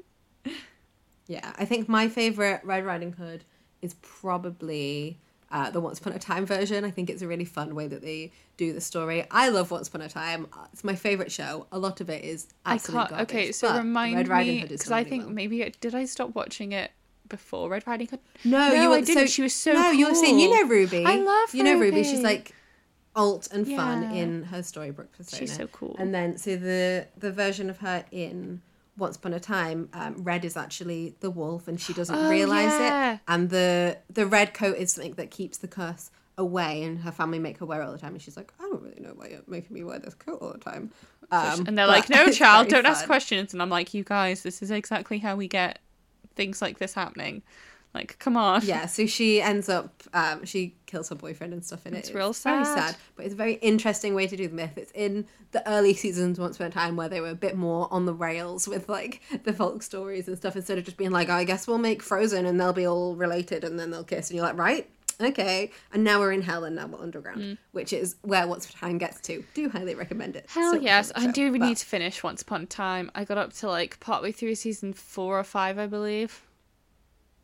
Yeah, 1.28 1.52
I 1.56 1.64
think 1.64 1.88
my 1.88 2.08
favorite 2.08 2.60
Red 2.64 2.84
Riding 2.84 3.12
Hood 3.12 3.44
is 3.80 3.94
probably 4.02 5.18
uh, 5.52 5.70
the 5.70 5.80
Once 5.80 5.98
Upon 6.00 6.14
a 6.14 6.18
Time 6.18 6.44
version. 6.46 6.84
I 6.84 6.90
think 6.90 7.10
it's 7.10 7.22
a 7.22 7.28
really 7.28 7.44
fun 7.44 7.74
way 7.74 7.86
that 7.86 8.02
they 8.02 8.32
do 8.56 8.72
the 8.72 8.80
story. 8.80 9.24
I 9.30 9.50
love 9.50 9.70
Once 9.70 9.88
Upon 9.88 10.00
a 10.00 10.08
Time. 10.08 10.46
Uh, 10.52 10.66
It's 10.72 10.82
my 10.82 10.94
favorite 10.96 11.30
show. 11.30 11.66
A 11.70 11.78
lot 11.78 12.00
of 12.00 12.10
it 12.10 12.24
is 12.24 12.48
I 12.64 12.78
can't. 12.78 13.10
garbage, 13.10 13.20
okay, 13.30 13.52
so 13.52 13.68
but 13.68 13.78
remind 13.78 14.16
Red 14.16 14.28
Riding 14.28 14.54
me 14.54 14.60
Hood 14.62 14.72
is 14.72 14.80
because 14.80 14.92
I 14.92 15.04
think 15.04 15.24
well. 15.26 15.34
maybe 15.34 15.72
did 15.80 15.94
I 15.94 16.06
stop 16.06 16.34
watching 16.34 16.72
it 16.72 16.90
before 17.28 17.68
Red 17.68 17.86
Riding 17.86 18.08
Hood? 18.08 18.20
No, 18.44 18.68
No, 18.68 18.82
you 18.82 18.88
were, 18.88 18.96
I 18.96 19.00
didn't. 19.02 19.28
So, 19.28 19.32
She 19.36 19.42
was 19.42 19.54
so 19.54 19.72
No, 19.72 19.90
you 19.90 20.08
were 20.08 20.14
saying 20.14 20.38
you 20.38 20.50
know 20.50 20.68
Ruby. 20.68 21.04
I 21.04 21.16
love 21.16 21.54
you 21.54 21.62
know 21.62 21.78
Ruby. 21.78 22.02
She's 22.02 22.22
like 22.22 22.54
alt 23.14 23.48
and 23.52 23.66
fun 23.68 24.04
in 24.16 24.44
her 24.44 24.62
storybook 24.62 25.12
persona. 25.12 25.38
She's 25.40 25.54
so 25.54 25.66
cool. 25.68 25.94
And 25.98 26.14
then 26.14 26.38
so 26.38 26.56
the 26.56 27.06
the 27.18 27.30
version 27.30 27.68
of 27.68 27.78
her 27.78 28.04
in 28.10 28.62
Once 28.96 29.16
Upon 29.16 29.32
a 29.32 29.40
Time, 29.40 29.88
um, 29.94 30.22
Red 30.22 30.44
is 30.44 30.56
actually 30.56 31.14
the 31.20 31.30
wolf, 31.30 31.66
and 31.68 31.80
she 31.80 31.92
doesn't 31.92 32.14
Oh, 32.14 32.28
realize 32.30 32.66
yeah. 32.78 33.14
it. 33.14 33.20
And 33.26 33.48
the 33.50 33.98
the 34.12 34.26
red 34.26 34.52
coat 34.54 34.76
is 34.76 34.92
something 34.92 35.14
that 35.14 35.30
keeps 35.30 35.58
the 35.58 35.68
curse 35.68 36.10
away, 36.38 36.82
and 36.82 36.98
her 37.00 37.10
family 37.12 37.38
make 37.38 37.58
her 37.58 37.66
wear 37.66 37.80
it 37.82 37.86
all 37.86 37.92
the 37.92 37.98
time. 37.98 38.12
And 38.12 38.20
she's 38.22 38.36
like, 38.36 38.52
I 38.60 38.64
don't 38.64 38.82
really 38.82 39.00
know 39.00 39.12
why 39.14 39.28
you're 39.28 39.40
making 39.46 39.72
me 39.74 39.82
wear 39.84 39.98
this 39.98 40.14
coat 40.14 40.38
all 40.42 40.52
the 40.52 40.58
time. 40.58 40.90
Um, 41.30 41.64
and 41.66 41.78
they're 41.78 41.86
like, 41.86 42.10
"No, 42.10 42.26
child, 42.32 42.68
don't 42.68 42.84
ask 42.84 43.06
questions." 43.06 43.54
And 43.54 43.62
I'm 43.62 43.70
like, 43.70 43.94
"You 43.94 44.04
guys, 44.04 44.42
this 44.42 44.60
is 44.62 44.70
exactly 44.70 45.18
how 45.18 45.36
we 45.36 45.48
get 45.48 45.78
things 46.34 46.60
like 46.60 46.78
this 46.78 46.92
happening. 46.94 47.42
Like, 47.94 48.18
come 48.18 48.36
on." 48.36 48.62
Yeah, 48.64 48.86
so 48.86 49.06
she 49.06 49.40
ends 49.42 49.68
up, 49.68 50.02
um, 50.14 50.44
she 50.44 50.74
kills 50.86 51.08
her 51.10 51.14
boyfriend 51.14 51.52
and 51.52 51.64
stuff 51.64 51.86
in 51.86 51.94
it. 51.94 51.98
It's 51.98 52.08
it. 52.10 52.14
real 52.14 52.32
very 52.32 52.64
sad. 52.64 52.88
sad, 52.90 52.96
but 53.16 53.24
it's 53.26 53.34
a 53.34 53.36
very 53.36 53.54
interesting 53.54 54.14
way 54.14 54.26
to 54.26 54.36
do 54.36 54.48
the 54.48 54.54
myth. 54.54 54.76
It's 54.76 54.92
in 54.94 55.26
the 55.52 55.68
early 55.68 55.94
seasons, 55.94 56.38
once 56.38 56.56
upon 56.56 56.68
a 56.68 56.70
time, 56.70 56.96
where 56.96 57.08
they 57.08 57.20
were 57.20 57.30
a 57.30 57.34
bit 57.34 57.56
more 57.56 57.88
on 57.90 58.06
the 58.06 58.14
rails 58.14 58.66
with 58.66 58.88
like 58.88 59.20
the 59.44 59.52
folk 59.52 59.82
stories 59.82 60.26
and 60.28 60.36
stuff, 60.36 60.56
instead 60.56 60.78
of 60.78 60.84
just 60.84 60.96
being 60.96 61.10
like, 61.10 61.28
oh, 61.28 61.34
I 61.34 61.44
guess 61.44 61.66
we'll 61.66 61.78
make 61.78 62.02
Frozen 62.02 62.46
and 62.46 62.58
they'll 62.60 62.72
be 62.72 62.86
all 62.86 63.14
related 63.14 63.62
and 63.64 63.78
then 63.78 63.90
they'll 63.90 64.04
kiss, 64.04 64.30
and 64.30 64.36
you're 64.36 64.46
like, 64.46 64.56
right, 64.56 64.88
okay. 65.20 65.70
And 65.92 66.02
now 66.02 66.18
we're 66.20 66.32
in 66.32 66.40
hell 66.42 66.64
and 66.64 66.74
now 66.76 66.86
we're 66.86 67.00
underground, 67.02 67.58
which 67.72 67.92
is 67.92 68.16
where 68.22 68.46
Once 68.46 68.64
Upon 68.70 68.78
a 68.78 68.80
Time 68.92 68.98
gets 68.98 69.20
to. 69.22 69.44
Do 69.54 69.68
highly 69.68 69.94
recommend 69.94 70.36
it. 70.36 70.46
Hell 70.48 70.72
So 70.72 70.80
yes, 70.80 71.12
I 71.14 71.26
show. 71.26 71.32
do 71.32 71.52
But- 71.52 71.60
need 71.60 71.76
to 71.76 71.86
finish 71.86 72.22
Once 72.22 72.40
Upon 72.42 72.62
a 72.62 72.66
Time. 72.66 73.10
I 73.14 73.24
got 73.24 73.36
up 73.38 73.52
to 73.54 73.68
like 73.68 74.00
partway 74.00 74.32
through 74.32 74.54
season 74.54 74.94
four 74.94 75.38
or 75.38 75.44
five, 75.44 75.78
I 75.78 75.86
believe. 75.86 76.42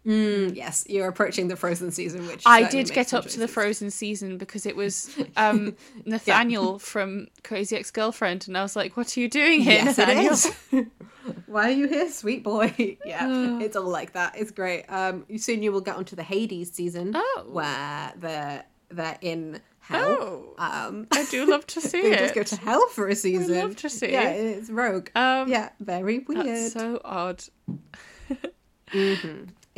Mm, 0.07 0.55
yes, 0.57 0.87
you're 0.89 1.09
approaching 1.09 1.49
the 1.49 1.57
Frozen 1.57 1.91
season, 1.91 2.27
which 2.29 2.43
I 2.47 2.69
did 2.71 2.91
get 2.93 3.13
up 3.13 3.27
to 3.27 3.39
the. 3.39 3.49
Frozen 3.49 3.91
season 3.91 4.39
because 4.39 4.65
it 4.67 4.77
was 4.77 5.15
um, 5.37 5.75
Nathaniel 6.07 6.79
from 6.79 7.27
Crazy 7.43 7.77
Ex 7.77 7.91
Girlfriend, 7.91 8.47
and 8.49 8.57
I 8.57 8.63
was 8.63 8.77
like, 8.77 8.97
"What 8.97 9.17
are 9.17 9.21
you 9.21 9.29
doing 9.29 9.61
here, 9.61 9.83
Yes, 9.85 9.99
Nathaniel?" 9.99 10.87
Why 11.47 11.69
are 11.69 11.73
you 11.75 11.89
here, 11.89 12.09
sweet 12.11 12.43
boy? 12.43 12.73
yeah, 13.05 13.59
it's 13.61 13.77
all 13.77 13.89
like 13.89 14.13
that. 14.13 14.35
It's 14.39 14.51
great. 14.51 14.85
Um, 14.89 15.27
soon 15.37 15.63
you 15.63 15.73
will 15.73 15.81
get 15.83 15.97
onto 15.97 16.15
the 16.17 16.23
Hades 16.23 16.73
season, 16.73 17.13
Oh. 17.15 17.45
where 17.51 18.13
they're 18.17 18.65
they're 18.91 19.19
in 19.21 19.61
hell. 19.81 20.07
Oh. 20.09 20.55
Um, 20.59 21.07
I 21.11 21.27
do 21.31 21.45
love 21.51 21.67
to 21.69 21.81
see 21.81 22.01
they 22.03 22.13
it. 22.13 22.19
just 22.19 22.35
go 22.35 22.43
to 22.45 22.57
hell 22.57 22.87
for 22.89 23.09
a 23.09 23.15
season. 23.17 23.57
love 23.59 23.77
to 23.77 23.91
see 23.91 24.13
Yeah, 24.13 24.31
it. 24.31 24.59
it's 24.59 24.71
rogue. 24.71 25.09
Um, 25.15 25.49
yeah, 25.49 25.71
very 25.81 26.21
weird. 26.21 26.71
So 26.73 27.01
odd. 27.05 27.43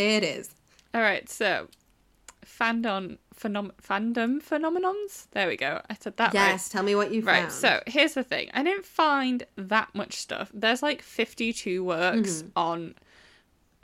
It 0.00 0.22
is. 0.24 0.48
All 0.94 1.02
right, 1.02 1.28
so 1.28 1.68
fandom 2.44 3.18
phenom- 3.38 3.72
fandom 3.82 4.42
phenomenons. 4.42 5.26
There 5.32 5.46
we 5.46 5.56
go. 5.56 5.80
I 5.90 5.94
said 6.00 6.16
that 6.16 6.32
right. 6.34 6.50
Yes, 6.52 6.68
tell 6.70 6.82
me 6.82 6.94
what 6.94 7.12
you 7.12 7.20
found. 7.22 7.26
Right, 7.26 7.52
found. 7.52 7.52
so 7.52 7.82
here's 7.86 8.14
the 8.14 8.24
thing. 8.24 8.50
I 8.54 8.62
didn't 8.62 8.86
find 8.86 9.44
that 9.56 9.94
much 9.94 10.14
stuff. 10.14 10.50
There's 10.54 10.82
like 10.82 11.02
52 11.02 11.84
works 11.84 12.42
Mm-hmm. 12.42 12.48
on 12.56 12.94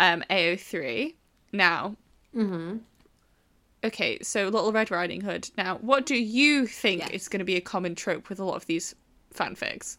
um, 0.00 0.24
AO3. 0.30 1.14
Now, 1.52 1.96
Mm-hmm. 2.34 2.78
okay, 3.84 4.18
so 4.22 4.44
Little 4.48 4.72
Red 4.72 4.90
Riding 4.90 5.20
Hood. 5.22 5.50
Now, 5.56 5.76
what 5.78 6.06
do 6.06 6.16
you 6.16 6.66
think 6.66 7.00
Yes. 7.02 7.10
is 7.12 7.28
going 7.28 7.38
to 7.40 7.44
be 7.44 7.56
a 7.56 7.60
common 7.60 7.94
trope 7.94 8.28
with 8.28 8.38
a 8.40 8.44
lot 8.44 8.56
of 8.56 8.66
these 8.66 8.94
fanfics? 9.34 9.96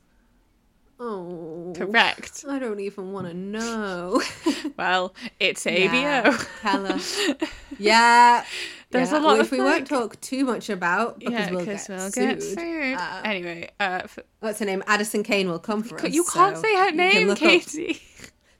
Oh, 1.00 1.74
Correct. 1.76 2.44
I 2.50 2.58
don't 2.60 2.80
even 2.80 3.12
want 3.12 3.28
to 3.28 3.34
know. 3.34 4.22
Well, 4.78 5.14
it's 5.40 5.66
Yeah, 5.66 6.24
ABO. 6.32 6.48
tell 6.62 6.86
us. 6.86 7.20
Yeah. 7.80 8.44
There's 8.92 9.12
yeah, 9.12 9.18
a 9.18 9.22
lot 9.22 9.38
which 9.38 9.48
of, 9.48 9.52
we 9.52 9.58
like- 9.60 9.66
won't 9.68 9.88
talk 9.88 10.22
too 10.22 10.46
much 10.46 10.70
about 10.70 11.20
because 11.20 11.34
yeah, 11.34 11.52
we'll, 11.52 11.66
get, 11.66 11.86
we'll 11.90 12.12
sued. 12.12 12.14
get 12.14 12.44
sued. 12.44 12.98
Um, 12.98 13.22
anyway, 13.26 13.70
uh, 13.80 14.02
f- 14.04 14.20
What's 14.40 14.60
her 14.60 14.66
name? 14.66 14.84
Addison 14.88 15.24
Cain 15.24 15.50
will 15.50 15.60
come 15.60 15.84
for 15.84 16.00
us. 16.04 16.14
you 16.14 16.24
can't 16.24 16.56
so 16.56 16.62
say 16.64 16.76
her 16.76 16.92
name, 16.92 17.28
look 17.28 17.42
up- 17.42 17.50
Katie. 17.50 18.02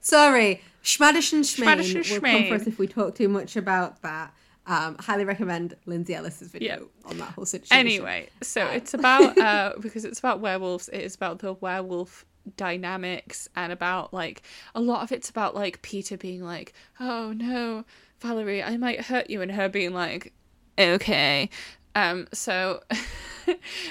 Sorry, 0.00 0.60
Schmaddish 0.82 1.32
and 1.32 1.44
Schmain 1.44 1.66
and 1.68 2.10
will 2.10 2.20
come 2.20 2.48
for 2.48 2.54
us 2.54 2.66
if 2.66 2.78
we 2.78 2.86
talk 2.86 3.14
too 3.14 3.28
much 3.28 3.56
about 3.56 4.02
that. 4.02 4.32
Um, 4.66 4.96
highly 5.00 5.24
recommend 5.24 5.76
Lindsay 5.86 6.14
Ellis's 6.14 6.48
video 6.48 6.76
Yeah. 7.04 7.10
on 7.10 7.16
that 7.18 7.30
whole 7.32 7.46
situation. 7.46 7.86
Anyway, 7.86 8.28
so 8.42 8.66
it's 8.66 8.92
about 8.92 9.38
uh 9.38 9.72
because 9.80 10.04
it's 10.04 10.18
about 10.18 10.40
werewolves, 10.40 10.88
it 10.90 11.00
is 11.00 11.14
about 11.14 11.38
the 11.38 11.54
werewolf 11.54 12.26
dynamics 12.56 13.48
and 13.56 13.72
about 13.72 14.12
like 14.14 14.42
a 14.74 14.80
lot 14.80 15.02
of 15.02 15.12
it's 15.12 15.28
about 15.30 15.54
like 15.54 15.82
Peter 15.82 16.16
being 16.16 16.42
like, 16.42 16.72
"Oh 17.00 17.32
no, 17.32 17.84
Valerie, 18.20 18.62
I 18.62 18.76
might 18.76 19.02
hurt 19.02 19.30
you," 19.30 19.42
and 19.42 19.52
her 19.52 19.68
being 19.68 19.92
like, 19.92 20.32
"Okay." 20.78 21.50
Um 21.94 22.28
so 22.32 22.82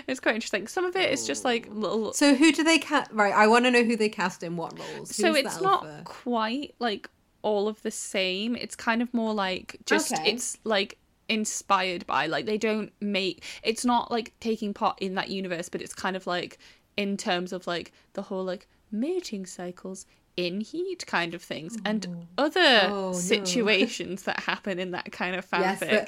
it's 0.07 0.19
quite 0.19 0.35
interesting. 0.35 0.67
Some 0.67 0.85
of 0.85 0.95
it 0.95 1.11
is 1.11 1.25
just 1.27 1.43
like 1.43 1.67
little 1.71 2.13
So 2.13 2.35
who 2.35 2.51
do 2.51 2.63
they 2.63 2.77
cast? 2.77 3.11
Right, 3.11 3.33
I 3.33 3.47
want 3.47 3.65
to 3.65 3.71
know 3.71 3.83
who 3.83 3.95
they 3.95 4.09
cast 4.09 4.43
in 4.43 4.55
what 4.55 4.77
roles. 4.77 5.15
so 5.15 5.27
Who's 5.27 5.41
the 5.41 5.47
it's 5.49 5.61
not 5.61 5.85
quite 6.05 6.75
like 6.79 7.09
all 7.43 7.67
of 7.67 7.81
the 7.83 7.91
same 7.91 8.55
it's 8.55 8.75
kind 8.75 9.01
of 9.01 9.13
more 9.13 9.33
like 9.33 9.77
just 9.85 10.11
Okay. 10.13 10.31
it's 10.31 10.57
like 10.63 10.97
inspired 11.29 12.05
by 12.07 12.25
like 12.25 12.45
they 12.45 12.57
don't 12.57 12.91
make 12.99 13.43
it's 13.63 13.85
not 13.85 14.09
like 14.09 14.33
taking 14.39 14.73
part 14.73 14.97
in 14.99 15.15
that 15.15 15.29
universe 15.29 15.69
but 15.69 15.81
it's 15.81 15.93
kind 15.93 16.15
of 16.15 16.25
like 16.25 16.57
in 16.97 17.15
terms 17.17 17.53
of 17.53 17.67
like 17.67 17.91
the 18.13 18.23
whole 18.23 18.43
like 18.43 18.67
mating 18.91 19.45
cycles 19.45 20.05
in 20.35 20.61
heat 20.61 21.05
kind 21.07 21.33
of 21.33 21.41
things 21.41 21.77
and 21.85 22.05
other 22.37 22.59
Oh, 22.89 23.07
no. 23.07 23.13
situations 23.13 24.23
that 24.23 24.39
happen 24.41 24.77
in 24.79 24.91
that 24.91 25.11
kind 25.11 25.35
of 25.35 25.47
Yes, 25.53 25.79
fanfic. 25.81 26.07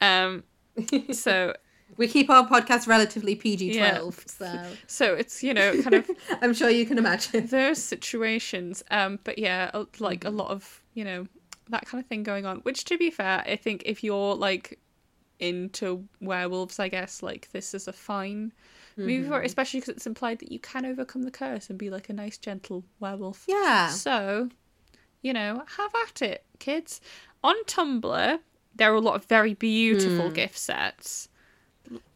um 0.00 0.42
so 1.14 1.54
We 1.98 2.08
keep 2.08 2.30
our 2.30 2.48
podcast 2.48 2.86
relatively 2.86 3.34
PG 3.34 3.76
twelve, 3.76 4.24
so. 4.26 4.62
So 4.86 5.14
it's 5.14 5.42
you 5.42 5.52
know 5.52 5.80
kind 5.82 5.94
of 5.96 6.10
I'm 6.40 6.54
sure 6.54 6.70
you 6.70 6.86
can 6.86 6.96
imagine. 6.96 7.46
those 7.48 7.82
situations. 7.82 8.82
Um 8.90 9.18
but 9.24 9.38
yeah 9.38 9.70
like 9.98 10.24
a 10.24 10.30
lot 10.30 10.48
of 10.50 10.82
you 10.94 11.04
know 11.04 11.26
that 11.68 11.84
kind 11.86 12.02
of 12.02 12.08
thing 12.08 12.22
going 12.22 12.44
on 12.46 12.58
which 12.60 12.84
to 12.86 12.98
be 12.98 13.08
fair 13.10 13.42
i 13.46 13.56
think 13.56 13.82
if 13.86 14.02
you're 14.04 14.34
like 14.34 14.78
into 15.38 16.06
werewolves 16.20 16.78
i 16.78 16.88
guess 16.88 17.22
like 17.22 17.48
this 17.52 17.72
is 17.72 17.86
a 17.88 17.92
fine 17.92 18.52
movie 18.96 19.28
for 19.28 19.42
it 19.42 19.46
especially 19.46 19.80
because 19.80 19.94
it's 19.94 20.06
implied 20.06 20.38
that 20.40 20.52
you 20.52 20.58
can 20.58 20.84
overcome 20.84 21.22
the 21.22 21.30
curse 21.30 21.70
and 21.70 21.78
be 21.78 21.90
like 21.90 22.08
a 22.08 22.12
nice 22.12 22.38
gentle 22.38 22.84
werewolf. 23.00 23.44
Yeah. 23.48 23.88
so 23.88 24.48
you 25.22 25.32
know 25.32 25.62
have 25.76 25.92
at 26.06 26.22
it 26.22 26.44
kids. 26.58 27.00
On 27.44 27.56
tumblr 27.64 28.38
there 28.74 28.92
are 28.92 28.96
a 28.96 29.00
lot 29.00 29.16
of 29.16 29.24
very 29.26 29.54
beautiful 29.54 30.28
hmm. 30.28 30.34
gift 30.34 30.58
sets. 30.58 31.28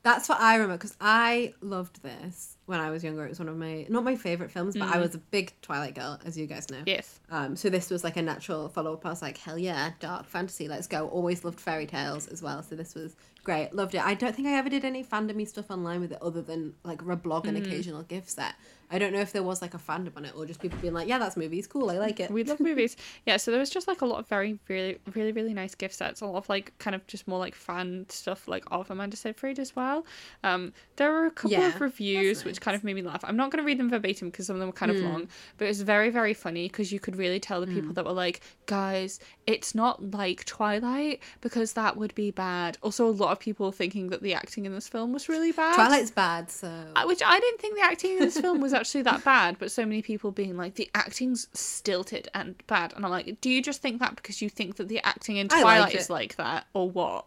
That's 0.02 0.28
what 0.28 0.40
I 0.40 0.54
remember 0.54 0.76
because 0.76 0.96
I 1.00 1.54
loved 1.60 2.02
this 2.02 2.55
when 2.66 2.80
I 2.80 2.90
was 2.90 3.02
younger. 3.04 3.24
It 3.24 3.28
was 3.30 3.38
one 3.38 3.48
of 3.48 3.56
my 3.56 3.86
not 3.88 4.04
my 4.04 4.16
favorite 4.16 4.50
films, 4.50 4.76
but 4.76 4.88
Mm. 4.88 4.94
I 4.94 4.98
was 4.98 5.14
a 5.14 5.18
big 5.18 5.52
Twilight 5.62 5.94
girl, 5.94 6.18
as 6.24 6.36
you 6.36 6.46
guys 6.46 6.70
know. 6.70 6.82
yes 6.86 7.20
Um, 7.30 7.56
so 7.56 7.70
this 7.70 7.90
was 7.90 8.04
like 8.04 8.16
a 8.16 8.22
natural 8.22 8.68
follow 8.68 8.92
up. 8.94 9.06
I 9.06 9.10
was 9.10 9.22
like, 9.22 9.38
hell 9.38 9.58
yeah, 9.58 9.92
dark 10.00 10.26
fantasy, 10.26 10.66
let's 10.68 10.86
go. 10.86 11.08
Always 11.08 11.44
loved 11.44 11.60
fairy 11.60 11.86
tales 11.86 12.26
as 12.28 12.42
well. 12.42 12.62
So 12.62 12.74
this 12.76 12.94
was 12.94 13.16
great. 13.44 13.72
Loved 13.72 13.94
it. 13.94 14.04
I 14.04 14.14
don't 14.14 14.34
think 14.34 14.48
I 14.48 14.52
ever 14.58 14.68
did 14.68 14.84
any 14.84 15.04
fandomy 15.04 15.46
stuff 15.46 15.70
online 15.70 16.00
with 16.00 16.12
it 16.12 16.18
other 16.20 16.42
than 16.42 16.74
like 16.82 17.00
a 17.02 17.16
blog 17.16 17.44
Mm. 17.44 17.48
and 17.48 17.56
occasional 17.58 18.02
gift 18.02 18.30
set. 18.30 18.54
I 18.90 18.98
don't 18.98 19.12
know 19.12 19.20
if 19.20 19.32
there 19.32 19.42
was 19.42 19.60
like 19.62 19.74
a 19.74 19.78
fandom 19.78 20.16
on 20.16 20.24
it 20.24 20.32
or 20.36 20.46
just 20.46 20.60
people 20.60 20.78
being 20.80 20.94
like, 20.94 21.08
yeah, 21.08 21.18
that's 21.18 21.36
movies, 21.36 21.66
cool, 21.66 21.90
I 21.90 21.98
like 21.98 22.20
it. 22.20 22.30
We 22.30 22.44
love 22.44 22.60
movies. 22.60 22.96
Yeah, 23.26 23.38
so 23.38 23.50
there 23.50 23.58
was 23.58 23.70
just 23.70 23.88
like 23.88 24.02
a 24.02 24.06
lot 24.06 24.20
of 24.20 24.28
very, 24.28 24.58
really, 24.68 24.98
really, 25.14 25.32
really 25.32 25.52
nice 25.54 25.74
gift 25.74 25.94
sets. 25.94 26.20
A 26.20 26.26
lot 26.26 26.36
of 26.36 26.48
like 26.48 26.76
kind 26.78 26.94
of 26.94 27.06
just 27.06 27.26
more 27.26 27.38
like 27.38 27.54
fan 27.54 28.06
stuff, 28.08 28.46
like 28.46 28.64
of 28.70 28.90
Amanda 28.90 29.16
Seyfried 29.16 29.58
as 29.58 29.74
well. 29.74 30.06
Um, 30.44 30.72
there 30.96 31.10
were 31.10 31.26
a 31.26 31.30
couple 31.30 31.50
Yeah, 31.50 31.68
of 31.68 31.80
reviews 31.80 32.44
which 32.44 32.60
kind 32.60 32.74
of 32.76 32.84
made 32.84 32.94
me 32.94 33.02
laugh. 33.02 33.24
I'm 33.24 33.36
not 33.36 33.50
going 33.50 33.62
to 33.62 33.66
read 33.66 33.78
them 33.78 33.90
verbatim 33.90 34.30
because 34.30 34.46
some 34.46 34.54
of 34.56 34.60
them 34.60 34.68
were 34.68 34.72
kind 34.72 34.90
of 34.90 34.96
long, 34.98 35.28
but 35.58 35.64
it 35.64 35.68
was 35.68 35.82
very, 35.82 36.10
very 36.10 36.34
funny 36.34 36.68
because 36.68 36.92
you 36.92 37.00
could 37.00 37.16
really 37.16 37.40
tell 37.40 37.60
the 37.60 37.66
people 37.66 37.92
that 37.94 38.04
were 38.04 38.12
like, 38.12 38.40
guys, 38.66 39.18
it's 39.46 39.74
not 39.74 40.12
like 40.12 40.44
Twilight 40.44 41.20
because 41.40 41.72
that 41.74 41.96
would 41.96 42.14
be 42.14 42.30
bad. 42.30 42.78
Also, 42.82 43.06
a 43.06 43.10
lot 43.10 43.32
of 43.32 43.40
people 43.40 43.72
thinking 43.72 44.08
that 44.10 44.22
the 44.22 44.34
acting 44.34 44.66
in 44.66 44.72
this 44.72 44.88
film 44.88 45.12
was 45.12 45.28
really 45.28 45.52
bad. 45.52 45.74
Twilight's 45.76 46.10
bad, 46.10 46.50
so 46.50 46.68
Which 47.06 47.22
I 47.24 47.38
didn't 47.40 47.60
think 47.60 47.76
the 47.76 47.82
acting 47.84 48.12
in 48.12 48.18
this 48.20 48.38
film 48.38 48.60
was 48.60 48.72
actually 48.76 49.02
that 49.02 49.24
bad, 49.24 49.58
but 49.58 49.70
so 49.72 49.84
many 49.84 50.02
people 50.02 50.30
being 50.30 50.56
like 50.56 50.74
the 50.74 50.88
acting's 50.94 51.48
stilted 51.52 52.28
and 52.34 52.54
bad, 52.66 52.92
and 52.94 53.04
I'm 53.04 53.10
like, 53.10 53.40
do 53.40 53.50
you 53.50 53.62
just 53.62 53.82
think 53.82 54.00
that 54.00 54.14
because 54.16 54.40
you 54.40 54.48
think 54.48 54.76
that 54.76 54.88
the 54.88 55.00
acting 55.04 55.36
in 55.36 55.48
Twilight 55.48 55.80
like 55.80 55.94
is 55.94 56.08
like 56.10 56.36
that, 56.36 56.66
or 56.74 56.88
what? 56.90 57.26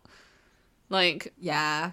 Like, 0.89 1.33
yeah. 1.39 1.91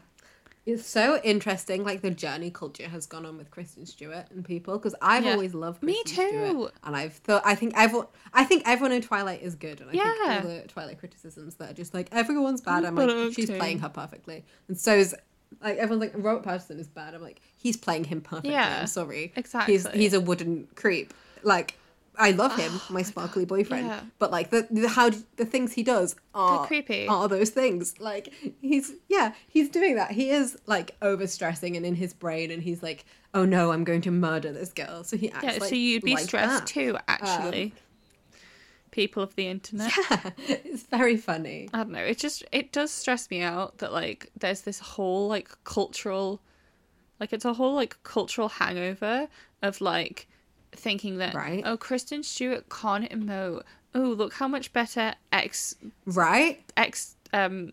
It's 0.65 0.85
so 0.85 1.21
interesting, 1.23 1.85
like 1.85 2.03
the 2.03 2.11
journey 2.11 2.51
culture 2.51 2.89
has 2.89 3.07
gone 3.07 3.25
on 3.25 3.39
with 3.39 3.53
Kristen 3.53 3.87
Stewart 3.87 4.27
and 4.31 4.45
people. 4.45 4.77
Because 4.79 4.97
I've 5.01 5.25
Yeah. 5.25 5.33
always 5.33 5.55
loved 5.55 5.81
Me 5.81 5.93
Kristen 6.05 6.29
Stewart, 6.29 6.73
too. 6.73 6.79
and 6.83 6.97
I've 6.97 7.13
thought 7.15 7.43
I 7.45 7.55
think 7.55 7.75
everyone, 7.77 8.09
I 8.35 8.43
think 8.43 8.65
everyone 8.67 8.91
in 8.91 9.01
Twilight 9.01 9.43
is 9.43 9.55
good, 9.55 9.81
and 9.81 9.91
I 9.91 9.93
Yeah. 9.93 10.03
think 10.03 10.45
all 10.45 10.51
the 10.51 10.67
Twilight 10.67 10.99
criticisms 10.99 11.55
that 11.57 11.71
are 11.71 11.75
just 11.75 11.95
like 11.95 12.09
everyone's 12.11 12.63
bad. 12.63 12.85
I'm 12.85 12.97
like, 12.97 13.33
she's 13.33 13.49
playing 13.49 13.79
her 13.79 13.89
perfectly, 13.89 14.45
and 14.67 14.77
so 14.77 14.97
is 14.97 15.15
like 15.63 15.79
everyone's 15.79 16.13
like 16.13 16.25
Robert 16.25 16.45
Pattinson 16.45 16.79
is 16.79 16.87
bad. 16.87 17.15
I'm 17.15 17.23
like, 17.23 17.41
he's 17.57 17.77
playing 17.77 18.05
him 18.05 18.21
perfectly. 18.21 18.53
Yeah, 18.53 18.81
I'm 18.81 18.87
sorry, 18.87 19.33
exactly. 19.37 19.75
he's 19.75 19.87
he's 19.93 20.15
a 20.15 20.21
wooden 20.21 20.69
creep. 20.75 21.13
Like. 21.43 21.79
I 22.19 22.31
love 22.31 22.57
him, 22.57 22.73
oh 22.73 22.87
my 22.89 23.03
sparkly 23.03 23.45
boyfriend. 23.45 23.89
yeah. 23.89 24.01
But 24.19 24.31
like 24.31 24.49
the, 24.49 24.67
the 24.71 24.89
how 24.89 25.11
the 25.11 25.45
things 25.45 25.75
he 25.75 25.83
does 25.83 26.17
are 26.35 26.67
creepy. 26.67 27.07
are 27.07 27.29
those 27.29 27.51
things. 27.51 28.01
Like 28.01 28.33
he's 28.63 28.95
yeah, 29.07 29.35
he's 29.47 29.69
doing 29.69 29.97
that. 29.97 30.13
He 30.13 30.31
is 30.31 30.57
like 30.65 30.99
overstressing 31.01 31.77
and 31.77 31.85
in 31.85 31.95
his 31.95 32.15
brain, 32.15 32.51
and 32.51 32.63
he's 32.63 32.83
like, 32.83 33.05
oh 33.35 33.45
no, 33.45 33.71
I'm 33.71 33.85
going 33.85 34.01
to 34.01 34.11
murder 34.11 34.51
this 34.51 34.73
girl. 34.73 35.05
So 35.05 35.19
he 35.19 35.31
acts 35.31 35.45
yeah, 35.45 35.51
like, 35.61 35.69
so 35.69 35.75
you'd 35.75 36.05
be 36.05 36.15
like 36.15 36.25
stressed 36.25 36.61
that. 36.61 36.67
too, 36.67 36.97
actually. 37.07 37.65
Um, 37.65 37.73
People 38.97 39.23
of 39.23 39.35
the 39.37 39.47
internet. 39.47 39.93
it's 40.49 40.85
very 40.85 41.17
funny. 41.19 41.69
I 41.75 41.79
don't 41.79 41.91
know. 41.91 42.01
It 42.01 42.19
just 42.19 42.43
it 42.51 42.73
does 42.73 42.91
stress 42.91 43.31
me 43.31 43.43
out 43.43 43.79
that 43.79 43.93
like 43.93 44.31
there's 44.39 44.63
this 44.63 44.79
whole 44.81 45.29
like 45.29 45.51
cultural 45.65 46.41
like 47.21 47.33
it's 47.33 47.45
a 47.45 47.53
whole 47.53 47.75
like 47.75 48.03
cultural 48.03 48.49
hangover 48.49 49.29
of 49.63 49.81
like 49.83 50.27
thinking 50.73 51.19
that 51.19 51.35
Right. 51.35 51.63
oh 51.67 51.77
Kristen 51.77 52.23
Stewart 52.23 52.69
can't 52.71 53.09
emote. 53.11 53.63
Oh, 53.95 54.01
look 54.01 54.33
how 54.33 54.49
much 54.49 54.73
better 54.73 55.15
X 55.31 55.75
Right? 56.07 56.63
X 56.77 57.17
um 57.35 57.73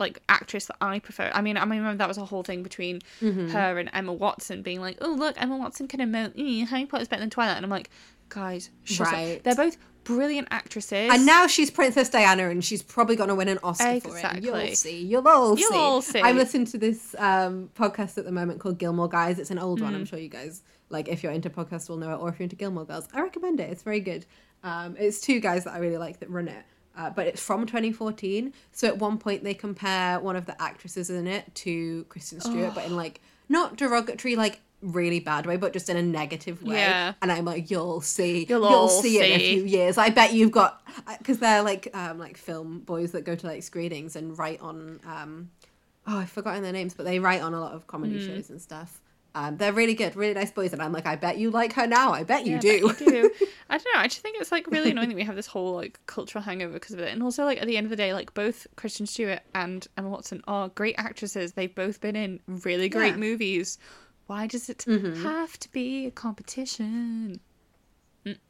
like 0.00 0.20
actress 0.28 0.64
that 0.66 0.76
I 0.80 0.98
prefer. 0.98 1.30
I 1.34 1.42
mean, 1.42 1.56
I 1.58 1.60
remember 1.60 1.94
that 1.96 2.08
was 2.08 2.18
a 2.18 2.24
whole 2.24 2.42
thing 2.42 2.62
between 2.64 3.00
Mm-hmm. 3.20 3.48
her 3.50 3.78
and 3.78 3.88
Emma 3.92 4.12
Watson 4.14 4.62
being 4.62 4.80
like, 4.80 4.96
"Oh, 5.00 5.10
look, 5.12 5.40
Emma 5.40 5.56
Watson 5.56 5.86
can 5.88 6.00
emote. 6.00 6.34
Mm, 6.36 6.66
Harry 6.68 6.86
Potter's 6.86 7.06
better 7.08 7.20
than 7.20 7.28
Twilight." 7.30 7.56
And 7.56 7.64
I'm 7.66 7.70
like, 7.70 7.90
guys, 8.30 8.70
shut 8.84 9.08
up. 9.12 9.42
They're 9.42 9.54
both 9.54 9.76
brilliant 10.16 10.48
actresses. 10.50 11.10
And 11.12 11.24
now 11.26 11.46
she's 11.46 11.70
Princess 11.70 12.08
Diana, 12.08 12.48
and 12.50 12.64
she's 12.64 12.82
probably 12.82 13.16
going 13.16 13.28
to 13.28 13.34
win 13.34 13.48
an 13.48 13.58
Oscar 13.62 13.84
for 13.84 13.90
it. 13.90 14.04
Exactly. 14.16 14.42
You'll 14.46 14.74
see. 14.76 15.02
You'll 15.02 15.28
all 15.28 15.58
You'll 15.58 15.70
see. 15.70 15.76
all 15.76 16.02
see. 16.02 16.20
I'm 16.20 16.36
listening 16.36 16.66
to 16.66 16.78
this 16.78 17.14
um, 17.18 17.70
podcast 17.76 18.18
at 18.18 18.24
the 18.24 18.32
moment 18.32 18.60
called 18.60 18.78
Gilmore 18.78 19.08
Guys. 19.08 19.38
It's 19.38 19.50
an 19.50 19.58
old 19.58 19.80
Mm. 19.80 19.84
one. 19.84 19.94
I'm 19.94 20.04
sure 20.04 20.18
you 20.18 20.28
guys 20.28 20.62
like. 20.88 21.08
If 21.08 21.22
you're 21.22 21.32
into 21.32 21.50
podcasts, 21.50 21.88
will 21.88 21.96
know 21.96 22.12
it, 22.12 22.16
or 22.18 22.28
if 22.28 22.38
you're 22.38 22.44
into 22.44 22.56
Gilmore 22.56 22.84
Girls, 22.84 23.08
I 23.14 23.20
recommend 23.22 23.60
it. 23.60 23.70
It's 23.70 23.82
very 23.82 24.00
good. 24.00 24.26
Um, 24.62 24.96
it's 24.98 25.20
two 25.20 25.40
guys 25.40 25.64
that 25.64 25.72
I 25.74 25.78
really 25.78 25.96
like 25.98 26.20
that 26.20 26.28
run 26.30 26.48
it. 26.48 26.64
Uh, 26.96 27.08
but 27.08 27.26
it's 27.26 27.40
from 27.40 27.66
2014. 27.66 28.52
So 28.72 28.88
at 28.88 28.98
one 28.98 29.16
point 29.16 29.44
they 29.44 29.54
compare 29.54 30.18
one 30.20 30.36
of 30.36 30.44
the 30.46 30.60
actresses 30.60 31.08
in 31.08 31.26
it 31.26 31.54
to 31.56 32.04
Kristen 32.08 32.40
Stewart, 32.40 32.74
but 32.74 32.84
in 32.84 32.96
like 33.04 33.20
not 33.48 33.76
derogatory, 33.76 34.36
like 34.36 34.60
really 34.82 35.20
bad 35.20 35.46
way, 35.46 35.56
but 35.56 35.72
just 35.72 35.88
in 35.88 35.96
a 35.96 36.02
negative 36.02 36.62
way. 36.62 36.76
Yeah. 36.76 37.14
And 37.22 37.30
I'm 37.30 37.44
like, 37.44 37.70
you'll 37.70 38.00
see, 38.00 38.46
You'll 38.48 38.60
you'll, 38.60 38.78
all 38.78 38.88
see, 38.88 39.18
it 39.18 39.30
in 39.30 39.40
a 39.40 39.54
few 39.54 39.64
years. 39.64 39.98
I 39.98 40.10
bet 40.10 40.32
you've 40.32 40.52
got 40.52 40.82
because 41.18 41.38
they're 41.38 41.62
like 41.62 41.88
um 41.94 42.18
like 42.18 42.36
film 42.36 42.80
boys 42.80 43.12
that 43.12 43.24
go 43.24 43.34
to 43.34 43.46
like 43.46 43.62
screenings 43.62 44.16
and 44.16 44.38
write 44.38 44.60
on 44.60 45.00
um 45.06 45.50
oh 46.06 46.18
I've 46.18 46.30
forgotten 46.30 46.62
their 46.62 46.72
names, 46.72 46.94
but 46.94 47.04
they 47.04 47.18
write 47.18 47.42
on 47.42 47.54
a 47.54 47.60
lot 47.60 47.72
of 47.72 47.86
comedy 47.86 48.18
Hmm. 48.18 48.26
shows 48.34 48.50
and 48.50 48.60
stuff. 48.60 49.00
Um, 49.32 49.58
they're 49.58 49.72
really 49.72 49.94
good, 49.94 50.16
really 50.16 50.34
nice 50.34 50.50
boys, 50.50 50.72
and 50.72 50.82
I'm 50.82 50.90
like, 50.92 51.06
I 51.06 51.14
bet 51.14 51.38
you 51.38 51.52
like 51.52 51.74
her 51.74 51.86
now. 51.86 52.10
I 52.12 52.24
bet 52.24 52.46
you 52.46 52.54
Yeah, 52.54 52.58
do. 52.58 52.88
but 52.88 53.00
you 53.00 53.10
do. 53.12 53.30
I 53.70 53.78
don't 53.78 53.86
know. 53.94 54.00
I 54.00 54.08
just 54.08 54.22
think 54.22 54.36
it's 54.40 54.50
like 54.50 54.66
really 54.66 54.90
annoying 54.90 55.08
that 55.10 55.14
we 55.14 55.22
have 55.22 55.36
this 55.36 55.46
whole 55.46 55.76
like 55.76 56.00
cultural 56.06 56.42
hangover 56.42 56.72
because 56.72 56.94
of 56.94 56.98
it. 56.98 57.12
And 57.12 57.22
also, 57.22 57.44
like 57.44 57.60
at 57.60 57.68
the 57.68 57.76
end 57.76 57.84
of 57.86 57.90
the 57.90 57.96
day, 57.96 58.12
like 58.12 58.34
both 58.34 58.66
Kristen 58.74 59.06
Stewart 59.06 59.38
and 59.54 59.86
Emma 59.96 60.08
Watson 60.08 60.42
are 60.48 60.68
great 60.70 60.96
actresses. 60.98 61.52
They've 61.52 61.72
both 61.72 62.00
been 62.00 62.16
in 62.16 62.40
really 62.48 62.88
great 62.88 63.10
Yeah. 63.12 63.18
movies. 63.18 63.78
Why 64.30 64.46
does 64.46 64.68
it 64.70 64.84
Mm-hmm. 64.86 65.24
have 65.24 65.58
to 65.58 65.68
be 65.72 66.06
a 66.06 66.12
competition? 66.12 67.40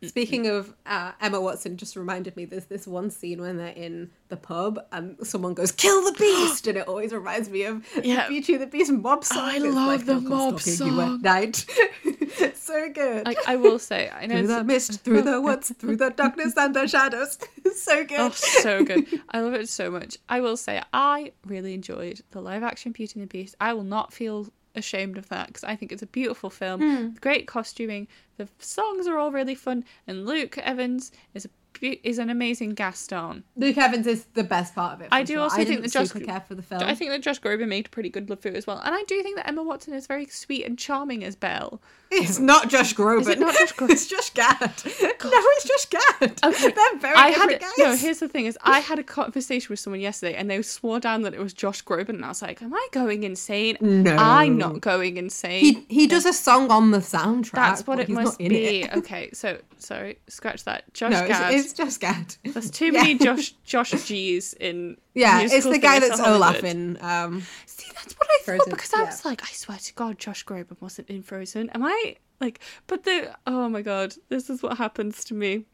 Speaking 0.04 0.46
of 0.46 0.74
uh, 0.84 1.12
Emma 1.22 1.40
Watson, 1.40 1.78
just 1.78 1.96
reminded 1.96 2.36
me 2.36 2.44
there's 2.44 2.66
this 2.66 2.86
one 2.86 3.08
scene 3.08 3.40
when 3.40 3.56
they're 3.56 3.68
in 3.68 4.10
the 4.28 4.36
pub 4.36 4.78
and 4.92 5.16
someone 5.26 5.54
goes 5.54 5.72
"Kill 5.72 6.02
the 6.04 6.12
beast," 6.18 6.66
and 6.66 6.76
it 6.76 6.86
always 6.86 7.12
reminds 7.14 7.48
me 7.48 7.62
of 7.62 7.86
Yeah. 8.04 8.24
the 8.24 8.28
Beauty 8.28 8.52
and 8.54 8.62
the 8.62 8.66
Beast 8.66 8.92
mob 8.92 9.24
song. 9.24 9.38
I 9.38 9.56
It's 9.56 9.64
love 9.64 9.86
like, 9.86 10.04
the 10.04 10.20
mob 10.20 10.60
stalking 10.60 10.86
you 10.92 11.00
at 11.00 11.06
song." 11.06 11.22
night. 11.22 11.66
so 12.56 12.90
good. 12.92 13.24
Like 13.24 13.38
I 13.48 13.56
will 13.56 13.78
say, 13.78 14.10
I 14.12 14.26
know 14.26 14.36
through 14.38 14.48
the 14.48 14.64
mist, 14.64 15.00
through 15.02 15.22
the 15.22 15.40
woods, 15.40 15.72
through 15.78 15.96
the 15.96 16.10
darkness 16.10 16.52
and 16.58 16.76
the 16.76 16.86
shadows. 16.88 17.38
so 17.76 18.04
good. 18.04 18.20
Oh, 18.20 18.30
so 18.32 18.84
good. 18.84 19.06
I 19.30 19.40
love 19.40 19.54
it 19.54 19.68
so 19.70 19.90
much. 19.90 20.18
I 20.28 20.40
will 20.42 20.58
say, 20.58 20.82
I 20.92 21.32
really 21.46 21.72
enjoyed 21.72 22.20
the 22.32 22.42
live 22.42 22.62
action 22.64 22.92
Beauty 22.92 23.18
and 23.20 23.22
the 23.30 23.32
Beast. 23.32 23.54
I 23.60 23.72
will 23.72 23.84
not 23.84 24.12
feel 24.12 24.48
ashamed 24.74 25.18
of 25.18 25.28
that 25.28 25.48
because 25.48 25.64
I 25.64 25.76
think 25.76 25.92
it's 25.92 26.02
a 26.02 26.06
beautiful 26.06 26.50
film. 26.50 26.80
Hmm. 26.80 27.08
Great 27.20 27.46
costuming. 27.46 28.08
The 28.36 28.48
songs 28.58 29.06
are 29.06 29.18
all 29.18 29.32
really 29.32 29.54
fun. 29.54 29.84
And 30.06 30.26
Luke 30.26 30.58
Evans 30.58 31.12
is 31.34 31.44
a 31.44 31.50
is 31.80 32.18
an 32.18 32.30
amazing 32.30 32.70
Gaston. 32.74 33.44
Luke 33.56 33.78
Evans 33.78 34.06
is 34.06 34.26
the 34.34 34.44
best 34.44 34.74
part 34.74 34.94
of 34.94 35.00
it. 35.00 35.08
I 35.10 35.22
do 35.22 35.34
sure. 35.34 35.42
also 35.42 35.60
I 35.60 35.64
think 35.64 35.82
that 35.82 35.92
Josh- 35.92 36.12
care 36.12 36.40
for 36.40 36.54
the 36.54 36.62
film. 36.62 36.82
I 36.82 36.94
think 36.94 37.10
that 37.10 37.22
Josh 37.22 37.40
Groban 37.40 37.68
made 37.68 37.86
a 37.86 37.88
pretty 37.88 38.10
good 38.10 38.28
LeFou 38.28 38.54
as 38.54 38.66
well, 38.66 38.78
and 38.84 38.94
I 38.94 39.02
do 39.06 39.22
think 39.22 39.36
that 39.36 39.48
Emma 39.48 39.62
Watson 39.62 39.94
is 39.94 40.06
very 40.06 40.26
sweet 40.26 40.64
and 40.66 40.78
charming 40.78 41.24
as 41.24 41.36
Belle. 41.36 41.80
it's 42.10 42.38
not 42.38 42.68
Josh 42.68 42.94
Groban. 42.94 43.22
Is 43.22 43.28
it 43.28 43.38
not 43.38 43.54
Josh 43.54 43.72
Groban? 43.76 43.90
it's 43.90 44.06
Josh 44.06 44.30
Gad. 44.30 44.60
no, 44.60 44.70
it's 44.84 45.64
Josh 45.64 45.86
Gad. 45.86 46.40
Okay. 46.44 46.70
They're 46.74 46.98
very 46.98 47.16
I 47.16 47.28
had 47.28 47.60
guys. 47.60 47.70
no. 47.78 47.96
Here's 47.96 48.18
the 48.18 48.28
thing: 48.28 48.46
is 48.46 48.58
I 48.62 48.80
had 48.80 48.98
a 48.98 49.04
conversation 49.04 49.68
with 49.70 49.78
someone 49.80 50.00
yesterday, 50.00 50.34
and 50.34 50.50
they 50.50 50.60
swore 50.62 51.00
down 51.00 51.22
that 51.22 51.34
it 51.34 51.40
was 51.40 51.52
Josh 51.52 51.84
Groban, 51.84 52.10
and 52.10 52.24
I 52.24 52.28
was 52.28 52.42
like, 52.42 52.62
"Am 52.62 52.74
I 52.74 52.88
going 52.92 53.22
insane? 53.24 53.76
No. 53.80 54.16
I'm 54.16 54.58
not 54.58 54.80
going 54.80 55.16
insane." 55.16 55.60
he 55.60 55.86
he 55.88 56.06
does 56.06 56.26
a 56.26 56.32
song 56.32 56.70
on 56.70 56.90
the 56.90 56.98
soundtrack. 56.98 57.52
That's 57.52 57.86
what 57.86 57.96
but 57.98 58.08
it 58.08 58.12
must 58.12 58.38
not 58.38 58.46
in 58.46 58.48
be. 58.50 58.82
It. 58.82 58.96
Okay, 58.96 59.30
so 59.32 59.58
sorry, 59.80 60.18
scratch 60.28 60.64
that. 60.64 60.92
Josh 60.94 61.12
No, 61.12 61.26
Gad. 61.26 61.54
it's, 61.54 61.64
it's 61.66 61.72
Josh 61.74 61.96
Gad. 61.96 62.36
There's 62.44 62.70
too 62.70 62.86
Yeah. 62.92 63.02
many 63.02 63.18
Josh 63.18 63.52
Josh 63.64 63.90
G's 64.04 64.54
in. 64.54 64.96
Yeah, 65.14 65.40
it's 65.42 65.64
the 65.66 65.78
guy 65.78 65.98
that's. 65.98 66.20
Olaf 66.20 66.62
in. 66.64 66.98
Um, 67.00 67.42
See, 67.66 67.90
that's 67.94 68.14
what 68.14 68.28
I 68.30 68.36
thought 68.38 68.44
Frozen, 68.44 68.70
because 68.70 68.94
I 68.94 69.00
yeah. 69.00 69.06
was 69.06 69.24
like, 69.24 69.42
I 69.42 69.48
swear 69.52 69.78
to 69.78 69.94
God, 69.94 70.18
Josh 70.18 70.44
Groban 70.44 70.80
wasn't 70.80 71.08
in 71.08 71.22
Frozen. 71.22 71.70
Am 71.70 71.84
I 71.84 72.16
like? 72.40 72.60
But 72.86 73.04
the 73.04 73.34
oh 73.46 73.68
my 73.68 73.82
God, 73.82 74.14
this 74.28 74.48
is 74.50 74.62
what 74.62 74.78
happens 74.78 75.24
to 75.24 75.34
me. 75.34 75.64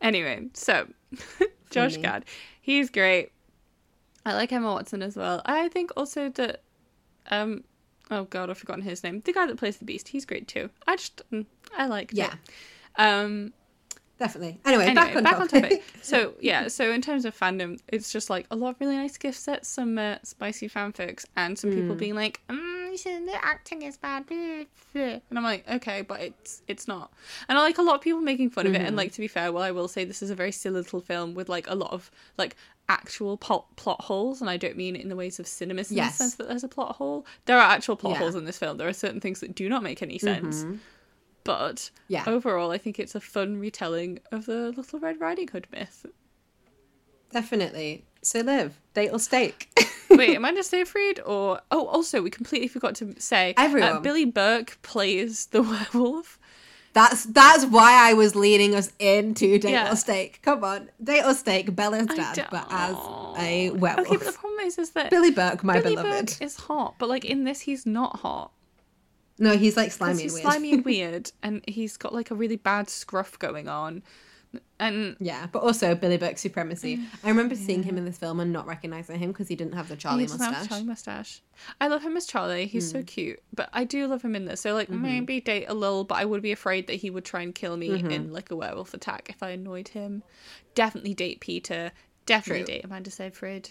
Anyway, 0.00 0.48
so 0.54 0.86
Josh 1.70 1.92
Funny. 1.92 2.02
Gad, 2.02 2.24
he's 2.60 2.90
great. 2.90 3.30
I 4.24 4.34
like 4.34 4.52
Emma 4.52 4.70
Watson 4.72 5.02
as 5.02 5.16
well. 5.16 5.40
I 5.46 5.68
think 5.68 5.90
also 5.96 6.28
that, 6.30 6.62
um, 7.30 7.64
oh 8.10 8.24
God, 8.24 8.50
I've 8.50 8.58
forgotten 8.58 8.82
his 8.82 9.02
name. 9.02 9.22
The 9.24 9.32
guy 9.32 9.46
that 9.46 9.56
plays 9.56 9.78
the 9.78 9.84
Beast, 9.86 10.08
he's 10.08 10.24
great 10.26 10.46
too. 10.46 10.68
I 10.86 10.96
just, 10.96 11.22
mm, 11.32 11.46
I 11.76 11.86
like 11.86 12.10
yeah, 12.12 12.34
Um, 12.98 13.52
definitely. 14.18 14.60
Anyway, 14.64 14.86
anyway, 14.86 15.22
back 15.22 15.40
on 15.40 15.48
topic. 15.48 15.62
topic. 15.62 15.84
So 16.02 16.34
yeah, 16.40 16.68
so 16.68 16.90
in 16.90 17.00
terms 17.02 17.24
of 17.24 17.38
fandom, 17.38 17.78
it's 17.88 18.10
just 18.12 18.30
like 18.30 18.46
a 18.50 18.56
lot 18.56 18.70
of 18.70 18.80
really 18.80 18.96
nice 18.96 19.16
gift 19.16 19.38
sets, 19.38 19.68
some 19.68 19.98
uh, 19.98 20.16
spicy 20.22 20.68
fanfics, 20.68 21.24
and 21.36 21.58
some 21.58 21.70
people 21.70 21.94
being 21.94 22.14
like, 22.14 22.40
mm, 22.48 22.78
the 23.04 23.38
acting 23.42 23.82
is 23.82 23.96
bad, 23.96 24.26
blah, 24.26 24.64
blah." 24.92 25.02
and 25.02 25.38
I'm 25.38 25.44
like, 25.44 25.68
okay, 25.68 26.02
but 26.02 26.20
it's 26.20 26.62
it's 26.66 26.88
not. 26.88 27.12
And 27.48 27.58
I 27.58 27.62
like 27.62 27.78
a 27.78 27.82
lot 27.82 27.96
of 27.96 28.00
people 28.00 28.20
making 28.20 28.50
fun 28.50 28.66
of 28.66 28.74
it. 28.74 28.80
And 28.80 28.96
like 28.96 29.12
to 29.12 29.20
be 29.20 29.28
fair, 29.28 29.52
well, 29.52 29.62
I 29.62 29.70
will 29.70 29.88
say 29.88 30.04
this 30.04 30.22
is 30.22 30.30
a 30.30 30.34
very 30.34 30.52
silly 30.52 30.76
little 30.76 31.00
film 31.00 31.34
with 31.34 31.48
like 31.48 31.68
a 31.68 31.74
lot 31.74 31.92
of 31.92 32.10
like 32.36 32.56
actual 32.88 33.36
plot 33.36 33.66
plot 33.76 34.00
holes, 34.00 34.40
and 34.40 34.48
I 34.48 34.56
don't 34.56 34.76
mean 34.76 34.96
in 34.96 35.08
the 35.10 35.16
ways 35.16 35.38
of 35.38 35.46
cinemas 35.46 35.90
in 35.90 35.98
the 35.98 36.08
sense 36.08 36.34
that 36.36 36.48
there's 36.48 36.64
a 36.64 36.68
plot 36.68 36.96
hole. 36.96 37.26
There 37.44 37.58
are 37.58 37.70
actual 37.70 37.96
plot 37.96 38.14
Yeah. 38.14 38.18
holes 38.20 38.34
in 38.34 38.46
this 38.46 38.58
film. 38.58 38.78
There 38.78 38.88
are 38.88 38.92
certain 38.94 39.20
things 39.20 39.40
that 39.40 39.54
do 39.54 39.68
not 39.68 39.82
make 39.82 40.02
any 40.02 40.18
sense. 40.18 40.64
But 41.44 41.90
Yeah. 42.08 42.24
overall, 42.26 42.70
I 42.70 42.78
think 42.78 42.98
it's 42.98 43.14
a 43.14 43.20
fun 43.20 43.58
retelling 43.58 44.18
of 44.32 44.46
the 44.46 44.70
Little 44.72 44.98
Red 44.98 45.20
Riding 45.20 45.48
Hood 45.48 45.66
myth. 45.72 46.04
Definitely. 47.30 48.04
So 48.22 48.40
live, 48.40 48.80
date 48.94 49.10
or 49.10 49.18
stake. 49.18 49.68
Wait, 50.10 50.36
Amanda 50.36 50.62
Seyfried 50.62 51.20
or 51.24 51.60
oh, 51.70 51.86
also 51.86 52.22
we 52.22 52.30
completely 52.30 52.68
forgot 52.68 52.94
to 52.96 53.14
say 53.20 53.54
uh, 53.56 53.62
Everyone. 53.64 54.02
Billy 54.02 54.24
Burke 54.24 54.78
plays 54.82 55.46
the 55.46 55.62
werewolf. 55.94 56.38
That's 56.94 57.24
that's 57.26 57.64
why 57.66 57.92
I 58.10 58.14
was 58.14 58.34
leading 58.34 58.74
us 58.74 58.90
into 58.98 59.58
date 59.58 59.72
Yeah. 59.72 59.92
or 59.92 59.96
stake. 59.96 60.40
Come 60.42 60.64
on, 60.64 60.90
date 61.02 61.22
or 61.24 61.34
stake. 61.34 61.76
Bella's 61.76 62.06
dad, 62.06 62.48
but 62.50 62.66
as 62.70 62.96
a 63.38 63.70
werewolf. 63.70 64.06
Okay, 64.08 64.16
but 64.16 64.26
the 64.26 64.32
problem 64.32 64.60
is, 64.60 64.78
is 64.78 64.90
that 64.90 65.10
Billy 65.10 65.30
Burke, 65.30 65.62
my 65.62 65.80
Billy 65.80 65.94
beloved. 65.94 66.26
Burke 66.26 66.42
is 66.42 66.56
hot, 66.56 66.94
but 66.98 67.08
like 67.08 67.24
in 67.24 67.44
this, 67.44 67.60
he's 67.60 67.84
not 67.86 68.16
hot. 68.20 68.50
No, 69.38 69.56
he's 69.56 69.76
like 69.76 69.92
slimy 69.92 70.12
and 70.12 70.20
he's 70.20 70.32
weird. 70.32 70.42
slimy 70.42 70.72
and 70.72 70.84
weird, 70.84 71.32
and 71.42 71.64
he's 71.68 71.96
got 71.96 72.12
like 72.12 72.30
a 72.30 72.34
really 72.34 72.56
bad 72.56 72.90
scruff 72.90 73.38
going 73.38 73.68
on, 73.68 74.02
and 74.80 75.16
Yeah, 75.20 75.46
but 75.50 75.62
also 75.62 75.94
Billy 75.94 76.16
Burke 76.16 76.38
supremacy. 76.38 76.98
Mm, 76.98 77.06
I 77.24 77.28
remember 77.28 77.54
seeing 77.54 77.82
him 77.82 77.98
in 77.98 78.04
this 78.04 78.16
film 78.16 78.40
and 78.40 78.52
not 78.52 78.66
recognizing 78.66 79.18
him 79.18 79.32
because 79.32 79.48
he 79.48 79.56
didn't 79.56 79.74
have 79.74 79.88
the 79.88 79.96
Charlie 79.96 80.20
he 80.20 80.26
doesn't 80.26 80.40
have 80.40 80.52
mustache. 80.52 80.68
Charlie 80.68 80.84
mustache. 80.84 81.42
I 81.80 81.88
love 81.88 82.02
him 82.02 82.16
as 82.16 82.26
Charlie. 82.26 82.66
He's 82.66 82.90
so 82.90 83.02
mm. 83.02 83.06
cute, 83.06 83.42
but 83.54 83.68
I 83.72 83.84
do 83.84 84.06
love 84.06 84.22
him 84.22 84.34
in 84.34 84.46
this. 84.46 84.60
So 84.60 84.74
like 84.74 84.88
mm-hmm. 84.88 85.02
maybe 85.02 85.40
date 85.40 85.66
a 85.68 85.74
little, 85.74 86.04
but 86.04 86.16
I 86.16 86.24
would 86.24 86.42
be 86.42 86.52
afraid 86.52 86.86
that 86.86 86.94
he 86.94 87.10
would 87.10 87.24
try 87.24 87.42
and 87.42 87.54
kill 87.54 87.76
me 87.76 87.88
mm-hmm. 87.90 88.10
in 88.10 88.32
like 88.32 88.50
a 88.50 88.56
werewolf 88.56 88.94
attack 88.94 89.28
if 89.30 89.42
I 89.42 89.50
annoyed 89.50 89.88
him. 89.88 90.22
Definitely 90.74 91.14
date 91.14 91.40
Peter. 91.40 91.92
Definitely 92.26 92.64
True. 92.64 92.74
date 92.74 92.84
Amanda 92.84 93.10
Seyfried. 93.10 93.70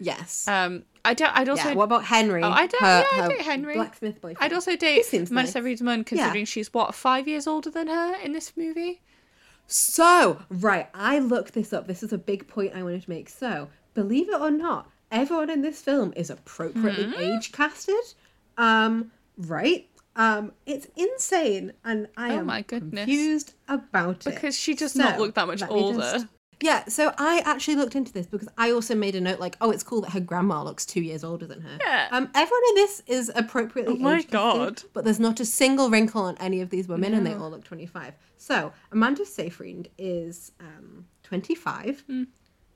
Yes. 0.00 0.48
Um, 0.48 0.84
I 1.04 1.14
don't. 1.14 1.36
I'd 1.36 1.48
also. 1.48 1.68
yeah. 1.70 1.74
What 1.74 1.84
about 1.84 2.04
Henry? 2.04 2.42
Oh, 2.42 2.50
I 2.50 2.66
don't- 2.66 2.80
Her- 2.82 3.04
yeah, 3.16 3.22
I'd 3.24 3.28
date 3.30 3.40
Henry. 3.42 3.74
Blacksmith 3.74 4.20
boyfriend. 4.20 4.38
I'd 4.40 4.52
also 4.52 4.76
date 4.76 5.04
Amanda 5.12 5.34
nice. 5.34 5.52
Mum, 5.80 6.04
considering 6.04 6.44
she's 6.44 6.72
what 6.74 6.94
five 6.94 7.26
years 7.26 7.46
older 7.46 7.70
than 7.70 7.86
her 7.88 8.14
in 8.16 8.32
this 8.32 8.56
movie. 8.56 9.00
So, 9.66 10.42
right, 10.48 10.88
I 10.94 11.18
looked 11.20 11.54
this 11.54 11.72
up. 11.72 11.86
This 11.86 12.02
is 12.02 12.12
a 12.12 12.18
big 12.18 12.48
point 12.48 12.74
I 12.74 12.82
wanted 12.82 13.02
to 13.02 13.10
make. 13.10 13.28
So, 13.28 13.68
believe 13.94 14.28
it 14.28 14.40
or 14.40 14.50
not, 14.50 14.90
everyone 15.12 15.48
in 15.48 15.62
this 15.62 15.80
film 15.80 16.12
is 16.16 16.28
appropriately 16.28 17.04
Hmm? 17.14 17.20
age 17.36 17.52
casted. 17.52 17.94
Um, 18.58 19.12
right? 19.38 19.86
Um, 20.16 20.52
it's 20.66 20.88
insane, 20.96 21.72
and 21.84 22.08
I 22.16 22.34
Oh 22.34 22.38
am 22.40 22.64
confused 22.64 23.54
about 23.68 24.26
it. 24.26 24.34
Because 24.34 24.58
she 24.58 24.74
does 24.74 24.92
So, 24.92 24.98
not 25.04 25.18
look 25.20 25.34
that 25.36 25.46
much 25.46 25.62
older. 25.62 25.98
just- 26.00 26.26
Yeah, 26.62 26.84
so 26.88 27.12
I 27.16 27.42
actually 27.44 27.76
looked 27.76 27.96
into 27.96 28.12
this 28.12 28.26
because 28.26 28.48
I 28.58 28.70
also 28.70 28.94
made 28.94 29.14
a 29.14 29.20
note 29.20 29.40
like, 29.40 29.56
oh, 29.60 29.70
it's 29.70 29.82
cool 29.82 30.02
that 30.02 30.10
her 30.10 30.20
grandma 30.20 30.62
looks 30.62 30.84
two 30.84 31.00
years 31.00 31.24
older 31.24 31.46
than 31.46 31.60
her. 31.62 31.78
Yeah. 31.80 32.08
Um, 32.10 32.28
everyone 32.34 32.62
in 32.70 32.74
this 32.74 33.02
is 33.06 33.32
appropriately 33.34 33.94
Oh 33.94 33.98
my 33.98 34.22
God. 34.22 34.82
but 34.92 35.04
there's 35.04 35.20
not 35.20 35.40
a 35.40 35.44
single 35.44 35.88
wrinkle 35.90 36.22
on 36.22 36.36
any 36.38 36.60
of 36.60 36.70
these 36.70 36.86
women, 36.88 37.14
and 37.14 37.26
they 37.26 37.34
all 37.34 37.50
look 37.50 37.64
25. 37.64 38.14
So 38.36 38.72
Amanda 38.92 39.24
Seyfried 39.24 39.90
is 39.98 40.52
um 40.60 41.06
25, 41.22 42.04
Hmm. 42.06 42.22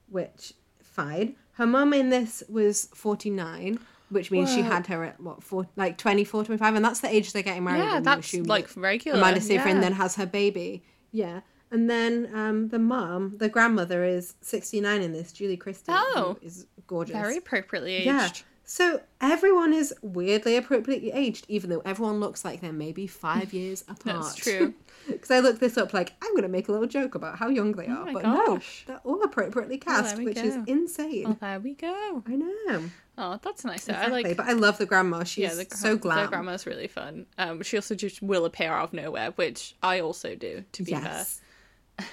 which 0.08 0.54
fine. 0.82 1.36
Her 1.52 1.66
mum 1.66 1.92
in 1.92 2.10
this 2.10 2.42
was 2.48 2.88
49. 2.94 3.78
Which 4.10 4.30
means 4.30 4.52
she 4.52 4.60
had 4.60 4.86
her 4.88 5.02
at 5.02 5.18
what, 5.18 5.42
four, 5.42 5.66
like 5.76 5.96
24, 5.98 6.44
25, 6.44 6.74
and 6.76 6.84
that's 6.84 7.00
the 7.00 7.08
age 7.08 7.32
they're 7.32 7.42
getting 7.42 7.64
married. 7.64 7.78
Yeah, 7.80 8.00
that's 8.00 8.32
like 8.34 8.68
regular. 8.76 9.18
Amanda 9.18 9.40
Seyfried 9.40 9.76
yeah. 9.76 9.80
then 9.80 9.92
has 9.94 10.14
her 10.16 10.26
baby. 10.26 10.84
Yeah. 11.10 11.40
And 11.70 11.90
then 11.90 12.30
um, 12.34 12.68
the 12.68 12.78
mom, 12.78 13.36
the 13.38 13.48
grandmother, 13.48 14.04
is 14.04 14.34
69 14.42 15.02
in 15.02 15.12
this, 15.12 15.32
Julie 15.32 15.56
Christie. 15.56 15.92
Oh. 15.92 16.36
Is 16.42 16.66
gorgeous. 16.86 17.14
very 17.14 17.36
appropriately 17.38 17.94
aged. 17.96 18.06
Yeah. 18.06 18.30
So 18.66 19.02
everyone 19.20 19.74
is 19.74 19.94
weirdly 20.00 20.56
appropriately 20.56 21.12
aged, 21.12 21.44
even 21.48 21.68
though 21.68 21.82
everyone 21.84 22.18
looks 22.20 22.44
like 22.44 22.60
they're 22.60 22.72
maybe 22.72 23.06
five 23.06 23.52
years 23.60 23.82
apart. 23.82 24.22
That's 24.22 24.34
true. 24.36 24.74
Because 25.06 25.30
I 25.30 25.40
looked 25.40 25.60
this 25.60 25.76
up, 25.76 25.92
like, 25.92 26.14
I'm 26.22 26.30
going 26.30 26.44
to 26.44 26.48
make 26.48 26.68
a 26.68 26.72
little 26.72 26.86
joke 26.86 27.14
about 27.14 27.36
how 27.36 27.50
young 27.50 27.72
they 27.72 27.88
are. 27.88 28.08
Oh 28.08 28.12
but 28.14 28.22
gosh. 28.22 28.86
no, 28.88 28.94
they're 28.94 29.02
all 29.04 29.22
appropriately 29.22 29.76
cast, 29.76 30.16
there 30.16 30.18
we 30.18 30.24
which 30.24 30.38
is 30.38 30.56
insane. 30.66 31.26
Oh, 31.26 31.36
there 31.38 31.60
we 31.60 31.74
go. 31.74 32.22
I 32.26 32.36
know. 32.36 32.84
Oh, 33.18 33.38
that's 33.42 33.66
nice. 33.66 33.86
Exactly. 33.86 34.24
I 34.24 34.28
like. 34.28 34.36
but 34.38 34.46
I 34.46 34.52
love 34.52 34.78
the 34.78 34.86
grandma. 34.86 35.24
She's 35.24 35.42
yeah, 35.42 35.54
the, 35.54 35.66
gra- 35.66 35.76
so 35.76 35.98
glam. 35.98 36.22
The 36.22 36.28
grandma's 36.28 36.66
really 36.66 36.88
fun. 36.88 37.26
Um, 37.36 37.62
she 37.62 37.76
also 37.76 37.94
just 37.94 38.22
will 38.22 38.46
appear 38.46 38.72
out 38.72 38.84
of 38.84 38.92
nowhere, 38.94 39.32
which 39.32 39.76
I 39.82 40.00
also 40.00 40.34
do. 40.36 40.64
To 40.72 40.82
be 40.82 40.92
Yes. 40.92 41.42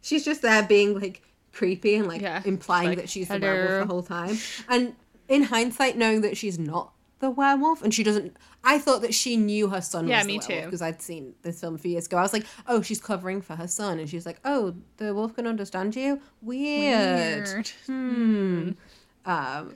she's 0.00 0.24
just 0.24 0.42
there 0.42 0.62
being 0.62 0.98
like 0.98 1.22
creepy 1.52 1.96
and 1.96 2.06
like 2.08 2.20
Yeah, 2.20 2.42
implying 2.44 2.88
like, 2.90 2.98
that 2.98 3.08
she's 3.08 3.28
the 3.28 3.38
werewolf 3.38 3.86
the 3.88 3.92
whole 3.92 4.02
time. 4.02 4.38
And 4.68 4.94
in 5.28 5.44
hindsight, 5.44 5.96
knowing 5.96 6.20
that 6.22 6.36
she's 6.36 6.58
not 6.58 6.92
the 7.20 7.30
werewolf 7.30 7.82
and 7.82 7.92
she 7.92 8.02
doesn't, 8.04 8.36
I 8.62 8.78
thought 8.78 9.02
that 9.02 9.12
she 9.14 9.36
knew 9.36 9.68
her 9.68 9.80
son 9.80 10.06
Yeah, 10.06 10.18
was 10.18 10.26
the 10.26 10.32
me 10.32 10.38
werewolf 10.38 10.60
too. 10.62 10.66
because 10.66 10.82
I'd 10.82 11.02
seen 11.02 11.34
this 11.42 11.60
film 11.60 11.74
a 11.74 11.78
few 11.78 11.90
years 11.90 12.06
ago. 12.06 12.16
I 12.18 12.22
was 12.22 12.32
like, 12.32 12.46
oh, 12.66 12.80
she's 12.82 13.00
covering 13.00 13.42
for 13.42 13.56
her 13.56 13.66
son, 13.66 13.98
and 13.98 14.08
she's 14.08 14.24
like, 14.24 14.38
oh, 14.44 14.74
the 14.98 15.12
wolf 15.12 15.34
can 15.34 15.46
understand 15.46 15.96
you. 15.96 16.20
Weird. 16.42 17.44
Weird. 17.46 17.68
Hmm. 17.86 18.70
Um, 19.26 19.74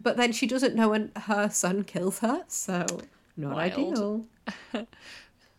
but 0.00 0.16
then 0.16 0.32
she 0.32 0.46
doesn't 0.46 0.74
know 0.74 0.88
when 0.90 1.10
her 1.16 1.50
son 1.50 1.82
kills 1.84 2.20
her, 2.20 2.44
so 2.48 2.86
not 3.36 3.54
Wild. 3.56 3.72
ideal. 3.72 4.26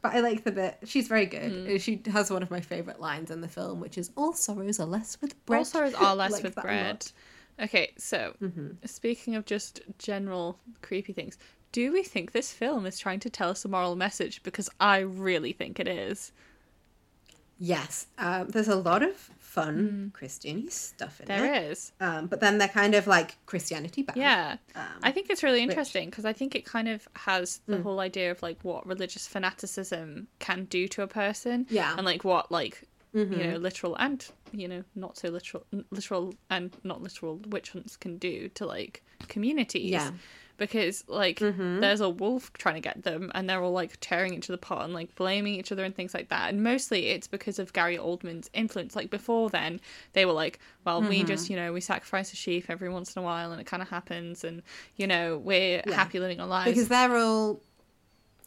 But 0.05 0.17
I 0.17 0.19
like 0.19 0.43
the 0.43 0.51
bit. 0.51 0.77
She's 0.85 1.07
very 1.07 1.25
good. 1.25 1.51
Hmm. 1.51 1.77
She 1.77 2.01
has 2.11 2.29
one 2.29 2.43
of 2.43 2.51
my 2.51 2.61
favorite 2.61 2.99
lines 2.99 3.31
in 3.31 3.41
the 3.41 3.47
film, 3.47 3.79
which 3.79 3.97
is 3.97 4.11
"All 4.15 4.33
sorrows 4.33 4.79
are 4.79 4.85
less 4.85 5.17
with 5.19 5.43
bread." 5.45 5.59
All 5.59 5.65
sorrows 5.65 5.93
are 5.95 6.15
less 6.23 6.31
Like 6.31 6.43
with 6.43 6.55
bread. 6.55 7.07
Okay, 7.59 7.93
so 7.97 8.33
speaking 8.83 9.35
of 9.35 9.45
just 9.45 9.81
general 9.97 10.59
creepy 10.81 11.13
things, 11.13 11.37
do 11.71 11.91
we 11.91 12.03
think 12.03 12.33
this 12.33 12.51
film 12.51 12.85
is 12.85 12.99
trying 12.99 13.19
to 13.21 13.29
tell 13.29 13.49
us 13.49 13.65
a 13.65 13.67
moral 13.67 13.95
message? 13.95 14.43
Because 14.43 14.69
I 14.79 14.99
really 14.99 15.53
think 15.53 15.79
it 15.79 15.87
is. 15.87 16.31
Yes, 17.57 18.07
um, 18.17 18.49
there's 18.49 18.67
a 18.67 18.75
lot 18.75 19.01
of 19.01 19.29
fun 19.55 20.11
Christian 20.13 20.69
stuff 20.69 21.21
in. 21.21 21.27
There 21.27 21.53
it. 21.55 21.71
is. 21.71 21.93
Um, 22.01 22.27
but 22.27 22.41
then 22.41 22.57
they're 22.57 22.67
kind 22.67 22.93
of 22.93 23.07
like 23.07 23.37
Christianity 23.45 24.03
bad. 24.03 24.17
Yeah. 24.17 24.57
Um, 24.75 24.83
I 25.01 25.11
think 25.11 25.29
it's 25.29 25.43
really 25.43 25.63
interesting 25.63 26.09
because 26.09 26.25
I 26.25 26.33
think 26.33 26.55
it 26.55 26.65
kind 26.65 26.89
of 26.89 27.07
has 27.15 27.61
the 27.67 27.81
whole 27.81 27.99
idea 28.01 28.31
of 28.31 28.43
like 28.43 28.59
what 28.63 28.85
religious 28.85 29.27
fanaticism 29.27 30.27
can 30.39 30.65
do 30.65 30.87
to 30.89 31.03
a 31.03 31.07
person. 31.07 31.65
Yeah. 31.69 31.93
And 31.95 32.05
like 32.05 32.23
what 32.23 32.51
like 32.51 32.83
you 33.13 33.25
know 33.25 33.55
literal 33.55 33.95
and 33.95 34.27
you 34.51 34.67
know 34.67 34.83
not 34.93 35.17
so 35.17 35.29
literal 35.29 35.65
literal 35.89 36.33
and 36.49 36.75
not 36.83 37.01
literal 37.01 37.39
witch 37.47 37.69
hunts 37.69 37.95
can 37.95 38.17
do 38.17 38.49
to 38.49 38.65
like 38.65 39.03
communities. 39.29 39.91
Yeah. 39.91 40.11
Because 40.57 41.03
like 41.07 41.39
Mm-hmm. 41.39 41.79
there's 41.81 42.01
a 42.01 42.09
wolf 42.09 42.51
trying 42.53 42.75
to 42.75 42.81
get 42.81 43.03
them 43.03 43.31
and 43.35 43.49
they're 43.49 43.61
all 43.61 43.71
like 43.71 43.97
tearing 44.01 44.33
each 44.33 44.49
other 44.49 44.55
apart 44.55 44.85
and 44.85 44.93
like 44.93 45.13
blaming 45.15 45.55
each 45.55 45.71
other 45.71 45.83
and 45.83 45.95
things 45.95 46.13
like 46.13 46.29
that 46.29 46.49
and 46.49 46.63
mostly 46.63 47.07
it's 47.07 47.27
because 47.27 47.59
of 47.59 47.73
gary 47.73 47.97
oldman's 47.97 48.49
influence 48.53 48.95
like 48.95 49.09
before 49.09 49.49
then 49.49 49.79
they 50.13 50.25
were 50.25 50.31
like 50.33 50.59
well 50.85 51.01
we 51.01 51.19
Mm-hmm. 51.19 51.27
just 51.27 51.49
you 51.49 51.55
know 51.55 51.73
we 51.73 51.81
sacrifice 51.81 52.31
a 52.33 52.35
sheep 52.35 52.65
every 52.69 52.89
once 52.89 53.15
in 53.15 53.21
a 53.21 53.25
while 53.25 53.51
and 53.51 53.59
it 53.59 53.65
kind 53.67 53.81
of 53.83 53.89
happens 53.89 54.43
and 54.43 54.61
you 54.95 55.07
know 55.07 55.37
we're 55.37 55.81
happy 55.87 56.19
living 56.19 56.39
our 56.39 56.47
lives 56.47 56.71
because 56.71 56.87
they're 56.87 57.15
all 57.17 57.61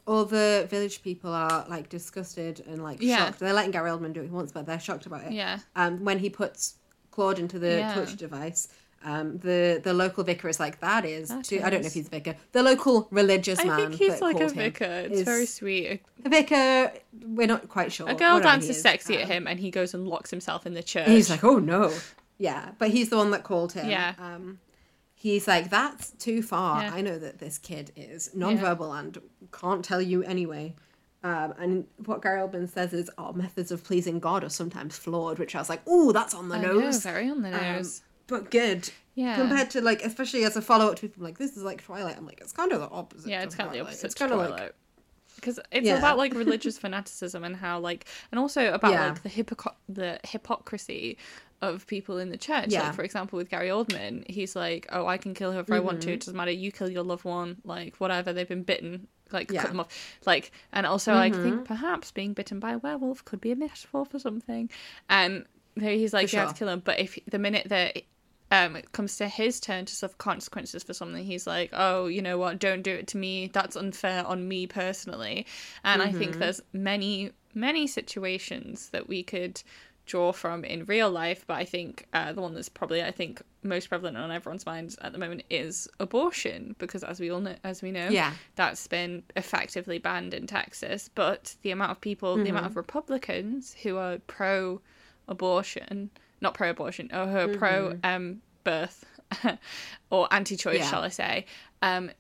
all 0.06 0.24
the 0.24 0.66
village 0.70 1.02
people 1.02 1.30
are 1.32 1.66
like 1.68 1.90
disgusted 1.90 2.64
and 2.66 2.82
like 2.82 3.02
Yeah. 3.02 3.26
shocked. 3.26 3.40
They're 3.40 3.52
letting 3.52 3.72
Gary 3.72 3.90
Oldman 3.90 4.14
do 4.14 4.20
what 4.20 4.26
he 4.26 4.32
wants, 4.34 4.52
but 4.52 4.64
they're 4.64 4.80
shocked 4.80 5.04
about 5.04 5.24
it. 5.24 5.32
yeah 5.32 5.58
Um, 5.76 6.02
when 6.02 6.18
he 6.18 6.30
puts 6.30 6.76
Claude 7.10 7.38
into 7.38 7.58
the 7.58 7.78
Yeah. 7.80 7.92
touch 7.92 8.16
device, 8.16 8.68
um, 9.04 9.38
the 9.38 9.80
the 9.82 9.94
local 9.94 10.24
vicar 10.24 10.48
is 10.48 10.58
like, 10.58 10.80
"That 10.80 11.04
is." 11.04 11.28
That 11.28 11.44
too, 11.44 11.60
I 11.62 11.70
don't 11.70 11.82
know 11.82 11.86
if 11.86 11.94
he's 11.94 12.08
a 12.08 12.10
vicar. 12.10 12.34
The 12.52 12.62
local 12.62 13.06
religious 13.10 13.60
i 13.60 13.64
man. 13.64 13.72
I 13.72 13.76
think 13.86 13.94
he's 13.94 14.20
like 14.20 14.40
a 14.40 14.48
vicar 14.48 14.84
it's 15.10 15.22
very 15.22 15.46
sweet 15.46 16.00
A 16.24 16.28
vicar. 16.28 16.92
We're 17.24 17.46
not 17.46 17.68
quite 17.68 17.92
sure. 17.92 18.08
a 18.08 18.14
girl 18.14 18.40
dances 18.40 18.76
is. 18.76 18.82
sexy 18.82 19.16
at 19.18 19.24
Um, 19.24 19.30
him 19.30 19.46
and 19.46 19.60
he 19.60 19.70
goes 19.70 19.94
and 19.94 20.08
locks 20.08 20.30
himself 20.30 20.66
in 20.66 20.74
the 20.74 20.82
church 20.82 21.08
he's 21.08 21.30
like, 21.30 21.44
"Oh 21.44 21.58
no." 21.58 21.92
Yeah, 22.38 22.70
but 22.78 22.90
he's 22.90 23.08
the 23.08 23.16
one 23.16 23.30
that 23.32 23.42
called 23.44 23.72
him. 23.72 23.88
Yeah. 23.88 24.14
Um, 24.18 24.58
he's 25.14 25.46
like, 25.48 25.70
"That's 25.70 26.10
too 26.12 26.42
far. 26.42 26.82
Yeah. 26.82 26.94
I 26.94 27.00
know 27.00 27.18
that 27.18 27.38
this 27.38 27.58
kid 27.58 27.92
is 27.96 28.30
nonverbal 28.36 28.98
and 28.98 29.18
can't 29.52 29.84
tell 29.84 30.02
you 30.02 30.22
anyway." 30.24 30.74
Um, 31.24 31.52
and 31.58 31.86
what 32.06 32.22
Gary 32.22 32.40
Oldman 32.40 32.68
says 32.68 32.92
is, 32.92 33.10
"Our 33.18 33.32
methods 33.32 33.70
of 33.72 33.82
pleasing 33.82 34.20
God 34.20 34.44
are 34.44 34.48
sometimes 34.50 34.96
flawed," 34.96 35.38
which 35.40 35.56
I 35.56 35.58
was 35.58 35.68
like, 35.68 35.82
oh, 35.86 36.12
that's 36.12 36.32
on 36.34 36.48
the 36.48 36.56
I 36.56 36.62
know, 36.62 36.78
nose." 36.78 37.02
very 37.02 37.28
on 37.28 37.42
the 37.42 37.48
Um, 37.52 37.60
nose 37.76 38.02
but 38.28 38.50
good. 38.52 38.88
Yeah. 39.16 39.34
Compared 39.34 39.70
to 39.70 39.80
like, 39.80 40.02
especially 40.04 40.44
as 40.44 40.56
a 40.56 40.62
follow 40.62 40.86
up 40.88 40.96
to 40.96 41.02
people 41.08 41.24
like 41.24 41.38
this 41.38 41.56
is 41.56 41.64
like 41.64 41.82
Twilight. 41.82 42.16
I'm 42.16 42.24
like, 42.26 42.40
it's 42.40 42.52
kind 42.52 42.70
of 42.72 42.80
the 42.80 42.88
opposite. 42.88 43.28
yeah 43.28 43.42
it's 43.42 43.56
kind 43.56 43.66
of 43.68 43.72
the 43.74 43.80
opposite 43.80 44.04
It's 44.06 44.14
kind 44.14 44.30
of 44.32 44.38
like 44.50 44.74
because 45.34 45.58
it's 45.72 45.86
Yeah. 45.86 45.98
about 45.98 46.18
like 46.18 46.34
religious 46.44 46.78
fanaticism 46.78 47.42
and 47.44 47.56
how 47.56 47.80
like 47.80 48.04
and 48.30 48.38
also 48.38 48.72
about 48.72 48.92
Yeah. 48.92 49.08
like 49.08 49.22
the 49.24 49.28
hypoc- 49.30 49.74
the 49.88 50.20
hypocrisy 50.24 51.18
of 51.60 51.84
people 51.88 52.18
in 52.18 52.30
the 52.30 52.36
church 52.36 52.66
Yeah. 52.68 52.84
like 52.84 52.94
for 52.94 53.02
example 53.02 53.36
with 53.36 53.48
gary 53.50 53.68
oldman 53.68 54.28
he's 54.30 54.54
like 54.54 54.86
oh 54.92 55.06
i 55.08 55.16
can 55.16 55.34
kill 55.34 55.50
whoever 55.50 55.74
i 55.74 55.80
want 55.80 55.98
Mm-hmm. 55.98 56.08
to 56.10 56.14
it 56.14 56.20
doesn't 56.20 56.36
matter 56.36 56.52
you 56.52 56.70
kill 56.70 56.88
your 56.88 57.02
loved 57.02 57.24
one 57.24 57.56
like 57.64 57.96
whatever 57.96 58.32
they've 58.32 58.46
been 58.48 58.62
bitten 58.62 59.08
like 59.32 59.50
Yeah. 59.50 59.58
Mm-hmm. 59.58 59.62
cut 59.62 59.70
them 59.72 59.80
off 59.80 60.18
like 60.26 60.52
and 60.72 60.86
also 60.86 61.14
i 61.14 61.30
think 61.32 61.64
perhaps 61.64 62.12
being 62.12 62.32
bitten 62.32 62.60
by 62.60 62.72
a 62.72 62.78
werewolf 62.78 63.24
could 63.24 63.40
be 63.40 63.50
a 63.50 63.56
metaphor 63.56 64.04
for 64.06 64.20
something 64.20 64.70
and 65.10 65.44
he's 65.80 66.12
like 66.12 66.28
For 66.28 66.36
you 66.36 66.40
have 66.42 66.52
to 66.52 66.58
kill 66.60 66.68
him 66.68 66.82
but 66.84 67.00
if 67.00 67.18
the 67.26 67.38
minute 67.40 67.68
that 67.70 68.02
um, 68.50 68.76
it 68.76 68.92
comes 68.92 69.16
to 69.18 69.28
his 69.28 69.60
turn 69.60 69.84
to 69.84 69.94
suffer 69.94 70.16
consequences 70.16 70.82
for 70.82 70.94
something, 70.94 71.24
he's 71.24 71.46
like, 71.46 71.70
"Oh, 71.72 72.06
you 72.06 72.22
know 72.22 72.38
what? 72.38 72.58
Don't 72.58 72.82
do 72.82 72.92
it 72.92 73.06
to 73.08 73.16
me. 73.18 73.50
That's 73.52 73.76
unfair 73.76 74.26
on 74.26 74.48
me 74.48 74.66
personally." 74.66 75.46
And 75.84 76.02
I 76.02 76.12
think 76.12 76.38
there's 76.38 76.60
many, 76.72 77.32
many 77.54 77.86
situations 77.86 78.88
that 78.90 79.08
we 79.08 79.22
could 79.22 79.62
draw 80.06 80.32
from 80.32 80.64
in 80.64 80.86
real 80.86 81.10
life, 81.10 81.44
but 81.46 81.58
I 81.58 81.66
think 81.66 82.06
uh, 82.14 82.32
the 82.32 82.40
one 82.40 82.54
that's 82.54 82.70
probably 82.70 83.02
I 83.02 83.10
think 83.10 83.42
most 83.62 83.90
prevalent 83.90 84.16
on 84.16 84.30
everyone's 84.30 84.64
minds 84.64 84.96
at 85.02 85.12
the 85.12 85.18
moment 85.18 85.42
is 85.50 85.86
abortion, 86.00 86.74
because 86.78 87.04
as 87.04 87.20
we 87.20 87.30
all 87.30 87.40
know, 87.40 87.56
as 87.62 87.82
we 87.82 87.92
know, 87.92 88.08
Yeah. 88.08 88.32
that's 88.56 88.86
been 88.86 89.22
effectively 89.36 89.98
banned 89.98 90.32
in 90.32 90.46
Texas. 90.46 91.10
But 91.14 91.56
the 91.60 91.72
amount 91.72 91.90
of 91.90 92.00
people, 92.00 92.36
the 92.36 92.44
Mm-hmm. 92.44 92.50
amount 92.52 92.66
of 92.66 92.76
Republicans 92.76 93.76
who 93.82 93.98
are 93.98 94.16
pro 94.26 94.80
abortion, 95.26 96.10
not 96.40 96.54
pro 96.54 96.70
abortion, 96.70 97.10
or 97.12 97.26
who 97.26 97.36
are 97.38 97.48
pro 97.48 97.98
um, 98.04 98.40
birth 98.64 99.04
or 100.10 100.28
anti 100.32 100.56
choice, 100.56 100.74
Mm-hmm. 100.74 100.82
Yeah. 100.84 100.90
shall 100.90 101.02
I 101.02 101.08
say, 101.08 101.46
um, 101.82 102.10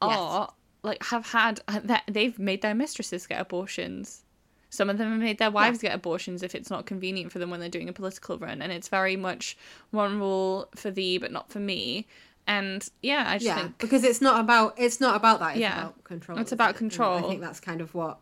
are 0.00 0.52
like 0.82 1.02
have 1.04 1.26
had 1.26 1.60
that 1.68 2.04
they've 2.08 2.38
made 2.38 2.62
their 2.62 2.74
mistresses 2.74 3.26
get 3.26 3.40
abortions. 3.40 4.22
Some 4.70 4.88
of 4.88 4.96
them 4.96 5.10
have 5.10 5.20
made 5.20 5.38
their 5.38 5.50
wives 5.50 5.80
get 5.80 5.94
abortions 5.94 6.42
if 6.42 6.54
it's 6.54 6.70
not 6.70 6.86
convenient 6.86 7.30
for 7.30 7.38
them 7.38 7.50
when 7.50 7.60
they're 7.60 7.68
doing 7.68 7.88
a 7.90 7.92
political 7.92 8.38
run, 8.38 8.62
and 8.62 8.72
it's 8.72 8.88
very 8.88 9.16
much 9.16 9.56
one 9.90 10.18
rule 10.18 10.68
for 10.74 10.90
thee 10.90 11.18
but 11.18 11.30
not 11.30 11.50
for 11.50 11.60
me. 11.60 12.06
And 12.46 12.88
yeah, 13.02 13.24
I 13.28 13.34
just 13.34 13.44
yeah, 13.44 13.54
think 13.56 13.78
because 13.78 14.02
it's 14.02 14.20
not 14.20 14.40
about 14.40 14.74
it's 14.78 15.00
not 15.00 15.14
about 15.14 15.40
that. 15.40 15.50
It's 15.52 15.60
Yeah. 15.60 15.78
about 15.82 16.04
control. 16.04 16.38
It's 16.38 16.52
about 16.52 16.74
it? 16.74 16.80
And 16.80 17.02
I 17.26 17.28
think 17.28 17.40
that's 17.40 17.60
kind 17.60 17.80
of 17.80 17.94
what 17.94 18.18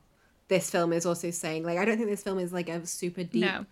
this 0.49 0.69
film 0.69 0.93
is 0.93 1.07
also 1.07 1.31
saying. 1.31 1.65
Like, 1.65 1.79
I 1.79 1.85
don't 1.85 1.97
think 1.97 2.11
this 2.11 2.23
film 2.23 2.39
is 2.39 2.53
like 2.53 2.69
a 2.69 2.85
super 2.85 3.23
deep 3.23 3.43
No. 3.43 3.65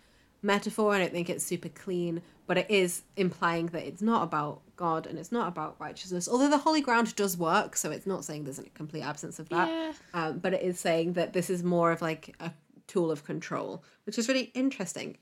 Metaphor. 0.42 0.94
I 0.94 0.98
don't 0.98 1.12
think 1.12 1.30
it's 1.30 1.44
super 1.44 1.68
clean, 1.68 2.22
but 2.46 2.58
it 2.58 2.70
is 2.70 3.02
implying 3.16 3.66
that 3.66 3.86
it's 3.86 4.02
not 4.02 4.22
about 4.22 4.60
God 4.76 5.06
and 5.06 5.18
it's 5.18 5.32
not 5.32 5.48
about 5.48 5.76
righteousness. 5.78 6.28
Although 6.28 6.50
the 6.50 6.58
holy 6.58 6.80
ground 6.80 7.14
does 7.16 7.36
work, 7.36 7.76
so 7.76 7.90
it's 7.90 8.06
not 8.06 8.24
saying 8.24 8.44
there's 8.44 8.58
a 8.58 8.64
complete 8.70 9.02
absence 9.02 9.38
of 9.38 9.48
that. 9.50 9.68
Yeah. 9.68 9.92
Um, 10.14 10.38
but 10.38 10.54
it 10.54 10.62
is 10.62 10.78
saying 10.78 11.14
that 11.14 11.32
this 11.32 11.50
is 11.50 11.62
more 11.62 11.92
of 11.92 12.00
like 12.00 12.34
a 12.40 12.52
tool 12.86 13.10
of 13.10 13.24
control, 13.24 13.84
which 14.04 14.18
is 14.18 14.28
really 14.28 14.50
interesting. 14.54 15.18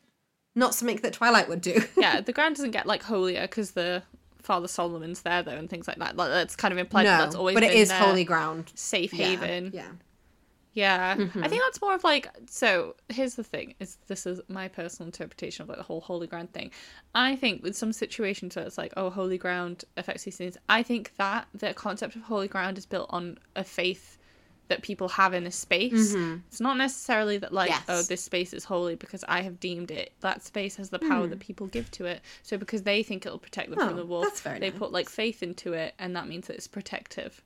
Not 0.55 0.75
something 0.75 0.97
that 0.99 1.13
Twilight 1.13 1.49
would 1.49 1.61
do. 1.61 1.83
yeah, 1.97 2.21
the 2.21 2.33
ground 2.33 2.57
doesn't 2.57 2.71
get 2.71 2.87
like 2.87 3.03
holier 3.03 3.43
because 3.43 3.73
the 3.73 4.03
Father 4.43 4.69
Solomon's 4.69 5.23
there 5.23 5.43
though, 5.43 5.51
and 5.57 5.69
things 5.69 5.89
like 5.89 5.99
that. 5.99 6.17
Like 6.17 6.31
that's 6.31 6.57
kind 6.57 6.73
of 6.73 6.79
implied 6.79 7.07
that 7.07 7.19
no, 7.19 7.25
that's 7.25 7.35
always 7.35 7.55
but 7.55 7.65
it 7.65 7.73
is 7.73 7.89
their 7.89 7.99
holy 7.99 8.25
ground. 8.25 8.73
safe 8.75 9.11
haven. 9.11 9.73
Yeah. 9.75 9.83
Yeah, 9.83 9.89
Mm-hmm. 11.17 11.43
I 11.43 11.49
think 11.49 11.63
that's 11.63 11.81
more 11.81 11.95
of 11.95 12.05
like. 12.05 12.29
So 12.49 12.95
here's 13.09 13.35
the 13.35 13.45
thing: 13.45 13.75
is 13.81 13.99
this 14.07 14.27
is 14.27 14.41
my 14.49 14.69
personal 14.69 15.07
interpretation 15.07 15.63
of 15.63 15.69
like 15.69 15.79
the 15.79 15.85
whole 15.85 16.01
holy 16.01 16.27
ground 16.27 16.53
thing. 16.53 16.71
I 17.15 17.35
think 17.37 17.63
with 17.63 17.77
some 17.77 17.93
situations 17.93 18.55
where 18.57 18.65
it's 18.67 18.79
like, 18.79 18.93
oh, 18.97 19.11
holy 19.11 19.39
ground 19.39 19.85
affects 19.97 20.25
these 20.25 20.37
things. 20.37 20.57
I 20.69 20.83
think 20.83 21.13
that 21.17 21.49
the 21.55 21.75
concept 21.75 22.15
of 22.17 22.23
holy 22.23 22.49
ground 22.49 22.79
is 22.79 22.87
built 22.87 23.09
on 23.11 23.39
a 23.57 23.65
faith 23.65 24.19
that 24.69 24.83
people 24.83 25.09
have 25.09 25.33
in 25.33 25.47
a 25.47 25.51
space. 25.51 26.13
It's 26.49 26.61
not 26.61 26.77
necessarily 26.77 27.39
that 27.39 27.53
like, 27.53 27.71
Mm-hmm. 27.71 27.91
Yes. 27.93 28.05
oh, 28.05 28.09
this 28.09 28.23
space 28.25 28.53
is 28.53 28.65
holy 28.65 28.97
because 28.97 29.25
I 29.29 29.43
have 29.43 29.61
deemed 29.61 29.91
it. 29.91 30.13
That 30.21 30.43
space 30.43 30.75
has 30.77 30.91
the 30.91 30.99
power 30.99 31.27
that 31.29 31.39
people 31.39 31.69
give 31.69 31.89
to 31.93 32.05
it. 32.07 32.21
So 32.43 32.59
because 32.59 32.83
they 32.83 33.03
think 33.05 33.25
it'll 33.25 33.39
protect 33.39 33.71
them. 33.71 33.79
Oh, 33.81 33.87
from 33.87 33.97
the 33.97 34.05
wolf, 34.05 34.43
they 34.43 34.59
nice. 34.59 34.73
put 34.73 34.91
like 34.93 35.09
faith 35.09 35.43
into 35.43 35.73
it, 35.73 35.95
and 36.01 36.17
that 36.17 36.27
means 36.27 36.49
that 36.49 36.57
it's 36.57 36.67
protective. 36.67 37.43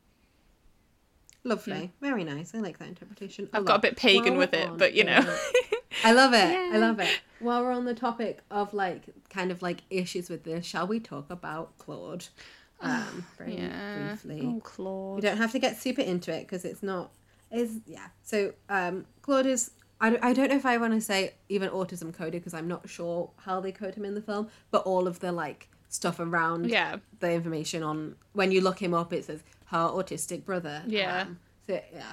Lovely. 1.45 1.93
Very 2.01 2.25
nice. 2.25 2.55
I 2.55 2.59
like 2.59 2.79
that 2.79 2.89
interpretation. 2.89 3.49
I've 3.53 3.65
got 3.65 3.77
a 3.77 3.81
bit 3.81 3.97
pagan 3.97 4.33
While 4.33 4.39
with 4.39 4.55
it, 4.55 4.69
on 4.69 4.77
but 4.79 4.95
you 4.95 5.05
know. 5.05 5.21
I 6.05 6.13
love 6.13 6.33
it. 6.35 6.51
Yeah. 6.51 6.71
I 6.75 6.79
love 6.79 7.01
it. 7.01 7.21
While 7.41 7.63
we're 7.63 7.73
on 7.73 7.87
the 7.87 7.95
topic 7.95 8.41
of 8.51 8.75
like 8.75 9.05
kind 9.31 9.51
of 9.51 9.63
like 9.63 9.81
issues 9.91 10.29
with 10.29 10.45
this, 10.45 10.67
shall 10.67 10.87
we 10.87 11.01
talk 11.01 11.31
about 11.31 11.77
Claude? 11.79 12.27
Um, 12.83 13.27
very 13.37 13.59
yeah. 13.59 14.07
briefly. 14.09 14.41
Oh, 14.79 15.13
We 15.15 15.21
don't 15.21 15.37
have 15.37 15.53
to 15.53 15.59
get 15.59 15.77
super 15.79 16.01
into 16.01 16.33
it 16.33 16.45
because 16.47 16.65
it's 16.65 16.83
not. 16.83 17.11
Is 17.51 17.81
yeah. 17.85 18.07
So 18.23 18.55
um, 18.71 19.05
Claude 19.21 19.45
is. 19.45 19.73
I, 20.01 20.09
don't- 20.09 20.25
I 20.25 20.33
don't 20.33 20.49
know 20.49 20.57
if 20.57 20.65
I 20.65 20.79
want 20.79 20.95
to 20.95 21.01
say 21.03 21.35
even 21.51 21.69
autism 21.69 22.11
coded 22.15 22.41
because 22.41 22.55
I'm 22.55 22.67
not 22.69 22.89
sure 22.89 23.31
how 23.45 23.61
they 23.61 23.71
code 23.71 23.97
him 23.97 24.07
in 24.07 24.15
the 24.15 24.23
film, 24.23 24.49
but 24.71 24.83
all 24.85 25.07
of 25.07 25.21
the 25.21 25.31
like 25.31 25.69
stuff 25.91 26.21
around 26.21 26.71
Yeah. 26.71 26.97
the 27.19 27.31
information 27.33 27.83
on 27.83 28.15
when 28.33 28.51
you 28.51 28.63
look 28.63 28.79
him 28.81 28.95
up, 28.95 29.13
it 29.13 29.27
says 29.27 29.43
her 29.71 29.89
autistic 29.89 30.45
brother. 30.45 30.83
Yeah. 30.87 31.23
Um, 31.23 31.39
so 31.67 31.81
yeah. 31.93 32.13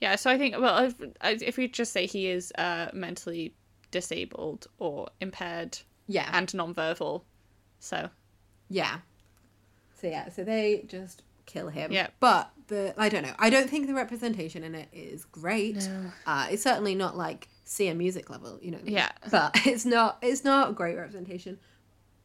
Yeah, 0.00 0.16
so 0.16 0.30
I 0.30 0.38
think 0.38 0.56
well, 0.58 0.84
if, 0.86 1.42
if 1.42 1.56
we 1.56 1.68
just 1.68 1.92
say 1.92 2.06
he 2.06 2.28
is 2.28 2.52
uh, 2.58 2.88
mentally 2.92 3.54
disabled 3.92 4.66
or 4.78 5.08
impaired 5.20 5.78
Yeah. 6.08 6.28
and 6.32 6.48
nonverbal, 6.48 7.22
so 7.78 8.08
Yeah. 8.68 8.98
So 10.00 10.08
yeah, 10.08 10.28
so 10.30 10.42
they 10.42 10.84
just 10.88 11.22
kill 11.46 11.68
him. 11.68 11.92
Yeah. 11.92 12.08
But 12.18 12.50
the 12.68 12.94
I 12.98 13.08
don't 13.08 13.22
know. 13.22 13.34
I 13.38 13.50
don't 13.50 13.68
think 13.70 13.86
the 13.86 13.94
representation 13.94 14.64
in 14.64 14.74
it 14.74 14.88
is 14.92 15.24
great. 15.24 15.76
No. 15.88 16.12
Uh, 16.26 16.48
it's 16.50 16.62
certainly 16.62 16.94
not 16.96 17.16
like 17.16 17.48
Sia 17.64 17.94
Music 17.94 18.28
level, 18.30 18.58
you 18.60 18.72
know. 18.72 18.80
Yeah. 18.84 19.10
But 19.30 19.52
it's 19.66 19.84
not 19.84 20.18
it's 20.22 20.42
not 20.44 20.70
a 20.70 20.72
great 20.72 20.96
representation. 20.96 21.58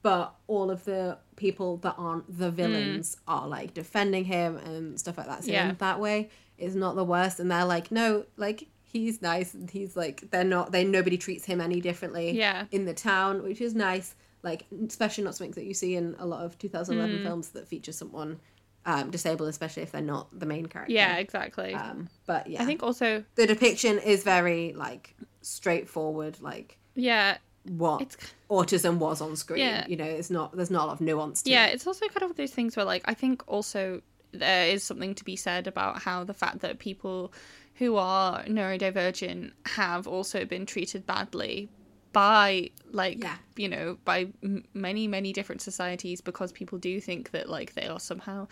But 0.03 0.33
all 0.47 0.69
of 0.71 0.85
the 0.85 1.17
people 1.35 1.77
that 1.77 1.95
aren't 1.97 2.37
the 2.37 2.49
villains 2.51 3.17
are 3.27 3.47
like 3.47 3.73
defending 3.73 4.25
him 4.25 4.57
and 4.57 4.99
stuff 4.99 5.17
like 5.17 5.27
that. 5.27 5.43
So 5.43 5.49
Mm. 5.49 5.53
Yeah. 5.53 5.71
that 5.79 5.99
way 5.99 6.29
is 6.57 6.75
not 6.75 6.95
the 6.95 7.03
worst. 7.03 7.39
And 7.39 7.49
they're 7.51 7.65
like, 7.65 7.91
no, 7.91 8.25
like 8.37 8.67
he's 8.83 9.21
nice 9.21 9.53
and 9.53 9.69
he's 9.69 9.97
like 9.97 10.29
they're 10.31 10.43
not 10.43 10.71
they 10.71 10.83
nobody 10.85 11.17
treats 11.17 11.45
him 11.45 11.59
any 11.59 11.81
differently 11.81 12.31
Yeah. 12.31 12.65
in 12.71 12.85
the 12.85 12.93
town, 12.93 13.43
which 13.43 13.59
is 13.61 13.73
nice. 13.75 14.15
Like, 14.43 14.65
especially 14.87 15.23
not 15.25 15.35
something 15.35 15.51
that 15.53 15.65
you 15.65 15.73
see 15.73 15.95
in 15.95 16.15
a 16.19 16.25
lot 16.25 16.45
of 16.45 16.55
Mm. 16.55 16.59
2011 16.59 17.23
films 17.23 17.49
that 17.49 17.67
feature 17.67 17.91
someone 17.91 18.39
um, 18.85 19.11
disabled, 19.11 19.49
especially 19.49 19.83
if 19.83 19.91
they're 19.91 20.01
not 20.01 20.27
the 20.39 20.45
main 20.45 20.65
character. 20.67 20.93
yeah, 20.93 21.17
exactly. 21.17 21.73
Um, 21.73 22.07
but 22.25 22.47
yeah, 22.47 22.61
I 22.61 22.65
think 22.65 22.81
also 22.83 23.25
the 23.35 23.45
depiction 23.45 23.99
is 23.99 24.23
very 24.23 24.71
like 24.73 25.13
straightforward. 25.41 26.39
Like 26.39 26.77
yeah, 26.95 27.37
what 27.69 28.01
It's- 28.01 28.17
autism 28.49 28.97
was 28.97 29.21
on 29.21 29.35
screen. 29.35 29.59
Yeah. 29.59 29.85
You 29.87 29.97
know, 29.97 30.05
it's 30.05 30.29
not. 30.29 30.55
There's 30.55 30.71
not 30.71 30.83
a 30.83 30.87
lot 30.87 30.93
of 30.93 31.01
nuance 31.01 31.41
to 31.43 31.49
yeah, 31.51 31.67
it. 31.67 31.75
it's 31.75 31.87
also 31.87 32.07
kind 32.07 32.23
of 32.29 32.37
those 32.37 32.51
things 32.51 32.75
where 32.75 32.85
like 32.85 33.03
I 33.05 33.13
think 33.13 33.43
also 33.47 34.01
there 34.31 34.67
is 34.67 34.83
something 34.83 35.15
to 35.15 35.23
be 35.23 35.35
said 35.35 35.67
about 35.67 36.01
how 36.01 36.23
the 36.23 36.33
fact 36.33 36.59
that 36.59 36.79
people 36.79 37.31
who 37.75 37.95
are 37.95 38.43
neurodivergent 38.43 39.51
have 39.65 40.07
also 40.07 40.45
been 40.45 40.65
treated 40.65 41.05
badly 41.05 41.69
by 42.13 42.69
like 42.91 43.21
Yeah. 43.23 43.35
you 43.57 43.69
know 43.69 43.97
by 44.05 44.27
m- 44.43 44.63
many 44.73 45.07
many 45.07 45.33
different 45.33 45.61
societies 45.61 46.19
because 46.21 46.51
people 46.51 46.77
do 46.77 46.99
think 46.99 47.31
that 47.31 47.49
like 47.49 47.73
they 47.73 47.87
are 47.87 47.99
somehow 47.99 48.47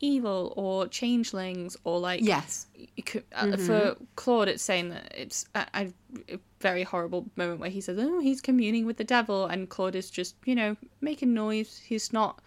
evil 0.00 0.52
or 0.56 0.88
changelings 0.88 1.76
or 1.84 1.98
like 1.98 2.20
Yes. 2.22 2.66
could, 3.04 3.24
uh, 3.32 3.56
for 3.56 3.96
Claude, 4.16 4.48
it's 4.48 4.62
saying 4.62 4.90
that 4.90 5.12
it's 5.16 5.46
a, 5.54 5.66
a, 5.74 6.38
very 6.60 6.82
horrible 6.82 7.26
moment 7.36 7.60
where 7.60 7.70
he 7.70 7.80
says, 7.80 7.98
"Oh, 8.00 8.18
he's 8.20 8.40
communing 8.40 8.86
with 8.86 8.96
the 8.96 9.04
devil," 9.04 9.46
and 9.46 9.68
Claude 9.68 9.94
is 9.94 10.10
just, 10.10 10.34
you 10.44 10.54
know, 10.54 10.76
making 11.00 11.34
noise. 11.34 11.82
He's 11.84 12.12
not 12.12 12.40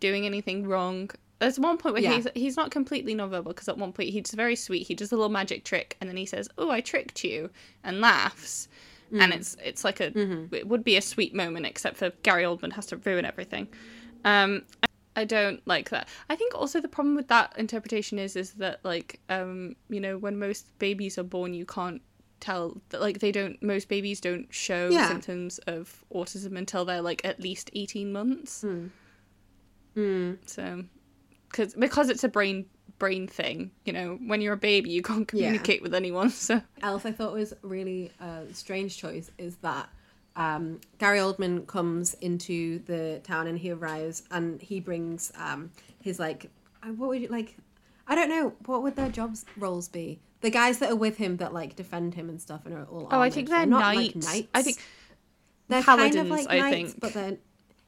doing 0.00 0.26
anything 0.26 0.66
wrong. 0.66 1.10
There's 1.38 1.58
one 1.58 1.78
point 1.78 1.94
where 1.94 2.02
Yeah. 2.02 2.14
he's 2.16 2.26
he's 2.34 2.56
not 2.56 2.70
completely 2.70 3.14
nonverbal 3.14 3.48
because 3.48 3.68
at 3.68 3.78
one 3.78 3.92
point 3.92 4.10
he's 4.10 4.30
very 4.32 4.56
sweet. 4.56 4.86
He 4.86 4.94
does 4.94 5.12
a 5.12 5.16
little 5.16 5.30
magic 5.30 5.64
trick, 5.64 5.96
and 6.00 6.08
then 6.10 6.16
he 6.16 6.26
says, 6.26 6.48
"Oh, 6.58 6.70
I 6.70 6.80
tricked 6.80 7.24
you," 7.24 7.50
and 7.82 8.00
laughs. 8.00 8.68
And 9.12 9.32
it's 9.32 9.56
it's 9.62 9.84
like 9.84 10.00
a 10.00 10.12
it 10.52 10.66
would 10.66 10.82
be 10.82 10.96
a 10.96 11.02
sweet 11.02 11.34
moment, 11.34 11.66
except 11.66 11.96
for 11.98 12.10
Gary 12.22 12.42
Oldman 12.42 12.72
has 12.72 12.86
to 12.86 12.96
ruin 12.96 13.24
everything. 13.24 13.68
Um, 14.24 14.62
I 15.16 15.24
don't 15.24 15.60
like 15.66 15.90
that. 15.90 16.08
I 16.28 16.36
think 16.36 16.54
also 16.54 16.80
the 16.80 16.88
problem 16.88 17.14
with 17.14 17.28
that 17.28 17.54
interpretation 17.56 18.18
is 18.18 18.34
is 18.36 18.52
that 18.54 18.80
like 18.84 19.20
um 19.28 19.76
you 19.88 20.00
know 20.00 20.18
when 20.18 20.38
most 20.38 20.66
babies 20.78 21.18
are 21.18 21.22
born 21.22 21.54
you 21.54 21.64
can't 21.66 22.02
tell 22.40 22.76
that 22.90 23.00
like 23.00 23.20
they 23.20 23.32
don't 23.32 23.62
most 23.62 23.88
babies 23.88 24.20
don't 24.20 24.52
show 24.52 24.88
Yeah. 24.90 25.08
symptoms 25.08 25.58
of 25.66 26.04
autism 26.12 26.58
until 26.58 26.84
they're 26.84 27.00
like 27.00 27.24
at 27.24 27.40
least 27.40 27.70
18 27.74 28.12
months. 28.12 28.62
Hmm. 28.62 28.86
Hmm. 29.94 30.32
So 30.46 30.84
cuz 31.52 31.74
because 31.74 32.08
it's 32.08 32.24
a 32.24 32.28
brain 32.28 32.66
brain 32.98 33.26
thing, 33.26 33.70
you 33.84 33.92
know, 33.92 34.18
when 34.26 34.40
you're 34.40 34.54
a 34.54 34.56
baby 34.56 34.90
you 34.90 35.02
can't 35.02 35.20
Yeah. 35.20 35.24
communicate 35.46 35.82
with 35.82 35.94
anyone. 35.94 36.30
So 36.48 36.60
else 36.82 37.04
I 37.06 37.12
thought 37.12 37.32
was 37.32 37.54
really 37.62 38.12
a 38.20 38.42
strange 38.52 38.96
choice 38.98 39.30
is 39.38 39.56
that 39.56 39.88
um, 40.36 40.80
Gary 40.98 41.18
Oldman 41.18 41.66
comes 41.66 42.14
into 42.14 42.80
the 42.80 43.20
town 43.22 43.46
and 43.46 43.58
he 43.58 43.70
arrives 43.70 44.22
and 44.30 44.60
he 44.60 44.80
brings 44.80 45.32
um, 45.36 45.70
his 46.02 46.18
like 46.18 46.50
what 46.96 47.08
would 47.08 47.22
you 47.22 47.28
like 47.28 47.56
I 48.06 48.14
don't 48.14 48.28
know 48.28 48.52
what 48.66 48.82
would 48.82 48.96
their 48.96 49.08
jobs 49.10 49.44
roles 49.56 49.88
be 49.88 50.18
the 50.40 50.50
guys 50.50 50.78
that 50.80 50.90
are 50.90 50.96
with 50.96 51.16
him 51.16 51.36
that 51.38 51.54
like 51.54 51.76
defend 51.76 52.14
him 52.14 52.28
and 52.28 52.40
stuff 52.40 52.66
and 52.66 52.74
are 52.74 52.84
all 52.84 53.08
Oh, 53.10 53.20
I 53.20 53.30
think 53.30 53.48
they're 53.48 53.64
not 53.64 53.94
knights. 53.94 54.14
like 54.16 54.24
knights 54.34 54.48
I 54.54 54.62
think 54.62 54.78
they're 55.68 55.82
paladins, 55.82 56.14
kind 56.16 56.26
of 56.26 56.30
like 56.30 56.46
I 56.50 56.58
knights 56.58 56.90
think. 56.90 57.00
but 57.00 57.14
then 57.14 57.38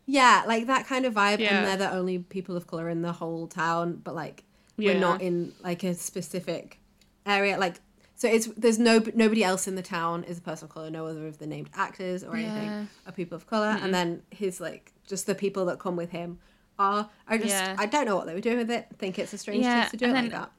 yeah 0.07 0.44
like 0.47 0.68
that 0.68 0.86
kind 0.86 1.05
of 1.05 1.14
vibe 1.14 1.40
Yeah. 1.40 1.59
and 1.59 1.66
they're 1.66 1.88
the 1.88 1.94
only 1.94 2.18
people 2.20 2.57
of 2.57 2.66
color 2.66 2.88
in 2.88 3.03
the 3.03 3.12
whole 3.12 3.47
town 3.49 4.01
but 4.03 4.14
like 4.14 4.44
Yeah. 4.78 4.92
we're 4.94 5.01
not 5.01 5.20
in 5.20 5.53
like 5.62 5.82
a 5.84 5.94
specific 5.94 6.78
area 7.26 7.59
like 7.59 7.80
so 8.16 8.28
it's 8.28 8.46
there's 8.56 8.78
no 8.78 9.02
nobody 9.14 9.44
else 9.44 9.68
in 9.68 9.74
the 9.74 9.82
town 9.82 10.24
is 10.24 10.38
a 10.38 10.40
person 10.40 10.64
of 10.66 10.70
color 10.72 10.90
no 10.90 11.06
other 11.06 11.26
of 11.26 11.38
the 11.38 11.46
named 11.46 11.68
actors 11.74 12.24
or 12.24 12.34
anything 12.34 12.64
Yeah. 12.68 12.84
are 13.06 13.12
people 13.12 13.36
of 13.36 13.46
color 13.46 13.76
and 13.80 13.92
then 13.94 14.22
his 14.30 14.60
like 14.60 14.92
just 15.06 15.26
the 15.26 15.34
people 15.34 15.66
that 15.66 15.78
come 15.78 15.96
with 15.96 16.10
him 16.10 16.38
are 16.78 17.08
i 17.28 17.36
just 17.38 17.50
Yeah. 17.50 17.76
i 17.78 17.86
don't 17.86 18.06
know 18.06 18.16
what 18.16 18.26
they 18.26 18.34
were 18.34 18.40
doing 18.40 18.58
with 18.58 18.70
it 18.70 18.86
I 18.90 18.94
think 18.96 19.18
it's 19.18 19.32
a 19.32 19.38
strange 19.38 19.64
Yeah, 19.64 19.82
choice 19.82 19.90
to 19.92 19.96
do 19.98 20.06
it 20.06 20.12
like 20.12 20.30
that 20.30 20.50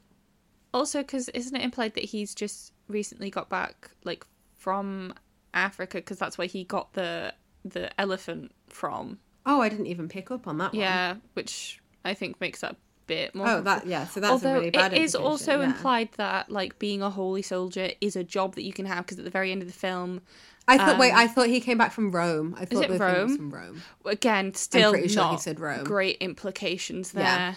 also 0.72 1.00
because 1.00 1.28
isn't 1.30 1.54
it 1.56 1.62
implied 1.62 1.94
that 1.94 2.04
he's 2.04 2.34
just 2.34 2.72
recently 2.88 3.30
got 3.30 3.48
back 3.48 3.90
like 4.04 4.24
from 4.56 5.14
africa 5.54 5.98
because 5.98 6.18
that's 6.18 6.36
where 6.38 6.46
he 6.46 6.64
got 6.64 6.92
the 6.94 7.32
the 7.64 7.90
elephant 8.00 8.52
from 8.68 9.18
oh 9.46 9.60
i 9.60 9.68
didn't 9.68 9.86
even 9.86 10.08
pick 10.08 10.30
up 10.30 10.46
on 10.46 10.58
that 10.58 10.72
one. 10.72 10.80
yeah 10.80 11.14
which 11.34 11.80
i 12.04 12.12
think 12.14 12.40
makes 12.40 12.62
a 12.62 12.76
bit 13.08 13.34
more 13.34 13.48
oh 13.48 13.60
that 13.62 13.86
yeah 13.86 14.06
so 14.06 14.20
that's 14.20 14.30
Although 14.32 14.50
a 14.50 14.58
really 14.58 14.70
bad 14.70 14.92
it 14.92 15.02
is 15.02 15.14
also 15.16 15.58
yeah. 15.60 15.66
implied 15.66 16.10
that 16.16 16.50
like 16.50 16.78
being 16.78 17.02
a 17.02 17.10
holy 17.10 17.42
soldier 17.42 17.90
is 18.00 18.14
a 18.14 18.22
job 18.22 18.54
that 18.54 18.62
you 18.62 18.72
can 18.72 18.86
have 18.86 19.04
because 19.04 19.18
at 19.18 19.24
the 19.24 19.30
very 19.30 19.50
end 19.50 19.62
of 19.62 19.68
the 19.68 19.74
film 19.74 20.20
i 20.68 20.76
thought 20.78 20.98
wait 20.98 21.10
um, 21.12 21.18
i 21.18 21.26
thought 21.26 21.48
he 21.48 21.60
came 21.60 21.78
back 21.78 21.92
from 21.92 22.10
rome 22.12 22.54
i 22.58 22.64
thought 22.64 22.84
it 22.84 22.88
the 22.90 22.98
thing 22.98 23.08
was 23.08 23.14
Rome? 23.14 23.36
from 23.36 23.50
rome 23.50 23.82
again 24.04 24.54
still 24.54 24.92
pretty 24.92 25.08
sure 25.08 25.24
he 25.24 25.30
not 25.32 25.42
said 25.42 25.58
Rome. 25.58 25.82
great 25.84 26.16
implications 26.20 27.12
there 27.12 27.24
Yeah. 27.24 27.54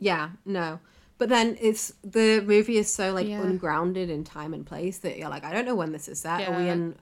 Yeah, 0.00 0.30
no. 0.44 0.78
But 1.18 1.28
then 1.28 1.56
it's 1.60 1.92
the 2.04 2.40
movie 2.46 2.76
is 2.78 2.92
so 2.94 3.12
like 3.12 3.26
Yeah. 3.26 3.42
ungrounded 3.42 4.10
in 4.10 4.22
time 4.22 4.54
and 4.54 4.64
place 4.64 4.98
that 4.98 5.18
you're 5.18 5.28
like, 5.28 5.42
I 5.42 5.52
don't 5.52 5.64
know 5.66 5.74
when 5.74 5.90
this 5.90 6.06
is 6.06 6.20
set. 6.20 6.46
Are 6.48 6.56
we 6.56 6.68
in 6.68 6.94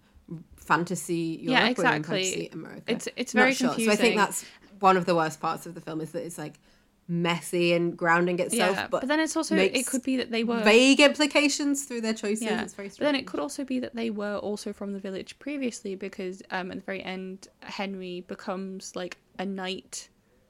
fantasy 0.56 1.38
Europe 1.42 1.44
Yeah, 1.44 1.52
or 1.52 1.60
are 1.60 1.62
we 1.62 1.66
in 1.66 1.70
exactly. 1.72 2.22
fantasy 2.24 2.48
America? 2.52 2.82
It's- 2.86 3.08
it's 3.16 3.34
Not 3.34 3.40
very 3.42 3.52
sure. 3.54 3.74
So 3.78 3.90
I 3.90 3.96
think 3.96 4.16
that's 4.16 4.44
one 4.80 4.96
of 4.96 5.04
the 5.04 5.14
worst 5.14 5.40
parts 5.40 5.66
of 5.66 5.74
the 5.74 5.80
film 5.82 6.00
is 6.00 6.12
that 6.12 6.24
it's 6.24 6.38
like 6.38 6.54
messy 7.08 7.72
and 7.72 7.96
grounding 7.96 8.38
itself, 8.40 8.76
yeah 8.76 8.88
but, 8.90 9.02
but, 9.02 9.08
then 9.08 9.20
it's 9.20 9.36
also 9.36 9.56
it 9.56 9.86
could 9.86 10.02
be 10.02 10.16
that 10.16 10.30
they 10.30 10.42
were 10.42 10.60
vague 10.62 11.00
implications 11.00 11.84
through 11.84 12.00
their 12.00 12.14
choices. 12.14 12.42
Yeah, 12.42 12.62
It's 12.62 12.74
very 12.74 12.88
but 12.88 12.98
then 12.98 13.14
it 13.14 13.26
could 13.26 13.40
also 13.40 13.64
be 13.64 13.78
that 13.80 13.94
they 13.94 14.10
were 14.10 14.36
also 14.36 14.72
from 14.72 14.92
the 14.92 14.98
village 14.98 15.38
previously 15.38 15.94
because 15.94 16.42
um, 16.50 16.70
at 16.70 16.78
the 16.78 16.82
very 16.82 17.02
end, 17.02 17.48
Henry 17.62 18.22
becomes 18.22 18.96
like 18.96 19.18
a 19.38 19.46
knight, 19.46 20.08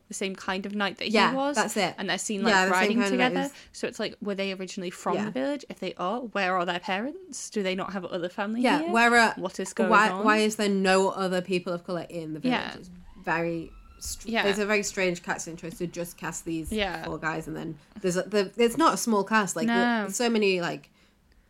the 0.09 0.15
same 0.15 0.35
kind 0.35 0.65
of 0.65 0.75
knight 0.75 0.99
that 0.99 1.11
Yeah, 1.11 1.31
he 1.31 1.37
was. 1.37 1.57
that's 1.57 1.77
it. 1.77 1.95
And 1.99 2.09
they're 2.09 2.19
seen 2.19 2.43
like 2.43 2.53
Yeah, 2.53 2.69
riding 2.69 3.01
kind 3.01 3.13
of 3.13 3.19
knight 3.19 3.29
together. 3.29 3.51
So 3.73 3.87
it's 3.87 4.01
like, 4.01 4.17
were 4.23 4.35
they 4.35 4.53
originally 4.53 4.91
from 4.91 5.23
the 5.23 5.31
village? 5.31 5.65
If 5.69 5.79
they 5.81 5.95
are, 5.95 6.21
where 6.21 6.57
are 6.57 6.65
their 6.65 6.81
parents? 6.81 7.51
Do 7.51 7.63
they 7.63 7.75
not 7.75 7.93
have 7.93 8.05
other 8.07 8.31
family 8.31 8.63
yeah, 8.63 8.81
here? 8.81 8.91
where 8.91 9.15
are 9.15 9.35
what 9.37 9.61
is 9.61 9.73
going 9.73 9.91
why 9.91 10.09
on? 10.09 10.25
why 10.25 10.39
is 10.39 10.57
there 10.57 10.71
no 10.71 11.11
other 11.11 11.43
people 11.43 11.73
of 11.73 11.85
color 11.85 12.07
in 12.09 12.33
the 12.33 12.41
village? 12.41 12.59
Yeah. 12.59 12.75
It's 12.77 12.91
very 13.23 13.73
str- 14.07 14.29
Yeah. 14.29 14.43
There's 14.45 14.59
a 14.59 14.67
very 14.67 14.83
strange 14.83 15.23
casting 15.23 15.57
choice 15.57 15.79
to 15.79 15.87
just 15.87 16.17
cast 16.17 16.45
these 16.45 16.73
Yeah. 16.73 17.05
four 17.05 17.19
guys, 17.19 17.47
and 17.49 17.57
then 17.57 17.77
there's 18.01 18.17
a, 18.17 18.23
the 18.23 18.53
it's 18.57 18.77
not 18.77 18.95
a 18.95 18.97
small 18.97 19.25
cast. 19.25 19.57
Like 19.57 19.67
No. 19.67 20.09
so 20.11 20.29
many 20.31 20.61
like 20.61 20.91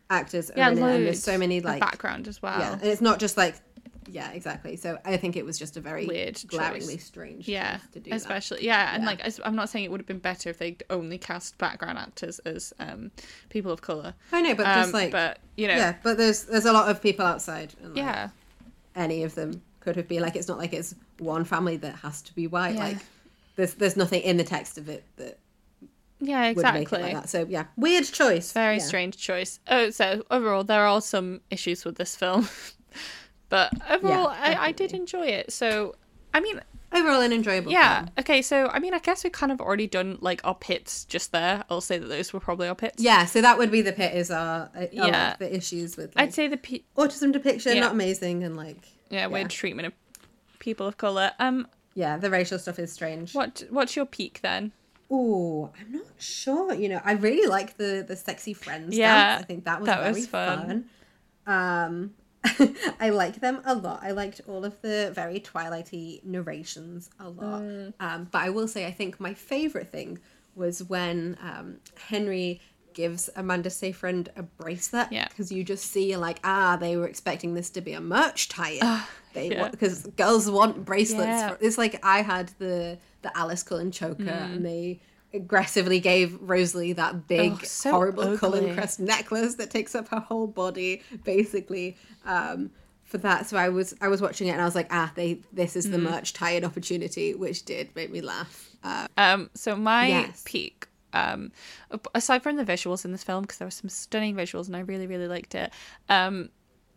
actors 0.09 0.51
yeah, 0.55 0.69
in 0.71 0.77
it, 0.77 0.81
and 0.81 1.05
there's 1.05 1.21
so 1.23 1.37
many 1.37 1.59
like 1.61 1.79
background 1.81 2.27
as 2.27 2.41
well. 2.41 2.59
yeah, 2.59 2.73
and 2.73 2.83
it's 2.83 3.01
not 3.01 3.19
just 3.19 3.37
like 3.37 3.55
yeah, 4.09 4.31
exactly. 4.31 4.77
So 4.77 4.97
I 5.03 5.17
think 5.17 5.35
it 5.35 5.43
was 5.43 5.59
just 5.59 5.75
a 5.75 5.81
very 5.81 6.05
Weird 6.05 6.41
glaringly 6.47 6.95
choice. 6.95 7.03
strange 7.03 7.45
Yeah, 7.45 7.79
to 7.91 7.99
do 7.99 8.09
that. 8.09 8.15
especially 8.15 8.63
yeah, 8.65 8.93
and 8.95 9.03
Yeah. 9.03 9.09
like 9.09 9.21
I'm 9.43 9.55
not 9.55 9.67
saying 9.69 9.83
it 9.83 9.91
would 9.91 9.99
have 9.99 10.07
been 10.07 10.19
better 10.19 10.49
if 10.49 10.59
they 10.59 10.77
only 10.89 11.17
cast 11.17 11.57
background 11.57 11.97
actors 11.97 12.39
as 12.39 12.71
um, 12.79 13.11
people 13.49 13.69
of 13.71 13.81
color. 13.81 14.13
I 14.31 14.41
know, 14.41 14.55
but 14.55 14.65
Um, 14.65 14.75
just 14.81 14.93
like 14.93 15.11
but 15.11 15.39
you 15.57 15.67
know, 15.67 15.75
yeah, 15.75 15.95
but 16.03 16.17
there's 16.17 16.43
there's 16.43 16.65
a 16.65 16.71
lot 16.71 16.89
of 16.89 17.01
people 17.01 17.25
outside. 17.25 17.73
And, 17.81 17.89
like, 17.89 17.97
yeah. 17.97 18.29
any 18.95 19.23
of 19.23 19.35
them 19.35 19.61
could 19.79 19.95
have 19.95 20.07
been 20.07 20.21
like 20.21 20.35
it's 20.35 20.47
not 20.47 20.57
like 20.57 20.73
it's 20.73 20.93
one 21.19 21.43
family 21.45 21.77
that 21.77 21.95
has 21.97 22.21
to 22.23 22.33
be 22.35 22.47
white 22.47 22.75
Yeah. 22.75 22.83
like 22.83 22.97
there's 23.55 23.73
there's 23.75 23.97
nothing 23.97 24.21
in 24.21 24.37
the 24.37 24.43
text 24.43 24.77
of 24.77 24.89
it 24.89 25.03
that 25.17 25.39
Yeah, 26.19 26.51
would 26.51 26.57
make 26.57 26.73
it 26.75 26.81
exactly. 26.81 27.01
like 27.01 27.13
that 27.13 27.29
so 27.29 27.45
yeah 27.49 27.65
weird 27.77 28.05
choice 28.05 28.51
Very 28.51 28.77
Yeah. 28.77 28.83
strange 28.83 29.17
choice. 29.17 29.59
Oh, 29.67 29.89
so 29.91 30.23
overall, 30.31 30.63
there 30.63 30.85
are 30.85 31.01
some 31.01 31.41
issues 31.51 31.85
with 31.85 31.95
this 31.95 32.15
film, 32.15 32.49
but 33.49 33.71
overall, 33.89 34.27
I, 34.27 34.55
I 34.59 34.71
did 34.71 34.91
enjoy 34.93 35.27
it. 35.27 35.51
So, 35.53 35.95
I 36.33 36.39
mean, 36.39 36.59
overall 36.91 37.21
an 37.21 37.31
enjoyable 37.31 37.71
yeah. 37.71 37.99
film. 37.99 38.09
Okay, 38.19 38.41
so 38.41 38.67
I 38.67 38.79
mean, 38.79 38.93
I 38.93 38.99
guess 38.99 39.23
we've 39.23 39.31
kind 39.31 39.51
of 39.51 39.61
already 39.61 39.87
done 39.87 40.17
like 40.21 40.41
our 40.43 40.55
pits 40.55 41.05
just 41.05 41.31
there. 41.31 41.63
I'll 41.69 41.81
say 41.81 41.97
that 41.97 42.07
those 42.07 42.33
were 42.33 42.39
probably 42.39 42.67
our 42.67 42.75
pits. 42.75 43.01
yeah 43.01 43.25
so 43.25 43.41
that 43.41 43.57
would 43.57 43.71
be 43.71 43.81
the 43.81 43.93
pit 43.93 44.13
is 44.15 44.31
our 44.31 44.69
uh, 44.75 44.87
yeah 44.91 45.05
Yeah. 45.07 45.35
the 45.39 45.55
issues 45.55 45.97
with 45.97 46.15
like, 46.15 46.23
I'd 46.23 46.33
say 46.33 46.47
the 46.47 46.57
pe- 46.57 46.83
autism 46.97 47.31
depiction 47.31 47.75
Yeah. 47.75 47.81
not 47.81 47.91
amazing 47.93 48.43
and 48.43 48.57
like 48.57 48.87
yeah 49.09 49.27
weird 49.27 49.43
Yeah. 49.51 49.57
treatment 49.57 49.87
of 49.87 49.93
people 50.59 50.87
of 50.87 50.97
color. 50.97 51.31
Um, 51.39 51.67
yeah 51.93 52.17
the 52.17 52.29
racial 52.29 52.59
stuff 52.59 52.77
is 52.79 52.91
strange 52.91 53.33
what 53.33 53.63
what's 53.69 53.95
your 53.95 54.05
peak 54.05 54.39
then? 54.41 54.71
oh 55.09 55.71
i'm 55.79 55.91
not 55.93 56.05
sure 56.17 56.73
you 56.73 56.89
know 56.89 56.99
i 57.05 57.13
really 57.13 57.47
like 57.47 57.77
the 57.77 58.03
the 58.07 58.15
sexy 58.15 58.53
friends 58.53 58.95
Yeah, 58.97 59.29
dance. 59.37 59.43
i 59.43 59.45
think 59.45 59.63
that 59.65 59.79
was 59.79 59.85
that 59.87 60.01
very 60.01 60.13
was 60.13 60.27
fun. 60.27 60.67
fun, 61.45 61.53
um 61.55 62.13
i 62.99 63.09
like 63.09 63.39
them 63.39 63.61
a 63.65 63.73
lot 63.73 63.99
i 64.03 64.11
liked 64.11 64.41
all 64.47 64.65
of 64.65 64.79
the 64.81 65.11
very 65.15 65.39
twilighty 65.39 66.23
narrations 66.25 67.09
a 67.19 67.29
lot 67.29 67.61
Mm. 67.61 67.93
um 67.99 68.27
but 68.31 68.41
i 68.41 68.49
will 68.49 68.67
say 68.67 68.85
i 68.85 68.91
think 68.91 69.19
my 69.19 69.33
favorite 69.33 69.89
thing 69.89 70.19
was 70.55 70.83
when 70.83 71.37
um 71.41 71.77
henry 72.09 72.59
gives 73.01 73.29
amanda 73.41 73.69
seyfried 73.69 74.29
a 74.35 74.43
bracelet 74.61 75.07
Yeah. 75.11 75.27
because 75.29 75.49
you 75.55 75.63
just 75.73 75.85
see 75.93 76.07
like 76.17 76.39
ah 76.43 76.75
they 76.85 76.93
were 76.99 77.07
expecting 77.13 77.53
this 77.53 77.69
to 77.75 77.81
be 77.87 77.93
a 77.93 78.01
merch 78.01 78.41
tie-in 78.49 79.01
they 79.37 79.47
yeah. 79.51 79.61
want 79.61 79.71
because 79.75 79.97
girls 80.23 80.45
want 80.59 80.73
bracelets 80.89 81.27
Yeah. 81.41 81.49
for, 81.49 81.57
it's 81.65 81.77
like 81.83 81.95
i 82.03 82.19
had 82.33 82.47
the 82.59 82.97
the 83.25 83.31
alice 83.41 83.63
cullen 83.69 83.91
choker 83.99 84.23
Mm. 84.23 84.53
and 84.55 84.65
they 84.71 84.99
aggressively 85.33 85.99
gave 85.99 86.27
rosalie 86.41 86.93
that 86.93 87.27
big 87.27 87.51
Oh, 87.53 87.59
so 87.63 87.91
horrible 87.91 88.37
cullen 88.37 88.73
crest 88.73 88.99
necklace 88.99 89.53
that 89.59 89.69
takes 89.77 89.93
up 89.99 90.07
her 90.09 90.19
whole 90.29 90.47
body 90.47 90.91
basically 91.23 91.87
um 92.25 92.71
for 93.03 93.19
that 93.19 93.45
so 93.47 93.57
i 93.57 93.69
was 93.69 93.93
i 94.01 94.07
was 94.13 94.21
watching 94.21 94.47
it 94.47 94.51
and 94.51 94.61
i 94.61 94.65
was 94.65 94.75
like 94.75 94.87
ah 94.89 95.11
they 95.15 95.29
this 95.53 95.75
is 95.75 95.85
Mm. 95.87 95.91
the 95.91 95.97
merch 96.09 96.29
tie-in 96.33 96.63
opportunity 96.65 97.27
which 97.43 97.59
did 97.71 97.85
make 97.95 98.09
me 98.11 98.21
laugh 98.21 98.53
uh, 98.83 99.07
Um, 99.17 99.49
so 99.53 99.75
my 99.75 100.03
Yes. 100.07 100.43
peak, 100.45 100.87
um, 101.17 101.51
aside 102.13 102.43
from 102.43 102.55
the 102.57 102.65
visuals 102.65 103.05
in 103.05 103.11
this 103.11 103.23
film, 103.23 103.41
because 103.43 103.57
there 103.57 103.67
were 103.67 103.71
some 103.71 103.89
stunning 103.89 104.35
visuals 104.35 104.67
and 104.67 104.75
I 104.75 104.79
really, 104.81 105.07
really 105.07 105.27
liked 105.27 105.55
it. 105.55 105.71
Um, 106.09 106.49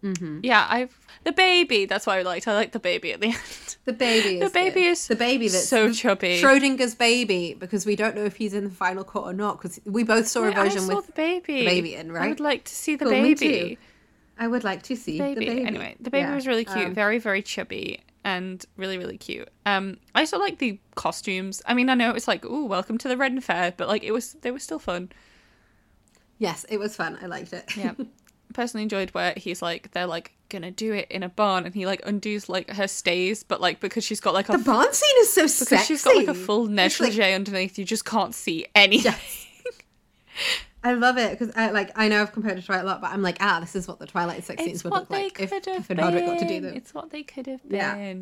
Mm-hmm. 0.02 0.40
yeah, 0.42 0.66
I've 0.70 0.98
the 1.24 1.32
baby. 1.32 1.84
That's 1.84 2.06
what 2.06 2.16
I 2.16 2.22
liked. 2.22 2.48
I 2.48 2.54
liked 2.54 2.72
the 2.72 2.78
baby 2.80 3.12
at 3.12 3.20
the 3.20 3.26
end. 3.26 3.36
the 3.84 3.92
baby 3.92 4.38
The 4.38 4.46
is 4.46 4.52
baby 4.52 4.80
good. 4.80 4.92
is 4.92 5.06
the 5.08 5.14
baby 5.14 5.48
that's 5.48 5.68
so 5.68 5.92
chubby. 5.92 6.40
schrodinger's 6.40 6.94
baby 6.94 7.52
because 7.52 7.84
we 7.84 7.96
don't 7.96 8.16
know 8.16 8.24
if 8.24 8.36
he's 8.36 8.54
in 8.54 8.64
the 8.64 8.70
final 8.70 9.04
cut 9.04 9.24
or 9.24 9.34
not 9.34 9.58
because 9.60 9.78
we 9.84 10.02
both 10.02 10.26
saw 10.26 10.40
a 10.40 10.44
Wait, 10.44 10.56
I 10.56 10.64
version 10.64 10.80
saw 10.80 10.96
with 10.96 11.06
the 11.08 11.12
baby. 11.12 11.58
the 11.58 11.64
baby 11.66 11.94
in, 11.96 12.12
right. 12.12 12.24
I 12.24 12.28
would 12.28 12.40
like 12.40 12.64
to 12.64 12.72
see 12.74 12.96
the 12.96 13.04
Cool, 13.04 13.12
baby. 13.12 13.76
I 14.38 14.48
would 14.48 14.64
like 14.64 14.82
to 14.84 14.96
see 14.96 15.18
Baby. 15.18 15.40
the 15.40 15.46
baby. 15.54 15.66
Anyway, 15.66 15.96
the 16.00 16.08
baby 16.08 16.22
Yeah, 16.28 16.34
was 16.34 16.46
really 16.46 16.64
cute. 16.64 16.78
um, 16.78 16.94
very, 16.94 17.18
very 17.18 17.42
chubby. 17.42 18.00
And 18.24 18.64
really 18.76 18.98
really 18.98 19.18
cute. 19.18 19.48
Um, 19.66 19.98
I 20.14 20.20
also 20.20 20.38
like 20.38 20.58
the 20.58 20.78
costumes. 20.94 21.62
I 21.66 21.74
mean, 21.74 21.88
I 21.88 21.94
know 21.94 22.10
it's 22.12 22.28
like, 22.28 22.44
oh, 22.46 22.64
welcome 22.66 22.98
to 22.98 23.08
the 23.08 23.16
Ren 23.16 23.40
Fair, 23.40 23.72
but 23.76 23.88
like 23.88 24.02
it 24.04 24.12
was 24.12 24.34
they 24.42 24.50
were 24.50 24.58
still 24.58 24.78
fun. 24.78 25.10
Yes, 26.38 26.64
it 26.68 26.78
was 26.78 26.96
fun. 26.96 27.18
I 27.22 27.26
liked 27.26 27.52
it. 27.52 27.76
Yeah. 27.76 27.92
Personally 28.52 28.82
enjoyed 28.82 29.10
where 29.10 29.32
he's 29.36 29.62
like 29.62 29.92
they're 29.92 30.06
like 30.06 30.32
gonna 30.48 30.70
do 30.72 30.92
it 30.92 31.08
in 31.10 31.22
a 31.22 31.28
barn 31.28 31.64
and 31.66 31.74
he 31.74 31.86
like 31.86 32.02
undoes 32.04 32.48
like 32.48 32.68
her 32.70 32.88
stays, 32.88 33.44
but 33.44 33.60
like 33.60 33.78
because 33.78 34.02
she's 34.04 34.20
got 34.20 34.34
like 34.34 34.48
a 34.48 34.52
the 34.52 34.58
barn 34.64 34.92
scene 34.92 35.16
is 35.20 35.32
so 35.32 35.42
because 35.42 35.68
sexy. 35.68 35.86
she's 35.94 36.02
got 36.02 36.16
like 36.16 36.26
a 36.28 36.34
full 36.34 36.62
It's 36.64 36.98
like- 36.98 37.12
negligee 37.12 37.32
underneath, 37.32 37.78
you 37.78 37.84
just 37.84 38.04
can't 38.04 38.34
see 38.34 38.66
anything. 38.74 39.14
I 40.83 40.95
love 40.95 41.18
it 41.18 41.39
because 41.39 41.55
I 41.57 41.70
like 41.70 41.91
I 41.97 42.09
know 42.09 42.22
I've 42.22 42.33
compared 42.33 42.57
it 42.59 42.62
to 42.62 42.66
Twilight 42.66 42.85
a 42.85 42.89
lot, 42.89 43.01
but 43.03 43.11
I'm 43.11 43.22
like, 43.22 43.37
ah, 43.41 43.61
this 43.61 43.76
is 43.76 43.87
what 43.87 43.99
the 43.99 44.07
Twilight 44.07 44.45
sex 44.45 44.62
scenes 44.64 44.83
would 44.85 44.93
look 44.93 45.11
like 45.11 45.39
if 45.41 45.53
if 45.53 45.89
Bernardo 45.89 46.24
got 46.24 46.39
to 46.39 46.47
do 46.49 46.61
them. 46.61 46.74
It's 46.74 46.95
what 46.95 47.11
they 47.11 47.22
could 47.22 47.47
have 47.47 47.62
been. 47.68 47.76
Yeah. 47.78 48.14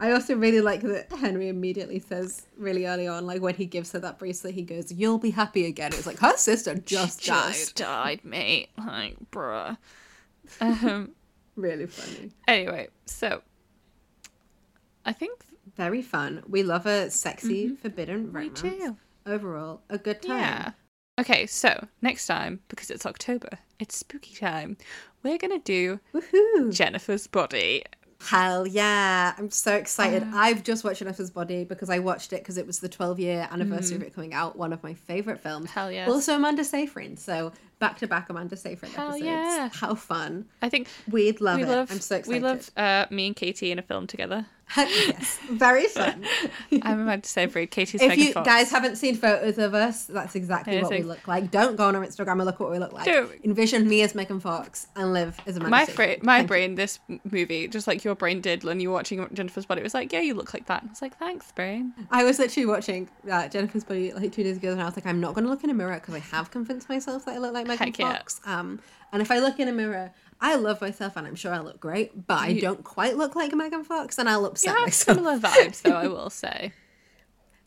I 0.00 0.12
also 0.12 0.34
really 0.36 0.60
like 0.60 0.82
that 0.82 1.10
Henry 1.12 1.48
immediately 1.48 1.98
says 1.98 2.46
really 2.58 2.86
early 2.86 3.06
on, 3.06 3.26
like 3.26 3.40
when 3.40 3.54
he 3.54 3.64
gives 3.64 3.92
her 3.92 3.98
that 4.00 4.18
bracelet, 4.18 4.54
he 4.54 4.62
goes, 4.62 4.92
"You'll 4.92 5.18
be 5.18 5.30
happy 5.30 5.64
again." 5.66 5.92
It's 5.94 6.06
like 6.06 6.18
her 6.18 6.36
sister 6.36 6.74
just 6.74 7.24
died. 7.24 7.54
Just 7.54 7.76
died, 7.76 8.20
mate. 8.24 8.68
Like, 8.76 9.16
bruh. 9.30 9.76
Um. 10.60 11.12
Really 11.56 11.86
funny, 11.86 12.30
Anyway, 12.46 12.88
so 13.04 13.42
I 15.04 15.12
think 15.12 15.44
very 15.76 16.02
fun. 16.02 16.42
We 16.48 16.62
love 16.62 16.86
a 16.86 17.10
sexy 17.10 17.68
forbidden 17.76 18.28
Mm-hmm. 18.28 18.36
we 18.36 18.48
romance. 18.48 18.60
do. 18.62 18.96
Overall, 19.26 19.80
a 19.90 19.98
good 19.98 20.22
time. 20.22 20.38
Yeah. 20.38 20.70
Okay, 21.18 21.46
so 21.46 21.86
next 22.00 22.26
time, 22.26 22.60
because 22.68 22.90
it's 22.90 23.04
October, 23.04 23.48
it's 23.80 23.96
spooky 23.96 24.34
time, 24.34 24.76
we're 25.22 25.38
gonna 25.38 25.58
do 25.58 25.98
Woohoo! 26.14 26.72
Jennifer's 26.72 27.26
Body. 27.26 27.82
Hell 28.20 28.66
yeah! 28.66 29.32
I'm 29.38 29.50
so 29.50 29.74
excited. 29.76 30.22
Uh. 30.22 30.30
I've 30.34 30.62
just 30.64 30.84
watched 30.84 30.98
Jennifer's 31.00 31.30
Body 31.30 31.64
because 31.64 31.88
I 31.90 31.98
watched 32.00 32.32
it 32.32 32.40
because 32.42 32.56
it 32.58 32.66
was 32.66 32.80
the 32.80 32.88
12 32.88 33.20
year 33.20 33.48
anniversary 33.50 33.96
of 33.96 34.02
it 34.02 34.14
coming 34.14 34.34
out. 34.34 34.56
One 34.56 34.72
of 34.72 34.82
my 34.82 34.94
favorite 34.94 35.40
films. 35.40 35.70
Mm. 35.70 35.74
Hell 35.74 35.92
yeah. 35.92 36.06
Also 36.08 36.34
Amanda 36.34 36.64
Seyfried. 36.64 37.18
So 37.18 37.52
back 37.78 37.98
to 37.98 38.06
back 38.08 38.28
Amanda 38.28 38.56
Seyfried 38.56 38.92
Hell 38.92 39.10
episodes. 39.10 39.24
yeah. 39.24 39.70
How 39.72 39.94
fun! 39.94 40.46
I 40.62 40.68
think 40.68 40.88
We'd 41.10 41.40
love 41.40 41.58
we 41.58 41.62
it. 41.64 41.68
love. 41.68 41.90
I'm 41.92 42.00
so 42.00 42.16
excited. 42.16 42.42
We 42.42 42.48
love 42.48 42.70
uh, 42.76 43.06
me 43.10 43.28
and 43.28 43.36
Katie 43.36 43.70
in 43.70 43.78
a 43.78 43.82
film 43.82 44.06
together. 44.08 44.46
Yes, 44.76 45.38
very 45.50 45.86
fun. 45.86 46.24
I'm 46.82 47.00
Amanda 47.00 47.26
Seyfried. 47.26 47.70
Katie's 47.70 48.02
if 48.02 48.16
you 48.16 48.32
Fox. 48.32 48.46
guys 48.46 48.70
haven't 48.70 48.96
seen 48.96 49.16
photos 49.16 49.58
of 49.58 49.74
us, 49.74 50.04
that's 50.06 50.34
exactly 50.34 50.74
Yeah, 50.76 50.82
what 50.82 50.90
we 50.90 51.02
look 51.02 51.26
like. 51.26 51.50
Don't 51.50 51.76
go 51.76 51.86
on 51.88 51.96
our 51.96 52.04
Instagram 52.04 52.32
and 52.32 52.44
look 52.44 52.60
what 52.60 52.70
we 52.70 52.78
look 52.78 52.92
like. 52.92 53.04
Don't. 53.06 53.30
Envision 53.44 53.88
me 53.88 54.02
as 54.02 54.14
Megan 54.14 54.40
Fox 54.40 54.86
and 54.96 55.12
live 55.12 55.38
as 55.46 55.56
Amanda 55.56 55.70
my 55.70 55.84
Seyfried. 55.84 56.22
my 56.22 56.38
Thank 56.38 56.44
you. 56.44 56.48
brain, 56.48 56.74
this 56.74 56.98
movie, 57.30 57.68
just 57.68 57.86
like 57.86 58.04
your 58.04 58.14
brain 58.14 58.40
did 58.40 58.64
when 58.64 58.80
you 58.80 58.90
were 58.90 58.94
watching 58.94 59.26
Jennifer's 59.32 59.66
Body, 59.66 59.80
it 59.80 59.84
was 59.84 59.94
like, 59.94 60.12
yeah, 60.12 60.20
you 60.20 60.34
look 60.34 60.52
like 60.52 60.66
that. 60.66 60.82
I 60.84 60.88
was 60.88 61.02
like, 61.02 61.16
thanks, 61.18 61.50
brain. 61.52 61.92
I 62.10 62.24
was 62.24 62.38
literally 62.38 62.66
watching 62.66 63.08
uh, 63.30 63.48
Jennifer's 63.48 63.84
Body 63.84 64.12
like 64.12 64.32
two 64.32 64.42
days 64.44 64.56
ago, 64.58 64.72
and 64.72 64.80
I 64.82 64.84
was 64.84 64.96
like, 64.96 65.06
I'm 65.06 65.20
not 65.20 65.34
going 65.34 65.44
to 65.44 65.50
look 65.50 65.64
in 65.64 65.70
a 65.70 65.74
mirror 65.74 65.94
because 65.94 66.14
I 66.14 66.18
have 66.20 66.50
convinced 66.50 66.88
myself 66.88 67.24
that 67.24 67.34
I 67.34 67.38
look 67.38 67.54
like 67.54 67.66
Megan 67.66 67.86
Heck 67.86 67.98
yeah. 67.98 68.16
Fox. 68.18 68.40
Um, 68.44 68.80
and 69.12 69.22
if 69.22 69.30
I 69.30 69.38
look 69.38 69.58
in 69.58 69.68
a 69.68 69.72
mirror, 69.72 70.12
I 70.40 70.54
love 70.56 70.80
myself, 70.80 71.16
and 71.16 71.26
I'm 71.26 71.34
sure 71.34 71.52
I 71.52 71.58
look 71.58 71.80
great, 71.80 72.26
but 72.26 72.38
I 72.38 72.52
don't 72.54 72.84
quite 72.84 73.16
look 73.16 73.34
like 73.34 73.52
Megan 73.54 73.82
Fox, 73.84 74.18
and 74.18 74.28
I'll 74.28 74.42
You 74.42 74.70
have 74.72 74.82
myself. 74.82 74.92
similar 74.92 75.38
vibes, 75.38 75.82
though. 75.82 75.94
I 75.96 76.06
will 76.08 76.30
say. 76.30 76.72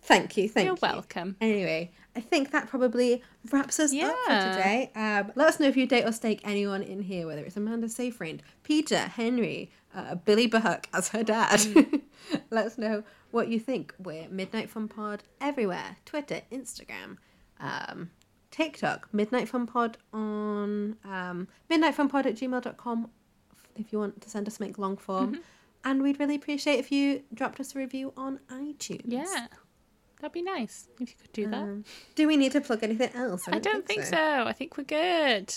Thank 0.03 0.36
you, 0.38 0.47
thank 0.49 0.65
You're 0.65 0.76
you. 0.76 0.80
welcome. 0.82 1.36
Anyway, 1.41 1.91
I 2.15 2.22
think 2.22 2.51
that 2.51 2.67
probably 2.67 3.22
wraps 3.51 3.80
us 3.80 3.93
up 3.93 4.15
for 4.26 4.30
today. 4.30 4.89
Um, 4.95 5.32
let 5.36 5.49
us 5.49 5.59
know 5.59 5.67
if 5.67 5.78
you 5.78 5.86
date 5.86 6.05
or 6.05 6.11
stake 6.11 6.41
anyone 6.43 6.82
in 6.82 7.01
here, 7.03 7.28
whether 7.28 7.43
it's 7.43 7.55
Amanda 7.57 7.88
Seyfried, 7.88 8.41
Peter, 8.63 8.97
Henry, 8.97 9.69
uh, 9.93 10.15
Billy 10.15 10.47
Burke 10.47 10.88
as 10.93 11.09
her 11.09 11.24
dad. 11.24 11.59
Mm. 11.59 12.01
let 12.49 12.65
us 12.65 12.78
know 12.78 13.03
what 13.32 13.49
you 13.49 13.59
think. 13.59 13.93
We're 13.99 14.28
Midnight 14.30 14.69
Fun 14.69 14.88
Pod 14.88 15.24
everywhere 15.39 15.97
Twitter, 16.05 16.41
Instagram, 16.51 17.17
um, 17.59 18.09
TikTok, 18.51 19.07
Midnight 19.13 19.47
Fun 19.47 19.65
Pod 19.65 19.97
on 20.13 20.97
um, 21.05 21.47
midnightfunpod 21.69 22.25
at 22.25 22.35
gmail.com 22.35 23.09
if 23.77 23.91
you 23.91 23.99
want 23.99 24.21
to 24.21 24.29
send 24.29 24.47
us 24.47 24.57
something 24.57 24.75
long 24.77 24.97
form. 24.97 25.33
Mm-hmm. 25.33 25.41
And 25.83 26.03
we'd 26.03 26.19
really 26.19 26.35
appreciate 26.35 26.77
if 26.77 26.91
you 26.91 27.23
dropped 27.33 27.59
us 27.59 27.75
a 27.75 27.79
review 27.79 28.13
on 28.15 28.39
iTunes. 28.49 29.01
Yeah, 29.05 29.47
that'd 30.19 30.31
be 30.31 30.43
nice 30.43 30.87
if 30.99 31.09
you 31.09 31.15
could 31.19 31.33
do 31.33 31.47
that. 31.49 31.61
Um, 31.61 31.85
do 32.13 32.27
we 32.27 32.37
need 32.37 32.51
to 32.51 32.61
plug 32.61 32.83
anything 32.83 33.09
else? 33.15 33.47
I 33.47 33.57
don't 33.57 33.87
think 33.87 34.03
so. 34.03 34.43
I 34.45 34.53
think 34.53 34.77
we're 34.77 34.83
good. 34.83 35.53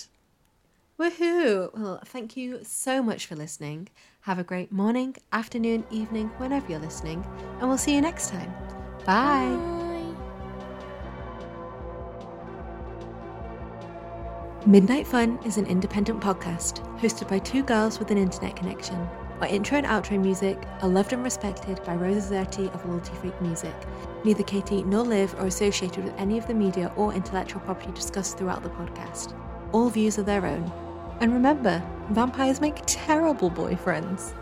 Woohoo! 0.98 1.76
Well, 1.76 2.00
thank 2.04 2.36
you 2.36 2.60
so 2.62 3.02
much 3.02 3.26
for 3.26 3.34
listening. 3.34 3.88
Have 4.22 4.38
a 4.38 4.44
great 4.44 4.72
morning, 4.72 5.16
afternoon, 5.32 5.84
evening, 5.90 6.28
whenever 6.38 6.70
you're 6.70 6.80
listening, 6.80 7.26
and 7.58 7.68
we'll 7.68 7.76
see 7.76 7.94
you 7.94 8.00
next 8.00 8.30
time. 8.30 8.54
Bye. 9.04 9.56
Bye. 9.56 9.83
Midnight 14.66 15.06
Fun 15.06 15.38
is 15.44 15.58
an 15.58 15.66
independent 15.66 16.22
podcast 16.22 16.82
hosted 16.98 17.28
by 17.28 17.38
two 17.38 17.62
girls 17.62 17.98
with 17.98 18.10
an 18.10 18.16
internet 18.16 18.56
connection. 18.56 18.96
Our 19.42 19.46
intro 19.46 19.76
and 19.76 19.86
outro 19.86 20.18
music 20.18 20.56
are 20.80 20.88
loved 20.88 21.12
and 21.12 21.22
respected 21.22 21.84
by 21.84 21.96
Rosa 21.96 22.32
Zerti 22.32 22.72
of 22.72 22.82
Loyalty 22.86 23.12
Freak 23.16 23.38
Music. 23.42 23.74
Neither 24.24 24.42
Katie 24.42 24.82
nor 24.84 25.02
Liv 25.02 25.34
are 25.38 25.48
associated 25.48 26.04
with 26.04 26.14
any 26.16 26.38
of 26.38 26.46
the 26.46 26.54
media 26.54 26.90
or 26.96 27.12
intellectual 27.12 27.60
property 27.60 27.92
discussed 27.92 28.38
throughout 28.38 28.62
the 28.62 28.70
podcast. 28.70 29.38
All 29.72 29.90
views 29.90 30.18
are 30.18 30.22
their 30.22 30.46
own. 30.46 30.72
And 31.20 31.34
remember, 31.34 31.82
vampires 32.08 32.62
make 32.62 32.80
terrible 32.86 33.50
boyfriends. 33.50 34.32